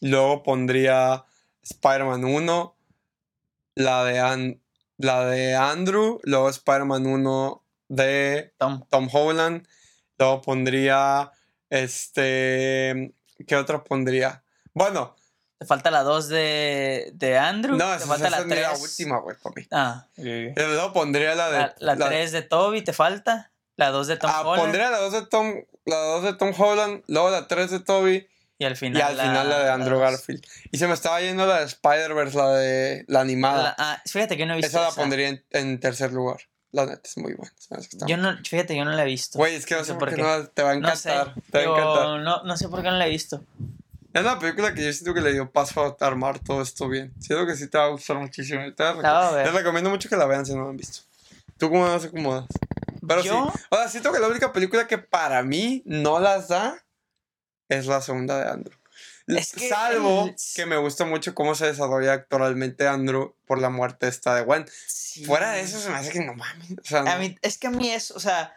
Luego 0.00 0.42
pondría 0.42 1.24
Spider-Man 1.62 2.24
1, 2.24 2.76
la 3.76 4.04
de, 4.04 4.18
An- 4.20 4.60
la 4.98 5.24
de 5.24 5.54
Andrew. 5.54 6.18
Luego 6.24 6.48
Spider-Man 6.50 7.06
1 7.06 7.64
de 7.88 8.52
Tom. 8.58 8.84
Tom 8.88 9.08
Holland. 9.12 9.66
Luego 10.18 10.42
pondría. 10.42 11.30
Este. 11.70 13.12
¿Qué 13.46 13.56
otra 13.56 13.84
pondría? 13.84 14.42
Bueno, 14.74 15.14
Te 15.58 15.66
falta 15.66 15.90
la 15.90 16.02
2 16.02 16.28
de, 16.28 17.10
de 17.14 17.38
Andrew. 17.38 17.76
no, 17.76 17.90
te 17.90 17.96
esa, 17.96 18.06
falta 18.06 18.28
esa 18.28 18.36
la 18.36 18.42
es 18.42 18.48
la 18.62 18.70
3. 18.70 18.82
última, 18.82 19.18
güey, 19.20 19.36
para 19.42 19.54
mí. 19.54 19.66
Ah, 19.70 20.06
Eh, 20.16 20.52
Luego 20.56 20.92
pondría 20.92 21.34
la 21.34 21.50
de. 21.50 21.58
la, 21.78 21.94
la 21.94 22.06
3 22.08 22.32
de 22.32 22.42
Toby, 22.42 22.82
¿te 22.82 22.92
falta? 22.92 23.52
La 23.76 23.90
2 23.90 24.06
de 24.08 24.16
Tom 24.16 24.30
ah, 24.32 24.40
Holland. 24.42 24.62
pondría 24.62 24.90
la 24.90 24.98
2 24.98 25.12
de 25.12 25.26
Tom. 25.26 25.54
La 25.84 25.96
2 25.96 26.24
de 26.24 26.32
Tom 26.34 26.52
Holland. 26.58 27.02
Luego 27.06 27.30
la 27.30 27.46
3 27.46 27.70
de 27.70 27.80
Toby. 27.80 28.28
Y 28.60 28.64
al 28.64 28.76
final. 28.76 28.98
y 29.00 29.02
al 29.04 29.20
final 29.28 29.48
la 29.48 29.58
de 29.60 29.70
Andrew 29.70 29.98
dos. 30.00 30.10
Garfield. 30.10 30.44
Y 30.72 30.78
se 30.78 30.88
me 30.88 30.94
estaba 30.94 31.20
yendo 31.20 31.46
la 31.46 31.60
de 31.60 31.66
Spider-Verse, 31.66 32.36
la 32.36 32.48
de. 32.54 33.04
La 33.06 33.20
animada. 33.20 33.62
La- 33.62 33.74
ah, 33.78 34.02
fíjate 34.04 34.36
que 34.36 34.46
no 34.46 34.54
he 34.54 34.56
visto. 34.56 34.68
esa 34.70 34.80
la 34.82 34.88
esa. 34.88 35.00
pondría 35.00 35.28
en, 35.28 35.44
en 35.50 35.78
tercer 35.78 36.12
lugar. 36.12 36.38
La 36.72 36.84
neta 36.84 37.00
es 37.04 37.16
muy 37.16 37.34
buena. 37.34 37.52
Yo 38.06 38.16
no, 38.18 38.36
fíjate, 38.44 38.76
yo 38.76 38.84
no 38.84 38.92
la 38.92 39.02
he 39.02 39.06
visto. 39.06 39.38
Güey, 39.38 39.54
es 39.54 39.64
que 39.64 39.74
no, 39.74 39.84
sé 39.84 39.94
por 39.94 40.14
qué 40.14 40.20
no. 40.20 40.46
Te 40.48 40.62
va 40.62 40.72
a 40.72 40.76
No 40.76 40.94
sé, 40.96 41.10
encantar. 41.10 41.34
te 41.50 41.66
va 41.66 41.76
a 41.76 41.80
encantar. 41.80 42.20
no, 42.20 42.42
no 42.42 42.56
sé 42.56 42.68
por 42.68 42.82
qué 42.82 42.90
no 42.90 42.96
la 42.96 43.06
he 43.06 43.10
visto. 43.10 43.42
Es 44.12 44.22
una 44.22 44.38
película 44.38 44.74
que 44.74 44.84
yo 44.84 44.92
siento 44.92 45.14
que 45.14 45.20
le 45.20 45.32
dio 45.32 45.50
paso 45.50 45.96
a 45.98 46.06
armar 46.06 46.38
todo 46.40 46.60
esto 46.62 46.88
bien. 46.88 47.12
Siento 47.20 47.46
que 47.46 47.56
sí 47.56 47.68
te 47.68 47.78
va 47.78 47.84
a 47.84 47.88
gustar 47.88 48.16
muchísimo. 48.18 48.60
Te, 48.74 48.82
la 48.82 49.42
les 49.44 49.52
recomiendo 49.52 49.90
mucho 49.90 50.08
que 50.08 50.16
la 50.16 50.26
vean 50.26 50.44
si 50.44 50.54
no 50.54 50.64
la 50.64 50.70
han 50.70 50.76
visto. 50.76 51.00
¿Tú 51.56 51.70
cómo 51.70 51.86
las 51.86 52.04
acomodas? 52.04 52.46
Pero 53.06 53.22
Yo- 53.22 53.50
sí. 53.54 53.60
O 53.70 53.76
sea, 53.76 53.88
siento 53.88 54.12
que 54.12 54.18
la 54.18 54.28
única 54.28 54.52
película 54.52 54.86
que 54.86 54.98
para 54.98 55.42
mí 55.42 55.82
no 55.86 56.20
las 56.20 56.48
da 56.48 56.84
es 57.68 57.86
la 57.86 58.00
segunda 58.00 58.38
de 58.38 58.50
Andrew. 58.50 58.77
Es 59.36 59.52
que 59.52 59.68
Salvo 59.68 60.26
el- 60.26 60.36
que 60.54 60.66
me 60.66 60.76
gusta 60.78 61.04
mucho 61.04 61.34
cómo 61.34 61.54
se 61.54 61.66
desarrolla 61.66 62.12
actualmente 62.14 62.88
Andrew 62.88 63.34
por 63.46 63.60
la 63.60 63.68
muerte 63.70 64.08
esta 64.08 64.34
de 64.34 64.42
Gwen. 64.42 64.64
Sí. 64.86 65.24
Fuera 65.24 65.52
de 65.52 65.60
eso 65.60 65.78
se 65.80 65.90
me 65.90 65.96
hace 65.96 66.10
que 66.10 66.24
no 66.24 66.34
mames. 66.34 66.70
O 66.72 66.84
sea, 66.84 67.00
A 67.00 67.02
no. 67.14 67.18
mí, 67.18 67.36
es 67.42 67.58
que 67.58 67.66
a 67.66 67.70
mí 67.70 67.90
es, 67.90 68.10
o 68.10 68.20
sea. 68.20 68.54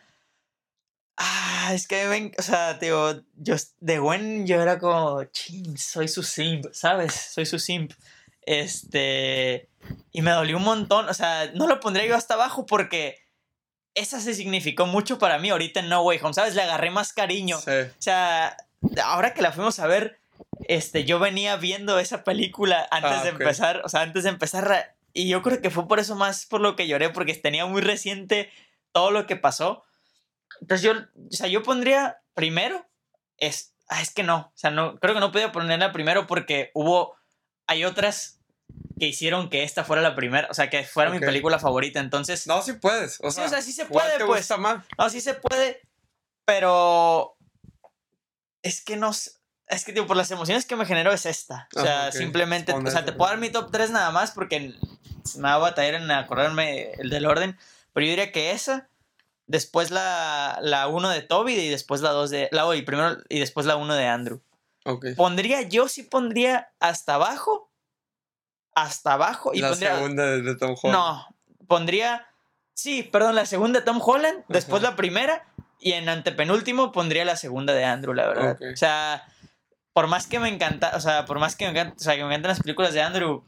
Ah, 1.17 1.71
es 1.73 1.87
que 1.87 2.07
ven, 2.07 2.31
o 2.39 2.41
sea, 2.41 2.75
digo, 2.75 3.13
yo 3.35 3.55
de 3.79 3.99
Gwen 3.99 4.47
yo 4.47 4.59
era 4.61 4.79
como, 4.79 5.23
chin, 5.25 5.77
soy 5.77 6.07
su 6.07 6.23
simp, 6.23 6.65
¿sabes? 6.73 7.13
Soy 7.13 7.45
su 7.45 7.59
simp. 7.59 7.91
Este. 8.43 9.69
Y 10.11 10.21
me 10.21 10.31
dolió 10.31 10.57
un 10.57 10.63
montón, 10.63 11.09
o 11.09 11.13
sea, 11.13 11.51
no 11.53 11.67
lo 11.67 11.79
pondría 11.79 12.05
yo 12.07 12.15
hasta 12.15 12.33
abajo 12.35 12.65
porque 12.65 13.17
esa 13.93 14.19
se 14.21 14.33
significó 14.33 14.85
mucho 14.85 15.19
para 15.19 15.37
mí 15.37 15.49
ahorita 15.49 15.81
en 15.81 15.89
No 15.89 16.01
Way 16.03 16.19
Home, 16.23 16.33
¿sabes? 16.33 16.55
Le 16.55 16.61
agarré 16.63 16.89
más 16.91 17.13
cariño. 17.13 17.59
Sí. 17.59 17.71
O 17.71 18.01
sea, 18.01 18.55
ahora 19.03 19.33
que 19.33 19.41
la 19.41 19.51
fuimos 19.51 19.79
a 19.79 19.87
ver, 19.87 20.20
este, 20.67 21.03
yo 21.05 21.19
venía 21.19 21.55
viendo 21.57 21.99
esa 21.99 22.23
película 22.23 22.87
antes 22.91 23.11
Ah, 23.19 23.23
de 23.23 23.29
empezar, 23.29 23.81
o 23.83 23.89
sea, 23.89 24.01
antes 24.01 24.23
de 24.23 24.29
empezar, 24.29 24.95
y 25.13 25.27
yo 25.29 25.41
creo 25.41 25.61
que 25.61 25.69
fue 25.69 25.87
por 25.87 25.99
eso 25.99 26.15
más 26.15 26.45
por 26.45 26.61
lo 26.61 26.75
que 26.75 26.87
lloré, 26.87 27.09
porque 27.09 27.33
tenía 27.33 27.65
muy 27.65 27.81
reciente 27.81 28.49
todo 28.91 29.11
lo 29.11 29.25
que 29.25 29.35
pasó. 29.35 29.83
Entonces 30.61 30.83
yo, 30.85 30.93
o 30.93 31.31
sea, 31.31 31.47
yo 31.47 31.63
pondría 31.63 32.21
primero, 32.33 32.85
es, 33.37 33.73
ah, 33.89 34.01
es 34.01 34.13
que 34.13 34.23
no, 34.23 34.37
o 34.53 34.57
sea, 34.57 34.69
no, 34.71 34.99
creo 34.99 35.13
que 35.13 35.19
no 35.19 35.31
podía 35.31 35.51
ponerla 35.51 35.91
primero 35.91 36.27
porque 36.27 36.71
hubo, 36.73 37.15
hay 37.67 37.83
otras 37.85 38.39
que 38.99 39.07
hicieron 39.07 39.49
que 39.49 39.63
esta 39.63 39.83
fuera 39.83 40.01
la 40.01 40.15
primera, 40.15 40.47
o 40.49 40.53
sea, 40.53 40.69
que 40.69 40.83
fuera 40.83 41.09
Ok. 41.09 41.15
mi 41.19 41.25
película 41.25 41.57
favorita, 41.59 41.99
entonces... 41.99 42.45
No, 42.47 42.61
sí 42.61 42.73
puedes. 42.73 43.19
O 43.21 43.31
Sí, 43.31 43.35
sea, 43.37 43.45
o 43.45 43.49
sea, 43.49 43.61
sí 43.61 43.71
se 43.73 43.87
¿cuál 43.87 44.05
puede, 44.05 44.17
te 44.19 44.25
pues. 44.25 44.41
gusta 44.41 44.57
más? 44.57 44.85
No, 44.97 45.09
sí 45.09 45.19
se 45.21 45.33
puede, 45.33 45.81
pero 46.45 47.35
es 48.61 48.81
que 48.83 48.95
no 48.97 49.11
sé- 49.13 49.31
es 49.71 49.85
que 49.85 49.93
tío, 49.93 50.05
por 50.05 50.17
las 50.17 50.29
emociones 50.31 50.65
que 50.65 50.75
me 50.75 50.85
generó 50.85 51.11
es 51.11 51.25
esta. 51.25 51.67
O 51.75 51.79
Ah, 51.79 51.83
sea, 51.83 52.11
simplemente, 52.11 52.73
o 52.73 52.91
sea, 52.91 53.05
te 53.05 53.13
puedo 53.13 53.29
dar 53.29 53.39
mi 53.39 53.49
top 53.49 53.71
3 53.71 53.91
nada 53.91 54.11
más 54.11 54.31
porque 54.31 54.75
me 55.37 55.41
va 55.43 55.53
a 55.53 55.57
batallar 55.59 55.95
en 55.95 56.11
acordarme 56.11 56.91
el 56.93 57.09
del 57.09 57.25
orden, 57.25 57.57
pero 57.93 58.05
yo 58.05 58.09
diría 58.11 58.31
que 58.31 58.51
esa, 58.51 58.87
después 59.47 59.91
la, 59.91 60.59
la 60.61 60.87
1 60.87 61.09
de 61.09 61.21
Toby 61.21 61.53
y 61.53 61.69
después 61.69 62.01
la 62.01 62.11
2 62.11 62.29
de 62.29 62.49
la 62.51 62.75
y 62.75 62.81
primero 62.83 63.17
y 63.29 63.39
después 63.39 63.65
la 63.65 63.75
1 63.77 63.95
de 63.95 64.07
Andrew. 64.07 64.41
Ok. 64.85 65.07
Pondría 65.15 65.61
yo 65.63 65.87
sí 65.87 66.03
pondría 66.03 66.71
hasta 66.79 67.15
abajo 67.15 67.69
hasta 68.73 69.13
abajo 69.13 69.51
y 69.53 69.59
la 69.59 69.69
pondría 69.69 69.95
segunda 69.95 70.25
de, 70.25 70.55
Tom 70.55 70.75
Holland. 70.81 70.97
no, 70.97 71.35
pondría. 71.67 72.27
Sí, 72.73 73.03
perdón, 73.03 73.35
la 73.35 73.45
segunda 73.45 73.79
de 73.79 73.85
Tom 73.85 74.01
Holland, 74.03 74.43
después 74.47 74.81
Ajá. 74.81 74.91
la 74.91 74.95
primera, 74.95 75.45
y 75.79 75.91
en 75.91 76.07
antepenúltimo 76.09 76.91
pondría 76.91 77.25
la 77.25 77.35
segunda 77.35 77.73
de 77.73 77.83
Andrew, 77.83 78.13
la 78.13 78.27
verdad. 78.27 78.51
Ok. 78.53 78.61
O 78.73 78.77
sea, 78.77 79.25
por 79.93 80.07
más 80.07 80.27
que 80.27 80.39
me 80.39 80.49
encanta, 80.49 80.91
o 80.95 80.99
sea, 80.99 81.25
por 81.25 81.39
más 81.39 81.55
que 81.55 81.65
me 81.65 81.71
encanta, 81.71 81.95
o 81.97 82.03
sea, 82.03 82.15
que 82.15 82.21
me 82.23 82.27
encantan 82.29 82.49
las 82.49 82.59
películas 82.61 82.93
de 82.93 83.01
Andrew, 83.01 83.43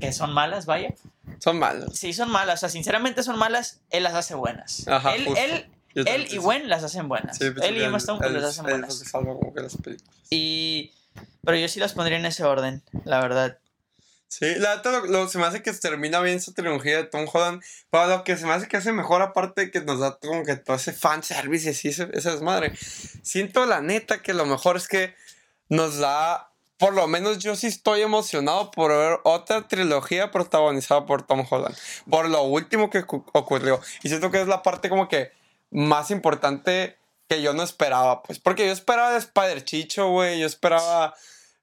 que 0.00 0.12
son 0.12 0.32
malas, 0.32 0.66
vaya. 0.66 0.94
Son 1.38 1.58
malos. 1.58 1.98
Sí, 1.98 2.12
son 2.12 2.30
malas, 2.30 2.56
o 2.56 2.60
sea, 2.60 2.68
sinceramente 2.68 3.22
son 3.22 3.38
malas, 3.38 3.80
él 3.90 4.02
las 4.02 4.14
hace 4.14 4.34
buenas. 4.34 4.86
Ajá, 4.88 5.14
él, 5.14 5.24
justo. 5.26 5.40
él, 5.40 6.28
y. 6.30 6.36
Gwen 6.38 6.68
las 6.68 6.82
hacen 6.84 7.08
buenas. 7.08 7.38
Sí, 7.38 7.44
él 7.62 7.76
y 7.76 7.82
Emma 7.82 7.98
Stone 7.98 8.20
las 8.30 8.42
es- 8.42 8.48
hacen 8.50 8.66
es 8.66 8.70
buenas. 8.72 8.94
lo 8.94 9.00
que 9.04 9.08
salva 9.10 9.34
como 9.34 9.54
que 9.54 9.60
las 9.62 9.76
películas. 9.76 10.14
Y. 10.30 10.92
Pero 11.44 11.56
yo 11.56 11.68
sí 11.68 11.80
las 11.80 11.92
pondría 11.94 12.18
en 12.18 12.26
ese 12.26 12.44
orden, 12.44 12.82
la 13.04 13.20
verdad. 13.20 13.58
Sí, 14.28 14.46
la 14.56 14.76
neta 14.76 14.90
lo, 14.90 15.06
lo- 15.06 15.28
se 15.28 15.38
me 15.38 15.44
hace 15.46 15.62
que 15.62 15.72
termina 15.72 16.20
bien 16.20 16.36
esa 16.36 16.52
trilogía 16.52 16.96
de 16.98 17.04
Tom 17.04 17.26
Holland. 17.32 17.62
Pero 17.90 18.06
lo 18.08 18.24
que 18.24 18.36
se 18.36 18.44
me 18.44 18.52
hace 18.52 18.66
que 18.68 18.76
hace 18.76 18.92
mejor, 18.92 19.22
aparte 19.22 19.62
de 19.62 19.70
que 19.70 19.80
nos 19.80 20.00
da 20.00 20.18
como 20.18 20.44
que 20.44 20.56
todo 20.56 20.76
ese 20.76 20.92
fanservice 20.92 21.68
y 21.68 21.70
así, 21.70 21.88
esa 21.88 22.06
desmadre. 22.32 22.72
Siento 23.22 23.64
la 23.66 23.80
neta 23.80 24.20
que 24.22 24.34
lo 24.34 24.44
mejor 24.44 24.76
es 24.76 24.88
que 24.88 25.14
nos 25.68 25.98
da. 25.98 26.50
Por 26.78 26.92
lo 26.92 27.06
menos 27.06 27.38
yo 27.38 27.56
sí 27.56 27.68
estoy 27.68 28.02
emocionado 28.02 28.70
por 28.70 28.90
ver 28.90 29.18
otra 29.24 29.66
trilogía 29.66 30.30
protagonizada 30.30 31.06
por 31.06 31.22
Tom 31.22 31.46
Holland. 31.48 31.74
Por 32.10 32.28
lo 32.28 32.42
último 32.42 32.90
que 32.90 33.04
cu- 33.04 33.24
ocurrió. 33.32 33.80
Y 34.02 34.08
siento 34.10 34.30
que 34.30 34.42
es 34.42 34.46
la 34.46 34.62
parte 34.62 34.90
como 34.90 35.08
que 35.08 35.32
más 35.70 36.10
importante 36.10 36.98
que 37.28 37.40
yo 37.40 37.54
no 37.54 37.62
esperaba, 37.62 38.22
pues. 38.22 38.38
Porque 38.38 38.66
yo 38.66 38.72
esperaba 38.72 39.12
de 39.12 39.18
Spider-Chicho, 39.18 40.10
güey. 40.10 40.38
Yo 40.40 40.46
esperaba. 40.46 41.14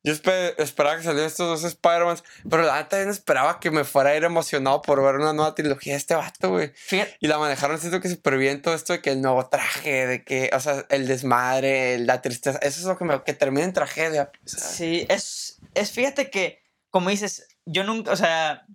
Yo 0.06 0.12
espe- 0.14 0.54
esperaba 0.58 0.98
que 0.98 1.04
salieran 1.04 1.28
estos 1.28 1.48
dos 1.48 1.64
Spider-Mans. 1.64 2.24
Pero 2.50 2.64
la 2.64 2.76
neta 2.78 3.04
no 3.06 3.12
esperaba 3.12 3.60
que 3.62 3.72
me 3.72 3.86
fuera 3.86 4.10
a 4.10 4.16
ir 4.18 4.24
emocionado 4.26 4.82
por 4.82 5.02
ver 5.02 5.16
una 5.16 5.32
nueva 5.32 5.56
trilogía 5.56 5.94
de 5.94 5.98
este 5.98 6.14
vato, 6.14 6.50
güey. 6.50 6.74
Fíjate, 6.76 7.16
Y 7.22 7.28
la 7.28 7.38
manejaron, 7.38 7.80
siento 7.80 8.02
que 8.02 8.10
súper 8.10 8.38
bien 8.38 8.62
todo 8.62 8.74
esto 8.74 8.92
de 8.94 9.02
que 9.02 9.12
el 9.12 9.22
nuevo 9.22 9.48
traje, 9.48 10.06
de 10.06 10.24
que, 10.26 10.50
o 10.54 10.60
sea, 10.60 10.86
el 10.90 11.08
desmadre, 11.08 12.00
la 12.00 12.22
tristeza. 12.22 12.60
Eso 12.62 12.82
es 12.82 12.86
lo 12.86 12.98
que 12.98 13.06
me. 13.06 13.24
que 13.24 13.34
termina 13.34 13.64
en 13.66 13.72
tragedia. 13.74 14.30
Sí, 14.46 15.06
es, 15.10 15.60
es, 15.74 15.92
fíjate 15.92 16.30
que, 16.30 16.62
como 16.90 17.10
dices, 17.10 17.48
yo 17.66 17.86
nunca, 17.86 18.12
o 18.12 18.16
sea, 18.18 18.66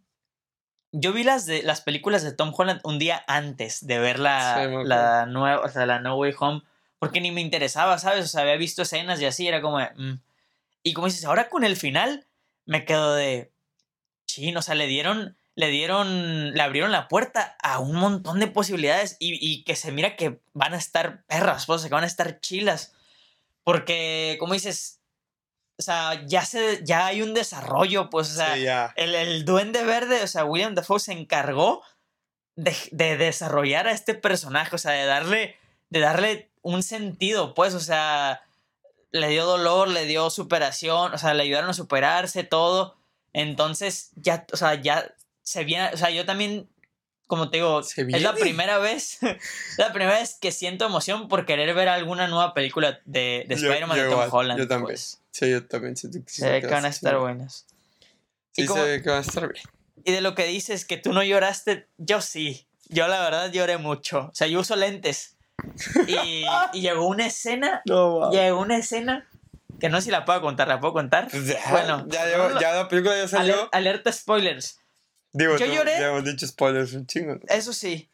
yo 0.93 1.13
vi 1.13 1.25
las 1.25 1.45
de 1.45 1.63
las 1.63 1.83
películas 1.83 2.23
de 2.23 2.33
Tom 2.33 2.53
Holland 2.57 2.81
un 2.85 2.99
día 2.99 3.23
antes 3.27 3.87
de 3.87 3.99
ver 3.99 4.19
la, 4.19 4.65
Sí, 4.65 4.71
la 4.85 5.27
nueva, 5.27 5.61
o 5.63 5.69
sea, 5.69 5.85
la 5.85 6.01
No 6.01 6.17
Way 6.17 6.35
Home, 6.39 6.63
porque 6.99 7.21
ni 7.21 7.31
me 7.31 7.43
interesaba, 7.43 7.99
¿sabes? 7.99 8.25
O 8.25 8.29
sea, 8.29 8.41
había 8.43 8.57
visto 8.57 8.81
escenas 8.83 9.21
y 9.21 9.27
así, 9.27 9.47
era 9.47 9.61
como 9.61 9.79
de, 9.79 9.91
mm. 9.95 10.21
Y 10.83 10.93
como 10.95 11.07
dices, 11.07 11.25
ahora 11.25 11.49
con 11.49 11.65
el 11.65 11.77
final, 11.77 12.27
me 12.67 12.85
quedo 12.85 13.15
de, 13.15 13.51
chino, 14.27 14.61
o 14.61 14.63
sea, 14.63 14.75
le 14.75 14.87
dieron, 14.87 15.37
le 15.55 15.69
dieron, 15.69 16.53
le 16.53 16.63
abrieron 16.63 16.93
la 16.93 17.09
puerta 17.09 17.57
a 17.63 17.81
un 17.81 17.97
montón 17.97 18.39
de 18.39 18.47
posibilidades 18.47 19.17
y, 19.19 19.39
y 19.41 19.65
que 19.65 19.75
se 19.75 19.91
mira 19.91 20.17
que 20.17 20.41
van 20.53 20.75
a 20.75 20.79
estar 20.79 21.25
perras, 21.25 21.67
pues, 21.67 21.83
que 21.83 21.89
van 21.89 22.05
a 22.05 22.09
estar 22.09 22.41
chilas. 22.41 22.95
Porque, 23.65 24.37
como 24.39 24.55
dices, 24.55 25.01
o 25.79 25.83
sea, 25.83 26.25
ya, 26.27 26.45
se, 26.45 26.85
ya 26.85 27.07
hay 27.07 27.23
un 27.23 27.35
desarrollo, 27.35 28.11
pues, 28.11 28.31
o 28.31 28.35
sea, 28.35 28.55
Sí, 28.55 28.63
ya. 28.63 28.93
el, 28.97 29.15
el 29.15 29.45
Duende 29.45 29.85
Verde, 29.85 30.23
o 30.23 30.27
sea, 30.27 30.45
William 30.45 30.75
Dafoe 30.75 31.01
se 31.01 31.13
encargó 31.13 31.83
de, 32.57 32.75
de 32.93 33.17
desarrollar 33.17 33.87
a 33.89 33.93
este 33.93 34.15
personaje, 34.15 34.75
o 34.75 34.79
sea, 34.79 34.93
de 34.93 35.05
darle, 35.07 35.57
de 35.91 36.01
darle 36.01 36.51
un 36.63 36.83
sentido, 36.83 37.55
pues, 37.55 37.75
o 37.75 37.81
sea, 37.81 38.43
le 39.11 39.29
dio 39.29 39.45
dolor, 39.47 39.89
le 39.89 40.05
dio 40.07 40.29
superación, 40.31 41.15
o 41.15 41.19
sea, 41.19 41.35
le 41.35 41.43
ayudaron 41.45 41.71
a 41.71 41.75
superarse, 41.75 42.45
todo. 42.45 42.97
Entonces, 43.33 44.11
ya, 44.17 44.47
o 44.53 44.57
sea, 44.57 44.75
ya 44.75 45.15
se 45.43 45.65
viene, 45.65 45.91
o 45.93 45.97
sea, 45.97 46.11
yo 46.11 46.25
también, 46.27 46.69
como 47.27 47.51
te 47.51 47.59
digo, 47.59 47.83
Se 47.83 48.03
es 48.03 48.23
la 48.23 48.35
primera 48.35 48.79
vez, 48.79 49.19
la 49.79 49.93
primera 49.93 50.19
vez 50.19 50.37
que 50.41 50.51
siento 50.53 50.85
emoción 50.87 51.29
por 51.29 51.47
querer 51.47 51.75
ver 51.75 51.89
alguna 51.89 52.27
nueva 52.27 52.55
película 52.55 53.01
de, 53.05 53.45
de 53.49 53.55
Spider-Man 53.55 53.97
de 53.97 54.05
Tom 54.05 54.13
igual, 54.13 54.29
Holland. 54.33 54.59
yo 54.61 54.69
también. 54.69 54.87
pues. 54.87 55.21
Sí, 55.31 55.51
yo 55.51 55.67
también 55.67 55.97
siento 55.97 56.19
que 56.25 56.31
sí. 56.31 56.43
Se 56.43 56.51
ve 56.51 56.61
que 56.61 56.67
queda 56.67 56.77
van 56.77 56.85
a 56.87 56.89
estar 56.89 57.17
buenas. 57.19 57.67
Sí, 58.53 58.63
Y 58.63 58.67
como- 58.67 58.83
se 58.83 58.89
ve 58.89 59.03
que 59.03 59.09
van 59.11 59.19
a 59.19 59.23
estar 59.27 59.53
bien. 59.53 59.65
Y 60.05 60.13
de 60.13 60.21
lo 60.21 60.35
que 60.35 60.47
dices 60.47 60.85
que 60.85 60.97
tú 60.97 61.13
no 61.13 61.23
lloraste, 61.23 61.87
yo 61.99 62.21
sí. 62.21 62.67
Yo 62.89 63.07
la 63.09 63.21
verdad 63.21 63.53
lloré 63.53 63.77
mucho. 63.79 64.29
O 64.33 64.35
sea, 64.35 64.47
yo 64.47 64.61
uso 64.61 64.75
lentes. 64.75 65.37
Y, 66.07 66.45
y 66.73 66.81
llegó 66.81 67.07
una 67.07 67.27
escena, 67.27 67.83
No, 67.85 68.31
llegó 68.31 68.61
una 68.61 68.79
escena 68.79 69.27
que 69.81 69.89
no 69.89 69.99
sé 70.01 70.07
si 70.07 70.11
la 70.11 70.25
puedo 70.25 70.41
contar, 70.41 70.67
¿la 70.69 70.81
puedo 70.81 70.93
contar? 70.93 71.29
Ya, 71.31 71.59
Bueno, 71.71 72.05
ya, 72.09 72.27
llevo- 72.27 72.59
ya 72.61 72.73
la 72.75 72.89
película 72.89 73.17
ya 73.17 73.29
salió. 73.29 73.55
Aler- 73.55 73.69
alerta 73.73 74.13
spoilers. 74.13 74.81
Digo, 75.33 75.57
yo 75.57 75.67
tú- 75.67 75.73
lloré. 75.73 75.93
Ya 76.01 76.09
hemos 76.09 76.25
dicho 76.25 76.47
spoilers 76.47 76.95
un 76.95 77.07
chingo. 77.07 77.37
Eso 77.49 77.73
sí. 77.73 78.09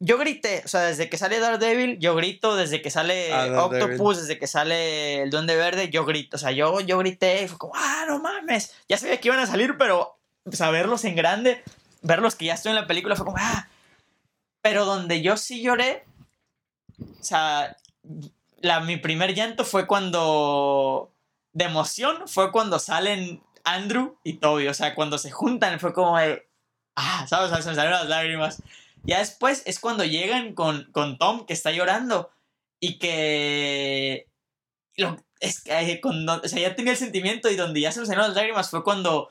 Yo 0.00 0.16
grité, 0.16 0.62
o 0.64 0.68
sea, 0.68 0.82
desde 0.82 1.08
que 1.10 1.18
sale 1.18 1.40
Daredevil, 1.40 1.98
yo 1.98 2.14
grito, 2.14 2.54
desde 2.54 2.80
que 2.82 2.90
sale 2.90 3.32
Ah. 3.32 3.64
Octopus, 3.64 4.18
desde 4.18 4.38
que 4.38 4.46
sale 4.46 5.22
el 5.22 5.30
Duende 5.30 5.56
Verde, 5.56 5.90
yo 5.90 6.04
grito, 6.04 6.36
o 6.36 6.38
sea, 6.38 6.52
yo, 6.52 6.78
yo 6.80 6.98
grité, 6.98 7.42
y 7.42 7.48
fue 7.48 7.58
como, 7.58 7.72
ah, 7.74 8.04
no 8.06 8.20
mames, 8.20 8.74
ya 8.88 8.96
sabía 8.96 9.18
que 9.18 9.26
iban 9.26 9.40
a 9.40 9.46
salir, 9.48 9.76
pero, 9.76 10.16
o 10.44 10.52
sea, 10.52 10.70
verlos 10.70 11.04
en 11.04 11.16
grande, 11.16 11.64
verlos 12.02 12.36
que 12.36 12.44
ya 12.44 12.54
estoy 12.54 12.70
en 12.70 12.76
la 12.76 12.86
película, 12.86 13.16
fue 13.16 13.24
como, 13.26 13.38
ah, 13.40 13.68
pero 14.62 14.84
donde 14.84 15.20
yo 15.20 15.36
sí 15.36 15.62
lloré, 15.62 16.04
o 17.00 17.22
sea, 17.22 17.76
la, 18.60 18.80
mi 18.80 18.96
primer 18.96 19.34
llanto 19.34 19.64
fue 19.64 19.86
cuando, 19.86 21.10
de 21.52 21.64
emoción, 21.64 22.26
fue 22.28 22.50
cuando 22.52 22.78
salen 22.78 23.42
Andrew 23.64 24.16
y 24.24 24.34
Toby, 24.34 24.68
o 24.68 24.74
sea, 24.74 24.94
cuando 24.94 25.18
se 25.18 25.30
juntan, 25.30 25.78
fue 25.80 25.92
como 25.92 26.18
de, 26.18 26.46
ah, 26.96 27.26
¿sabes? 27.28 27.50
O 27.50 27.54
sea, 27.54 27.62
se 27.62 27.68
me 27.70 27.74
salieron 27.74 28.00
las 28.00 28.08
lágrimas. 28.08 28.62
Ya 29.04 29.18
después 29.20 29.62
es 29.66 29.78
cuando 29.78 30.04
llegan 30.04 30.54
con, 30.54 30.90
con 30.92 31.18
Tom, 31.18 31.46
que 31.46 31.52
está 31.52 31.70
llorando, 31.70 32.30
y 32.80 32.98
que... 32.98 34.26
lo- 34.96 35.16
es 35.40 35.60
que 35.60 35.70
eh, 35.92 36.00
cuando, 36.00 36.40
o 36.42 36.48
sea, 36.48 36.58
ya 36.60 36.74
tenía 36.74 36.92
el 36.92 36.98
sentimiento 36.98 37.48
y 37.48 37.54
donde 37.54 37.80
ya 37.80 37.92
se 37.92 38.00
me 38.00 38.06
salieron 38.06 38.26
las 38.28 38.36
lágrimas 38.36 38.70
fue 38.70 38.82
cuando 38.82 39.30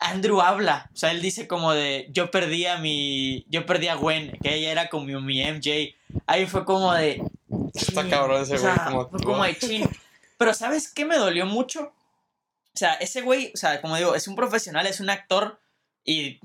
Andrew 0.00 0.40
habla. 0.40 0.90
O 0.92 0.96
sea, 0.96 1.10
él 1.12 1.20
dice 1.20 1.46
como 1.46 1.72
de, 1.72 2.08
yo 2.10 2.30
perdí 2.30 2.66
a 2.66 2.78
mi... 2.78 3.44
Yo 3.48 3.66
perdí 3.66 3.88
a 3.88 3.94
Gwen, 3.94 4.36
que 4.42 4.54
ella 4.54 4.72
era 4.72 4.88
como 4.88 5.04
mi, 5.20 5.42
MJ. 5.44 5.94
Ahí 6.26 6.46
fue 6.46 6.64
como 6.64 6.92
de... 6.92 7.22
Está 7.74 8.08
cabrón 8.08 8.42
ese 8.42 8.56
o 8.56 8.60
güey, 8.60 8.74
sea, 8.74 8.84
como 8.86 9.08
fue 9.08 9.22
como 9.22 9.44
de 9.44 9.58
chin. 9.58 9.88
Pero 10.38 10.54
¿sabes 10.54 10.92
qué 10.92 11.04
me 11.04 11.16
dolió 11.16 11.46
mucho? 11.46 11.92
O 12.72 12.76
sea, 12.76 12.94
ese 12.94 13.20
güey, 13.20 13.52
o 13.54 13.56
sea, 13.56 13.80
como 13.80 13.96
digo, 13.96 14.14
es 14.14 14.26
un 14.26 14.36
profesional, 14.36 14.86
es 14.86 15.00
un 15.00 15.10
actor 15.10 15.60
y 16.04 16.40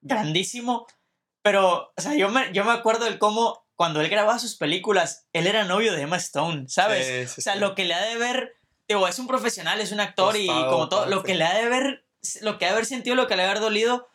grandísimo. 0.00 0.86
Pero, 1.42 1.92
o 1.96 2.00
sea, 2.00 2.14
yo 2.14 2.28
me, 2.28 2.52
yo 2.52 2.64
me 2.64 2.72
acuerdo 2.72 3.06
del 3.06 3.18
cómo 3.18 3.64
cuando 3.74 4.00
él 4.00 4.08
grababa 4.08 4.38
sus 4.38 4.56
películas, 4.56 5.26
él 5.32 5.46
era 5.46 5.64
novio 5.64 5.92
de 5.92 6.02
Emma 6.02 6.16
Stone, 6.16 6.68
¿sabes? 6.68 7.06
Sí, 7.06 7.34
sí, 7.34 7.40
O 7.40 7.42
sea, 7.42 7.54
sí. 7.54 7.58
lo 7.58 7.74
que 7.74 7.84
le 7.84 7.94
ha 7.94 8.02
de 8.02 8.16
ver, 8.16 8.54
digo, 8.86 9.08
es 9.08 9.18
un 9.18 9.26
profesional, 9.26 9.80
es 9.80 9.92
un 9.92 10.00
actor 10.00 10.36
y 10.36 10.46
como 10.46 10.88
todo, 10.88 11.06
lo 11.06 11.22
que 11.22 11.34
le 11.34 11.44
ha 11.44 11.54
de 11.54 11.68
ver, 11.68 12.06
lo 12.40 12.58
que 12.58 12.66
haber 12.66 12.86
sentido, 12.86 13.16
lo 13.16 13.26
que 13.26 13.36
le 13.36 13.42
haber 13.44 13.60
dolido, 13.60 14.08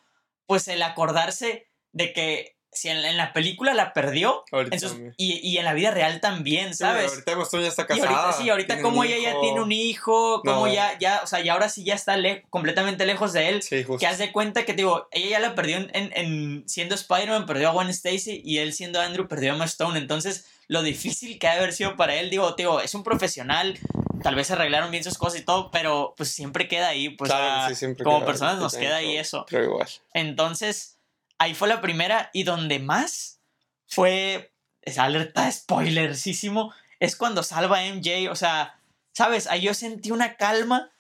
pues 0.46 0.68
el 0.68 0.82
acordarse 0.84 1.68
de 1.92 2.14
que 2.14 2.56
si 2.72 2.90
en, 2.90 2.98
en 2.98 3.18
la 3.18 3.34
película 3.34 3.74
la 3.74 3.92
perdió, 3.92 4.44
Ahorita 4.52 4.76
en 4.76 4.80
sus- 4.80 4.92
también. 4.92 5.14
y, 5.18 5.40
y 5.40 5.58
en 5.58 5.66
la 5.66 5.74
vida 5.74 5.90
real 5.90 6.22
también, 6.22 6.70
Sí, 6.70 6.80
¿sabes? 6.80 7.10
ahorita 7.12 7.32
Emma 7.32 7.44
Stone 7.44 7.64
ya 7.64 7.70
está 7.70 7.84
Y 7.84 7.86
casada. 7.88 8.10
ahorita, 8.26 8.34
sí, 8.44 8.50
ahorita 8.50 8.82
como 8.82 9.04
ella 9.04 9.18
ya 9.18 9.32
hijo. 9.32 9.42
tiene 9.42 9.62
un 9.62 9.72
hijo, 9.72 10.42
como 10.46 10.68
No. 10.68 10.74
ya, 10.74 10.98
ya, 11.00 11.22
o 11.24 11.28
sea, 11.28 11.40
y 11.42 11.50
ahora 11.50 11.70
sí 11.70 11.84
ya 11.84 11.96
está 11.96 12.18
le- 12.18 12.44
completamente 12.50 13.06
lejos 13.08 13.34
de 13.34 13.50
él. 13.50 13.64
Sí. 13.64 13.84
Que 14.00 14.06
haz 14.06 14.20
de 14.20 14.32
cuenta 14.32 14.64
que, 14.64 14.74
digo, 14.74 15.08
ella 15.12 15.30
ya 15.30 15.40
la 15.40 15.56
perdió 15.56 15.78
en, 15.78 15.90
en- 15.94 16.12
en 16.16 16.70
siendo 16.70 16.94
Spider-Man, 16.94 17.46
perdió 17.48 17.70
a 17.70 17.72
Gwen 17.72 17.90
Stacy 17.90 18.42
y 18.46 18.60
él 18.60 18.74
siendo 18.74 19.02
Andrew 19.02 19.28
perdió 19.28 19.54
a 19.54 19.56
Emma 19.56 19.66
Stone. 19.66 19.98
Entonces, 19.98 20.46
lo 20.68 20.84
difícil 20.84 21.40
que 21.40 21.48
ha 21.48 21.54
de 21.54 21.60
haber 21.60 21.74
sido 21.74 21.96
para 21.96 22.16
él, 22.16 22.30
digo, 22.30 22.52
digo, 22.52 22.80
es 22.80 22.94
un 22.94 23.02
profesional, 23.04 23.80
tal 24.22 24.36
vez 24.36 24.52
arreglaron 24.52 24.92
bien 24.92 25.04
sus 25.04 25.18
cosas 25.18 25.42
y 25.42 25.46
todo, 25.46 25.72
pero 25.72 26.14
pues 26.18 26.32
siempre 26.32 26.68
queda 26.68 26.90
ahí, 26.90 27.10
pues 27.10 27.30
Claro, 27.30 27.70
sí, 27.70 27.76
siempre 27.76 28.04
como 28.04 28.20
queda 28.20 28.28
personas 28.28 28.58
nos 28.58 28.76
queda 28.76 28.98
ahí 28.98 29.18
eso. 29.18 29.46
Pero 29.50 29.64
igual. 29.64 29.88
Entonces, 30.14 30.98
ahí 31.38 31.54
fue 31.54 31.68
la 31.68 31.82
primera 31.82 32.30
y 32.34 32.44
donde 32.44 32.80
más 32.80 33.40
fue, 33.88 34.54
es 34.82 34.98
alerta 34.98 35.52
spoilersísimo, 35.52 36.74
es 37.00 37.16
cuando 37.16 37.44
salva 37.44 37.80
a 37.80 37.86
MJ, 37.86 38.30
o 38.32 38.36
sea, 38.36 38.80
¿sabes? 39.14 39.48
Ahí 39.48 39.62
yo 39.62 39.74
sentí 39.74 40.12
una 40.12 40.36
calma 40.38 40.92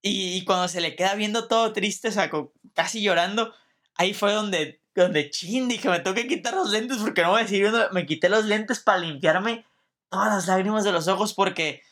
y, 0.00 0.36
y 0.36 0.44
cuando 0.44 0.68
se 0.68 0.80
le 0.80 0.96
queda 0.96 1.14
viendo 1.14 1.48
todo 1.48 1.72
triste, 1.72 2.08
o 2.08 2.12
sea, 2.12 2.30
casi 2.74 3.02
llorando, 3.02 3.54
ahí 3.94 4.14
fue 4.14 4.32
donde, 4.32 4.80
donde 4.94 5.30
chin, 5.30 5.68
dije, 5.68 5.88
me 5.88 6.00
tengo 6.00 6.14
que 6.14 6.26
quitar 6.26 6.54
los 6.54 6.70
lentes 6.70 6.98
porque 6.98 7.22
no 7.22 7.30
voy 7.30 7.42
a 7.42 7.46
seguir 7.46 7.62
viendo, 7.62 7.90
me 7.92 8.06
quité 8.06 8.28
los 8.28 8.44
lentes 8.44 8.80
para 8.80 8.98
limpiarme 8.98 9.64
todas 10.08 10.28
las 10.28 10.46
lágrimas 10.46 10.84
de 10.84 10.92
los 10.92 11.08
ojos 11.08 11.32
porque 11.32 11.82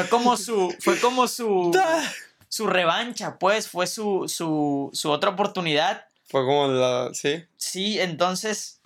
fue 0.00 0.08
como 0.08 0.36
su, 0.36 0.74
fue 0.80 0.98
como 1.00 1.26
su, 1.28 1.72
su 2.48 2.66
revancha, 2.66 3.38
pues, 3.38 3.68
fue 3.68 3.86
su, 3.86 4.28
su, 4.28 4.90
su 4.92 5.10
otra 5.10 5.30
oportunidad 5.30 6.06
Fue 6.28 6.44
como 6.44 6.68
la. 6.68 7.10
Sí. 7.12 7.44
Sí, 7.56 8.00
entonces 8.00 8.80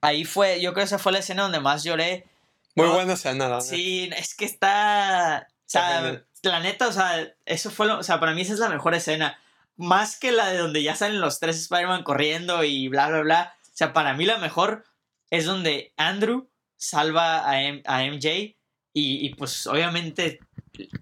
ahí 0.00 0.24
fue, 0.24 0.60
yo 0.60 0.72
creo 0.72 0.82
que 0.84 0.86
esa 0.88 0.98
fue 0.98 1.12
la 1.12 1.18
escena 1.20 1.42
donde 1.44 1.60
más 1.60 1.84
lloré. 1.84 2.26
Muy 2.74 2.86
No, 2.86 2.94
buena 2.94 3.12
escena, 3.14 3.48
la. 3.48 3.60
Sí, 3.60 4.10
es 4.16 4.34
que 4.34 4.44
está, 4.46 5.46
o 5.48 5.52
sea, 5.66 6.22
la 6.42 6.60
neta, 6.60 6.88
o 6.88 6.92
sea, 6.92 7.32
eso 7.44 7.70
fue, 7.70 7.86
lo, 7.86 7.98
o 7.98 8.02
sea, 8.02 8.18
para 8.18 8.32
mí 8.34 8.40
esa 8.42 8.54
es 8.54 8.58
la 8.58 8.68
mejor 8.68 8.94
escena. 8.94 9.38
Más 9.76 10.18
que 10.18 10.32
la 10.32 10.48
de 10.48 10.58
donde 10.58 10.82
ya 10.82 10.94
salen 10.96 11.20
los 11.20 11.38
tres 11.40 11.56
Spider-Man 11.56 12.02
corriendo 12.04 12.62
y 12.64 12.88
bla, 12.88 13.08
bla, 13.08 13.20
bla. 13.20 13.54
O 13.64 13.70
sea, 13.76 13.92
para 13.92 14.12
mí 14.14 14.24
la 14.26 14.38
mejor 14.38 14.84
es 15.30 15.44
donde 15.46 15.92
Andrew 15.96 16.48
salva 16.76 17.48
a, 17.48 17.62
M- 17.62 17.82
a 17.86 18.02
MJ 18.04 18.56
y, 18.94 19.26
y 19.26 19.34
pues 19.34 19.66
obviamente 19.66 20.40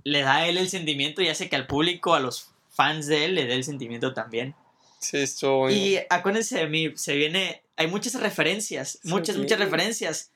le 0.04 0.22
da 0.22 0.36
a 0.36 0.48
él 0.48 0.58
el 0.58 0.68
sentimiento 0.68 1.22
y 1.22 1.28
hace 1.28 1.48
que 1.48 1.56
al 1.56 1.66
público, 1.66 2.14
a 2.14 2.20
los 2.20 2.50
fans 2.68 3.06
de 3.06 3.24
él, 3.24 3.34
le 3.34 3.46
dé 3.46 3.54
el 3.54 3.64
sentimiento 3.64 4.12
también. 4.14 4.54
Sí, 5.00 5.18
estuvo 5.18 5.58
bueno. 5.60 5.76
Y 5.76 5.98
acuérdense 6.10 6.58
de 6.58 6.66
mí, 6.66 6.92
se 6.94 7.14
viene, 7.16 7.62
hay 7.76 7.86
muchas 7.86 8.14
referencias, 8.14 8.98
muchas, 9.04 9.36
muchas 9.36 9.58
referencias 9.58 10.30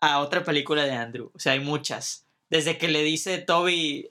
a 0.00 0.20
otra 0.20 0.42
película 0.44 0.84
de 0.84 0.92
Andrew. 0.92 1.30
O 1.34 1.38
sea, 1.38 1.52
hay 1.52 1.60
muchas. 1.60 2.24
Desde 2.48 2.78
que 2.78 2.88
le 2.88 3.02
dice 3.02 3.38
Toby, 3.38 4.10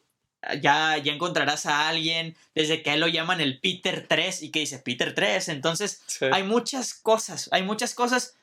ya, 0.61 0.97
ya 0.97 1.11
encontrarás 1.13 1.65
a 1.65 1.87
alguien, 1.87 2.35
desde 2.53 2.83
que 2.83 2.91
a 2.91 2.93
él 2.95 2.99
lo 2.99 3.07
llaman 3.07 3.41
el 3.41 3.59
Peter 3.59 4.05
3 4.07 4.43
y 4.43 4.51
que 4.51 4.59
dice 4.59 4.79
Peter 4.79 5.15
3. 5.15 5.49
Entonces, 5.49 6.01
Sí. 6.05 6.25
hay 6.31 6.43
muchas 6.43 6.93
cosas, 6.93 7.49
hay 7.51 7.63
muchas 7.63 7.95
cosas 7.95 8.35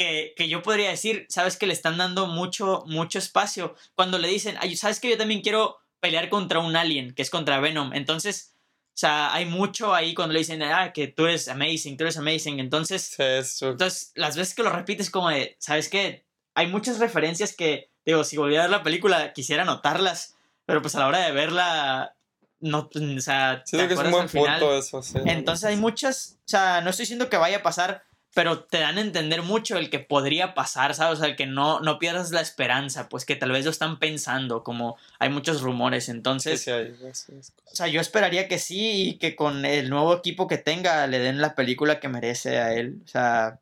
que, 0.00 0.32
que 0.34 0.48
yo 0.48 0.62
podría 0.62 0.88
decir, 0.88 1.26
sabes 1.28 1.58
que 1.58 1.66
le 1.66 1.74
están 1.74 1.98
dando 1.98 2.26
mucho, 2.26 2.84
mucho 2.86 3.18
espacio. 3.18 3.74
Cuando 3.94 4.16
le 4.18 4.28
dicen, 4.28 4.56
"Ay, 4.58 4.74
sabes 4.74 4.98
que 4.98 5.10
yo 5.10 5.18
también 5.18 5.42
quiero 5.42 5.76
pelear 6.00 6.30
contra 6.30 6.58
un 6.60 6.74
alien, 6.74 7.12
que 7.12 7.20
es 7.20 7.28
contra 7.28 7.60
Venom. 7.60 7.92
Entonces, 7.92 8.54
o 8.88 8.98
sea, 9.00 9.34
hay 9.34 9.44
mucho 9.44 9.94
ahí 9.94 10.14
cuando 10.14 10.32
le 10.32 10.38
dicen, 10.38 10.62
ah, 10.62 10.92
que 10.94 11.06
tú 11.08 11.26
eres 11.26 11.48
amazing, 11.48 11.98
tú 11.98 12.04
eres 12.04 12.16
amazing. 12.16 12.60
Entonces, 12.60 13.02
Sí, 13.14 13.22
eso. 13.22 13.68
entonces 13.72 14.12
las 14.14 14.36
veces 14.36 14.54
que 14.54 14.62
lo 14.62 14.70
repites 14.70 15.10
como 15.10 15.28
de, 15.28 15.56
¿sabes 15.58 15.90
qué? 15.90 16.24
Hay 16.54 16.66
muchas 16.68 16.98
referencias 16.98 17.54
que, 17.54 17.90
digo, 18.06 18.24
si 18.24 18.38
volviera 18.38 18.64
a 18.64 18.66
ver 18.68 18.76
la 18.78 18.82
película 18.82 19.34
quisiera 19.34 19.64
notarlas, 19.66 20.36
pero 20.64 20.80
pues 20.80 20.94
a 20.94 21.00
la 21.00 21.08
hora 21.08 21.18
de 21.26 21.32
verla, 21.32 22.16
no, 22.60 22.88
o 22.94 23.20
sea, 23.20 23.62
te 23.64 23.76
Siento 23.76 23.88
que 23.88 23.94
es 23.94 24.00
un 24.00 24.10
buen 24.10 24.28
final. 24.30 24.62
eso, 24.78 25.02
sí. 25.02 25.18
Entonces 25.26 25.64
hay 25.66 25.76
muchas, 25.76 26.38
o 26.46 26.48
sea, 26.48 26.80
no 26.80 26.88
estoy 26.88 27.02
diciendo 27.04 27.28
que 27.28 27.36
vaya 27.36 27.58
a 27.58 27.62
pasar, 27.62 28.04
pero 28.32 28.60
te 28.60 28.78
dan 28.78 28.98
a 28.98 29.00
entender 29.00 29.42
mucho 29.42 29.76
el 29.76 29.90
que 29.90 29.98
podría 29.98 30.54
pasar, 30.54 30.94
¿sabes? 30.94 31.18
O 31.18 31.20
sea, 31.20 31.30
el 31.30 31.36
que 31.36 31.46
no, 31.46 31.80
no 31.80 31.98
pierdas 31.98 32.30
la 32.30 32.40
esperanza, 32.40 33.08
pues 33.08 33.24
que 33.24 33.34
tal 33.34 33.50
vez 33.50 33.64
lo 33.64 33.72
están 33.72 33.98
pensando, 33.98 34.62
como 34.62 34.96
hay 35.18 35.30
muchos 35.30 35.62
rumores. 35.62 36.04
Sí, 36.04 36.10
Entonces, 36.12 36.62
sí, 36.62 36.70
esas 36.70 37.52
o 37.64 37.74
sea, 37.74 37.88
yo 37.88 38.00
esperaría 38.00 38.46
que 38.46 38.58
sí 38.58 39.08
y 39.08 39.18
que 39.18 39.34
con 39.34 39.64
el 39.64 39.90
nuevo 39.90 40.14
equipo 40.14 40.46
que 40.46 40.58
tenga 40.58 41.06
le 41.08 41.18
den 41.18 41.40
la 41.40 41.56
película 41.56 41.98
que 41.98 42.08
merece 42.08 42.58
a 42.58 42.72
él. 42.74 43.00
O 43.04 43.08
sea, 43.08 43.58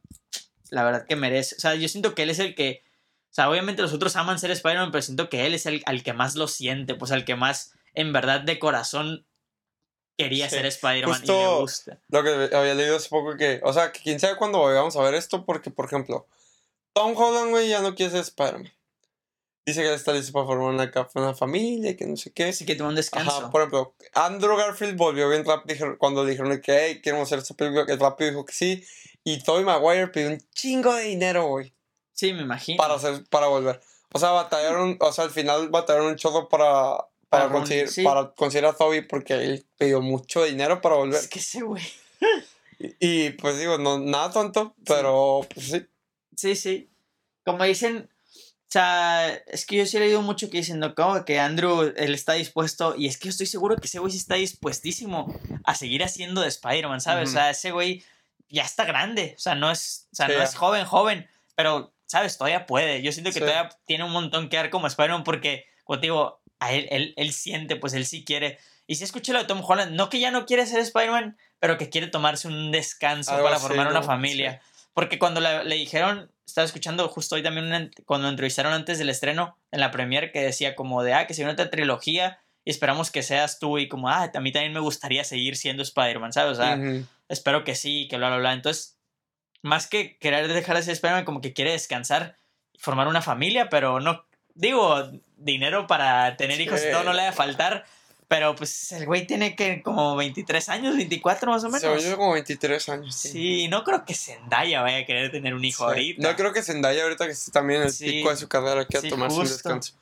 la 0.70 0.84
verdad 0.84 1.06
que 1.06 1.16
merece. 1.16 1.56
O 1.56 1.60
sea, 1.60 1.74
yo 1.74 1.88
siento 1.88 2.14
que 2.14 2.24
él 2.24 2.30
es 2.30 2.38
el 2.38 2.54
que, 2.54 2.82
o 3.30 3.34
sea, 3.34 3.48
obviamente 3.48 3.80
los 3.80 3.94
otros 3.94 4.16
aman 4.16 4.38
ser 4.38 4.50
Spider-Man, 4.50 4.90
pero 4.92 5.00
siento 5.00 5.30
que 5.30 5.46
él 5.46 5.54
es 5.54 5.64
el 5.64 5.82
al 5.86 6.02
que 6.02 6.12
más 6.12 6.34
lo 6.34 6.46
siente, 6.46 6.94
pues 6.94 7.10
al 7.10 7.24
que 7.24 7.36
más 7.36 7.72
en 7.94 8.12
verdad 8.12 8.42
de 8.42 8.58
corazón 8.58 9.24
quería 10.18 10.50
Sí, 10.50 10.56
ser 10.56 10.66
Spider-Man 10.66 11.22
y 11.24 11.26
le 11.26 11.46
gusta. 11.60 11.98
Lo 12.08 12.22
que 12.22 12.54
había 12.54 12.74
leído 12.74 12.96
hace 12.96 13.08
poco 13.08 13.36
que, 13.36 13.60
o 13.62 13.72
sea, 13.72 13.92
que 13.92 14.00
quién 14.00 14.20
sabe 14.20 14.36
cuándo 14.36 14.60
vayamos 14.60 14.96
a 14.96 15.02
ver 15.02 15.14
esto, 15.14 15.46
porque, 15.46 15.70
por 15.70 15.86
ejemplo, 15.86 16.26
Tom 16.92 17.16
Holland, 17.16 17.50
güey, 17.50 17.68
ya 17.68 17.80
no 17.80 17.94
quiere 17.94 18.12
ser 18.12 18.20
Spider-Man. 18.20 18.72
Dice 19.64 19.82
que 19.82 19.92
está 19.92 20.12
listo 20.14 20.32
para 20.32 20.46
formar 20.46 20.70
una, 20.70 20.90
una 21.14 21.34
familia, 21.34 21.94
que 21.96 22.06
no 22.06 22.16
sé 22.16 22.32
qué. 22.32 22.46
Así 22.46 22.64
que 22.64 22.74
toma 22.74 22.88
un 22.88 22.94
descanso. 22.94 23.30
Ajá, 23.30 23.50
por 23.50 23.60
ejemplo, 23.60 23.94
Andrew 24.14 24.56
Garfield 24.56 24.96
volvió 24.96 25.28
bien 25.28 25.44
rápido 25.44 25.96
cuando 25.98 26.24
le 26.24 26.30
dijeron 26.30 26.58
que, 26.62 26.72
hey, 26.86 27.00
queremos 27.02 27.28
hacer 27.28 27.40
esta 27.40 27.54
película, 27.54 27.84
que 27.86 27.96
rápido 27.96 28.30
dijo 28.30 28.44
que 28.46 28.54
sí. 28.54 28.84
Y 29.24 29.42
Tobey 29.42 29.64
Maguire 29.64 30.08
pidió 30.08 30.28
un 30.30 30.38
chingo 30.54 30.94
de 30.94 31.04
dinero, 31.04 31.46
güey, 31.48 31.74
Sí, 32.14 32.32
me 32.32 32.42
imagino. 32.42 32.78
para, 32.78 32.94
hacer, 32.94 33.24
para 33.28 33.46
volver. 33.48 33.78
O 34.14 34.18
sea, 34.18 34.30
batallaron, 34.30 34.96
o 35.00 35.12
sea, 35.12 35.24
al 35.24 35.30
final 35.30 35.68
batallaron 35.68 36.08
un 36.08 36.16
chorro 36.16 36.48
para, 36.48 36.96
para, 37.28 37.44
Para 37.44 37.58
conseguir, 37.58 37.88
sí. 37.88 38.02
para 38.02 38.30
conseguir 38.32 38.66
a 38.66 38.72
Toby 38.72 39.02
porque 39.02 39.34
él 39.34 39.66
pidió 39.76 40.00
mucho 40.00 40.44
dinero 40.44 40.80
para 40.80 40.96
volver. 40.96 41.20
Es 41.20 41.28
que 41.28 41.38
ese 41.40 41.62
güey. 41.62 41.82
Y, 42.78 42.94
y, 43.26 43.30
pues 43.30 43.58
digo, 43.58 43.76
no, 43.78 43.98
nada 43.98 44.30
tonto, 44.30 44.74
pero 44.86 45.40
pues 45.52 45.66
sí. 45.66 45.86
Sí, 46.36 46.56
sí. 46.56 46.90
Como 47.44 47.64
dicen, 47.64 48.08
o 48.10 48.70
sea, 48.70 49.28
es 49.46 49.66
que 49.66 49.76
yo 49.76 49.86
sí 49.86 49.96
he 49.96 50.00
leído 50.00 50.22
mucho 50.22 50.48
que 50.50 50.58
dicen, 50.58 50.78
no, 50.78 50.94
como 50.94 51.24
que 51.24 51.40
Andrew, 51.40 51.92
él 51.96 52.14
está 52.14 52.34
dispuesto, 52.34 52.94
y 52.96 53.06
es 53.06 53.16
que 53.18 53.24
yo 53.26 53.30
estoy 53.30 53.46
seguro 53.46 53.76
que 53.76 53.86
ese 53.86 53.98
güey 53.98 54.12
sí 54.12 54.18
está 54.18 54.36
dispuestísimo 54.36 55.34
a 55.64 55.74
seguir 55.74 56.04
haciendo 56.04 56.40
de 56.42 56.48
Spider-Man, 56.48 57.00
¿sabes? 57.00 57.30
Ujú. 57.30 57.38
O 57.38 57.40
sea, 57.40 57.50
ese 57.50 57.70
güey 57.72 58.04
ya 58.48 58.62
está 58.62 58.84
grande, 58.84 59.34
o 59.36 59.40
sea, 59.40 59.54
no 59.54 59.70
es, 59.70 60.06
o 60.12 60.14
sea, 60.16 60.26
Sí, 60.26 60.32
no 60.32 60.38
ya. 60.38 60.44
es 60.44 60.54
joven, 60.54 60.84
joven, 60.84 61.28
pero, 61.56 61.92
¿sabes? 62.06 62.38
Todavía 62.38 62.66
puede. 62.66 63.02
Yo 63.02 63.10
siento 63.12 63.30
que 63.30 63.34
Sí. 63.34 63.40
todavía 63.40 63.68
tiene 63.86 64.04
un 64.04 64.12
montón 64.12 64.48
que 64.48 64.56
dar 64.56 64.70
como 64.70 64.86
Spider-Man 64.86 65.24
porque, 65.24 65.64
como 65.84 65.98
te 65.98 66.06
digo, 66.06 66.40
a 66.60 66.72
él, 66.72 66.86
él, 66.90 67.14
él 67.16 67.32
siente, 67.32 67.76
pues 67.76 67.92
él 67.94 68.06
sí 68.06 68.24
quiere. 68.24 68.58
Y 68.86 68.96
sí 68.96 69.04
escuché 69.04 69.32
lo 69.32 69.40
de 69.40 69.44
Tom 69.44 69.62
Holland, 69.62 69.92
no 69.92 70.08
que 70.08 70.20
ya 70.20 70.30
no 70.30 70.46
quiere 70.46 70.66
ser 70.66 70.80
Spider-Man, 70.80 71.36
pero 71.58 71.78
que 71.78 71.90
quiere 71.90 72.06
tomarse 72.06 72.48
un 72.48 72.70
descanso 72.70 73.32
Algo 73.32 73.44
para 73.44 73.58
formar 73.58 73.88
una 73.88 74.00
¿no? 74.00 74.06
familia. 74.06 74.60
Porque 74.94 75.18
cuando 75.18 75.40
le, 75.40 75.64
le 75.64 75.76
dijeron, 75.76 76.30
estaba 76.46 76.64
escuchando 76.64 77.06
justo 77.08 77.34
hoy 77.34 77.42
también 77.42 77.66
una 77.66 77.90
cuando 78.04 78.26
lo 78.26 78.30
entrevistaron 78.30 78.72
antes 78.72 78.98
del 78.98 79.10
estreno 79.10 79.56
en 79.70 79.80
la 79.80 79.90
premiere 79.90 80.32
que 80.32 80.40
decía 80.40 80.74
como 80.74 81.02
de, 81.02 81.14
ah, 81.14 81.26
que 81.26 81.34
se 81.34 81.42
viene 81.42 81.52
otra 81.52 81.70
trilogía 81.70 82.40
y 82.64 82.70
esperamos 82.70 83.10
que 83.10 83.22
seas 83.22 83.58
tú 83.58 83.78
y 83.78 83.88
como, 83.88 84.08
ah, 84.08 84.30
a 84.34 84.40
mí 84.40 84.50
también 84.50 84.72
me 84.72 84.80
gustaría 84.80 85.24
seguir 85.24 85.56
siendo 85.56 85.82
Spider-Man, 85.82 86.32
¿sabes? 86.32 86.58
O 86.58 86.62
sea, 86.62 86.78
espero 87.28 87.64
que 87.64 87.74
sí, 87.74 88.08
que 88.08 88.16
bla, 88.16 88.28
bla, 88.28 88.38
bla. 88.38 88.52
Entonces, 88.52 88.98
más 89.62 89.86
que 89.86 90.18
querer 90.18 90.48
dejar 90.48 90.76
de 90.76 90.82
ser 90.82 90.92
Spider-Man, 90.92 91.24
como 91.24 91.40
que 91.40 91.52
quiere 91.52 91.72
descansar 91.72 92.36
formar 92.78 93.08
una 93.08 93.22
familia, 93.22 93.68
pero 93.68 94.00
no, 94.00 94.24
digo, 94.54 95.10
dinero 95.38 95.86
para 95.86 96.36
tener 96.36 96.60
hijos 96.60 96.80
y 96.86 96.90
todo 96.92 97.04
no 97.04 97.12
le 97.12 97.22
va 97.22 97.28
a 97.28 97.32
faltar. 97.32 97.84
Pero 98.28 98.54
pues 98.54 98.92
el 98.92 99.06
güey 99.06 99.26
tiene 99.26 99.56
que 99.56 99.82
como 99.82 100.14
23 100.14 100.68
años, 100.68 100.96
24 100.96 101.50
más 101.50 101.64
o 101.64 101.70
Se 101.70 101.86
menos. 101.88 102.04
oyó 102.04 102.16
como 102.18 102.32
23 102.32 102.88
años. 102.90 103.14
Sí, 103.14 103.68
no 103.68 103.84
creo 103.84 104.04
que 104.04 104.12
Zendaya 104.14 104.82
vaya 104.82 104.98
a 104.98 105.06
querer 105.06 105.30
tener 105.32 105.54
un 105.54 105.64
hijo 105.64 105.84
Sí. 105.84 105.88
ahorita. 105.88 106.28
No 106.30 106.36
creo 106.36 106.52
que 106.52 106.62
Zendaya 106.62 107.04
ahorita 107.04 107.24
que 107.24 107.32
está 107.32 107.52
también 107.52 107.80
en 107.80 107.86
el 107.86 107.92
Sí. 107.92 108.04
pico 108.04 108.28
de 108.28 108.36
su 108.36 108.46
carrera 108.46 108.84
quiera 108.84 109.00
Sí, 109.00 109.08
tomarse 109.08 109.34
un 109.36 109.40
justo. 109.40 109.54
descanso. 109.54 109.94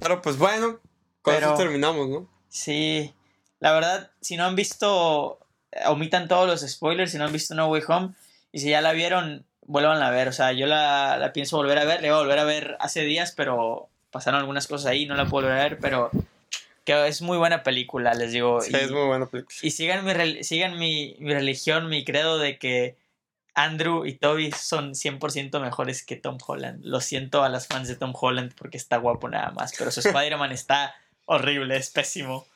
Pero 0.00 0.22
pues 0.22 0.38
bueno, 0.38 0.80
con 1.20 1.34
Pero- 1.34 1.48
eso 1.48 1.56
terminamos, 1.58 2.08
¿no? 2.08 2.28
Sí, 2.48 3.12
la 3.60 3.72
verdad, 3.72 4.10
si 4.22 4.36
no 4.38 4.44
han 4.46 4.56
visto, 4.56 5.38
eh, 5.72 5.80
omitan 5.88 6.28
todos 6.28 6.46
los 6.48 6.60
spoilers, 6.70 7.10
si 7.12 7.18
no 7.18 7.24
han 7.26 7.32
visto 7.32 7.54
No 7.54 7.66
Way 7.68 7.82
Home, 7.88 8.14
y 8.52 8.60
si 8.60 8.70
ya 8.70 8.80
la 8.80 8.92
vieron, 8.92 9.44
vuelvan 9.66 10.02
a 10.02 10.08
ver. 10.10 10.28
O 10.28 10.32
sea, 10.32 10.52
yo 10.52 10.66
la, 10.66 11.18
la 11.18 11.32
pienso 11.34 11.58
volver 11.58 11.78
a 11.78 11.84
ver, 11.84 12.00
la 12.00 12.06
iba 12.06 12.16
a 12.16 12.20
volver 12.20 12.38
a 12.38 12.44
ver 12.44 12.76
hace 12.80 13.02
días, 13.02 13.32
pero 13.36 13.88
pasaron 14.14 14.38
algunas 14.38 14.68
cosas 14.68 14.86
ahí, 14.86 15.06
no 15.06 15.16
la 15.16 15.26
puedo 15.26 15.48
ver, 15.48 15.78
pero 15.80 16.08
que 16.84 17.08
es 17.08 17.20
muy 17.20 17.36
buena 17.36 17.64
película, 17.64 18.14
les 18.14 18.30
digo. 18.30 18.60
Sí, 18.60 18.70
y, 18.72 18.76
es 18.76 18.92
muy 18.92 19.06
buena 19.06 19.26
película. 19.26 19.58
y 19.60 19.70
sigan, 19.72 20.04
mi, 20.04 20.44
sigan 20.44 20.78
mi, 20.78 21.16
mi 21.18 21.34
religión, 21.34 21.88
mi 21.88 22.04
credo 22.04 22.38
de 22.38 22.56
que 22.56 22.96
Andrew 23.56 24.06
y 24.06 24.14
Toby 24.14 24.52
son 24.52 24.92
100% 24.92 25.60
mejores 25.60 26.06
que 26.06 26.14
Tom 26.14 26.38
Holland. 26.46 26.84
Lo 26.84 27.00
siento 27.00 27.42
a 27.42 27.48
las 27.48 27.66
fans 27.66 27.88
de 27.88 27.96
Tom 27.96 28.12
Holland 28.14 28.52
porque 28.56 28.76
está 28.76 28.98
guapo 28.98 29.28
nada 29.28 29.50
más, 29.50 29.74
pero 29.76 29.90
su 29.90 29.98
Spider-Man 30.06 30.52
está 30.52 30.94
horrible, 31.24 31.76
es 31.76 31.90
pésimo. 31.90 32.46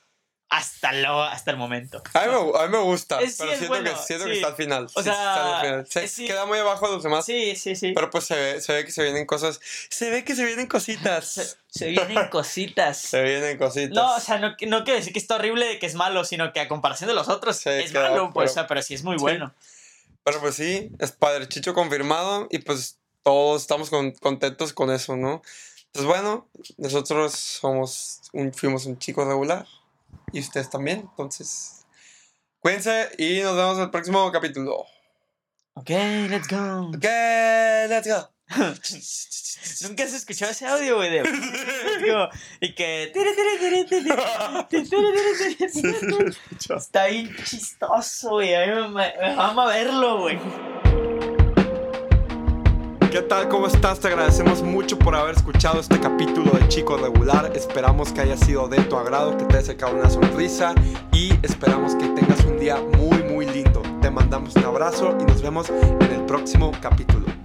Hasta, 0.50 0.92
lo, 0.92 1.22
hasta 1.22 1.50
el 1.50 1.58
momento. 1.58 2.02
A 2.14 2.20
mí, 2.26 2.32
me, 2.32 2.58
a 2.58 2.66
mí 2.66 2.72
me 2.72 2.78
gusta, 2.82 3.20
Es- 3.20 3.32
sí, 3.32 3.36
pero 3.40 3.52
es 3.52 3.58
siento, 3.58 3.74
bueno, 3.76 3.90
que, 3.94 4.02
siento 4.02 4.24
sí. 4.24 4.30
que 4.30 4.36
está 4.36 4.48
al 4.48 4.54
final. 4.56 4.84
O 4.86 4.88
Sí, 4.88 5.02
sea, 5.02 5.58
final. 5.60 5.86
Se 5.86 6.08
sí. 6.08 6.26
queda 6.26 6.46
muy 6.46 6.58
abajo 6.58 6.88
de 6.88 6.94
los 6.94 7.02
demás. 7.02 7.26
Sí, 7.26 7.54
sí, 7.54 7.76
sí. 7.76 7.92
Pero 7.94 8.08
pues 8.08 8.24
se 8.24 8.34
ve, 8.34 8.60
se 8.62 8.72
ve 8.72 8.84
que 8.86 8.90
se 8.92 9.02
vienen 9.02 9.26
cosas. 9.26 9.60
Se 9.90 10.08
ve 10.10 10.24
que 10.24 10.34
se 10.34 10.46
vienen 10.46 10.66
cositas. 10.66 11.26
se, 11.30 11.44
Se, 11.44 11.56
se 11.68 11.86
vienen 11.90 12.28
cositas. 12.30 13.10
vienen 13.12 13.58
cositas. 13.58 13.90
No, 13.94 14.16
o 14.16 14.20
sea, 14.20 14.38
no, 14.38 14.48
no 14.66 14.84
quiero 14.84 14.98
decir 14.98 15.12
que 15.12 15.18
está 15.18 15.34
horrible 15.34 15.78
que 15.78 15.84
es 15.86 15.94
malo, 15.94 16.24
sino 16.24 16.50
que 16.54 16.60
a 16.60 16.68
comparación 16.68 17.08
de 17.08 17.14
los 17.14 17.28
otros 17.28 17.56
Sí, 17.58 17.68
es 17.68 17.90
claro, 17.90 18.10
malo, 18.10 18.30
pues, 18.32 18.44
pero- 18.44 18.50
o 18.50 18.54
sea, 18.54 18.66
pero 18.66 18.80
sí 18.80 18.94
es 18.94 19.02
muy 19.04 19.16
sí. 19.18 19.22
bueno. 19.22 19.52
Pero 20.24 20.40
pues 20.40 20.54
sí, 20.54 20.90
es 20.98 21.12
padre 21.12 21.46
Chicho 21.48 21.74
confirmado 21.74 22.48
y 22.50 22.58
pues 22.60 22.98
todos 23.22 23.60
estamos 23.60 23.90
con- 23.90 24.12
contentos 24.12 24.72
con 24.72 24.90
eso, 24.90 25.14
¿no? 25.16 25.42
Entonces 25.86 26.06
bueno, 26.06 26.48
nosotros 26.78 27.32
somos 27.34 28.20
un, 28.32 28.52
fuimos 28.54 28.86
un 28.86 28.98
chico 28.98 29.24
regular 29.26 29.66
y 30.32 30.40
ustedes 30.40 30.70
también, 30.70 31.00
entonces 31.10 31.86
cuídense 32.60 33.10
y 33.18 33.40
nos 33.40 33.56
vemos 33.56 33.76
en 33.78 33.84
el 33.84 33.90
próximo 33.90 34.30
capítulo. 34.32 34.84
Ok, 35.74 35.90
let's 36.28 36.48
go. 36.48 36.88
Ok, 36.88 37.04
let's 37.04 38.08
go. 38.08 38.28
Nunca 39.88 40.04
has 40.04 40.14
escuchado 40.14 40.50
ese 40.50 40.66
audio, 40.66 40.96
güey, 40.96 41.10
de... 41.10 41.22
Y 42.60 42.74
que... 42.74 43.12
Está 46.76 47.06
bien 47.06 47.36
chistoso, 47.44 48.30
güey. 48.30 48.54
A 48.54 48.66
mí 48.66 48.94
me, 48.94 49.36
mama 49.36 49.66
verlo, 49.66 50.20
güey. 50.20 50.38
¿Qué 53.10 53.22
tal? 53.22 53.48
¿Cómo 53.48 53.66
estás? 53.66 54.00
Te 54.00 54.08
agradecemos 54.08 54.62
mucho 54.62 54.98
por 54.98 55.14
haber 55.14 55.34
escuchado 55.34 55.80
este 55.80 55.98
capítulo 55.98 56.50
de 56.50 56.68
Chico 56.68 56.98
Regular. 56.98 57.50
Esperamos 57.54 58.12
que 58.12 58.20
haya 58.20 58.36
sido 58.36 58.68
de 58.68 58.82
tu 58.82 58.96
agrado, 58.96 59.34
que 59.38 59.44
te 59.44 59.56
haya 59.56 59.66
sacado 59.66 59.96
una 59.96 60.10
sonrisa 60.10 60.74
y 61.12 61.32
esperamos 61.42 61.94
que 61.94 62.06
tengas 62.08 62.44
un 62.44 62.58
día 62.58 62.76
muy, 62.98 63.22
muy 63.22 63.46
lindo. 63.46 63.80
Te 64.02 64.10
mandamos 64.10 64.54
un 64.56 64.64
abrazo 64.64 65.16
y 65.20 65.24
nos 65.24 65.40
vemos 65.40 65.70
en 65.70 66.12
el 66.12 66.26
próximo 66.26 66.70
capítulo. 66.82 67.37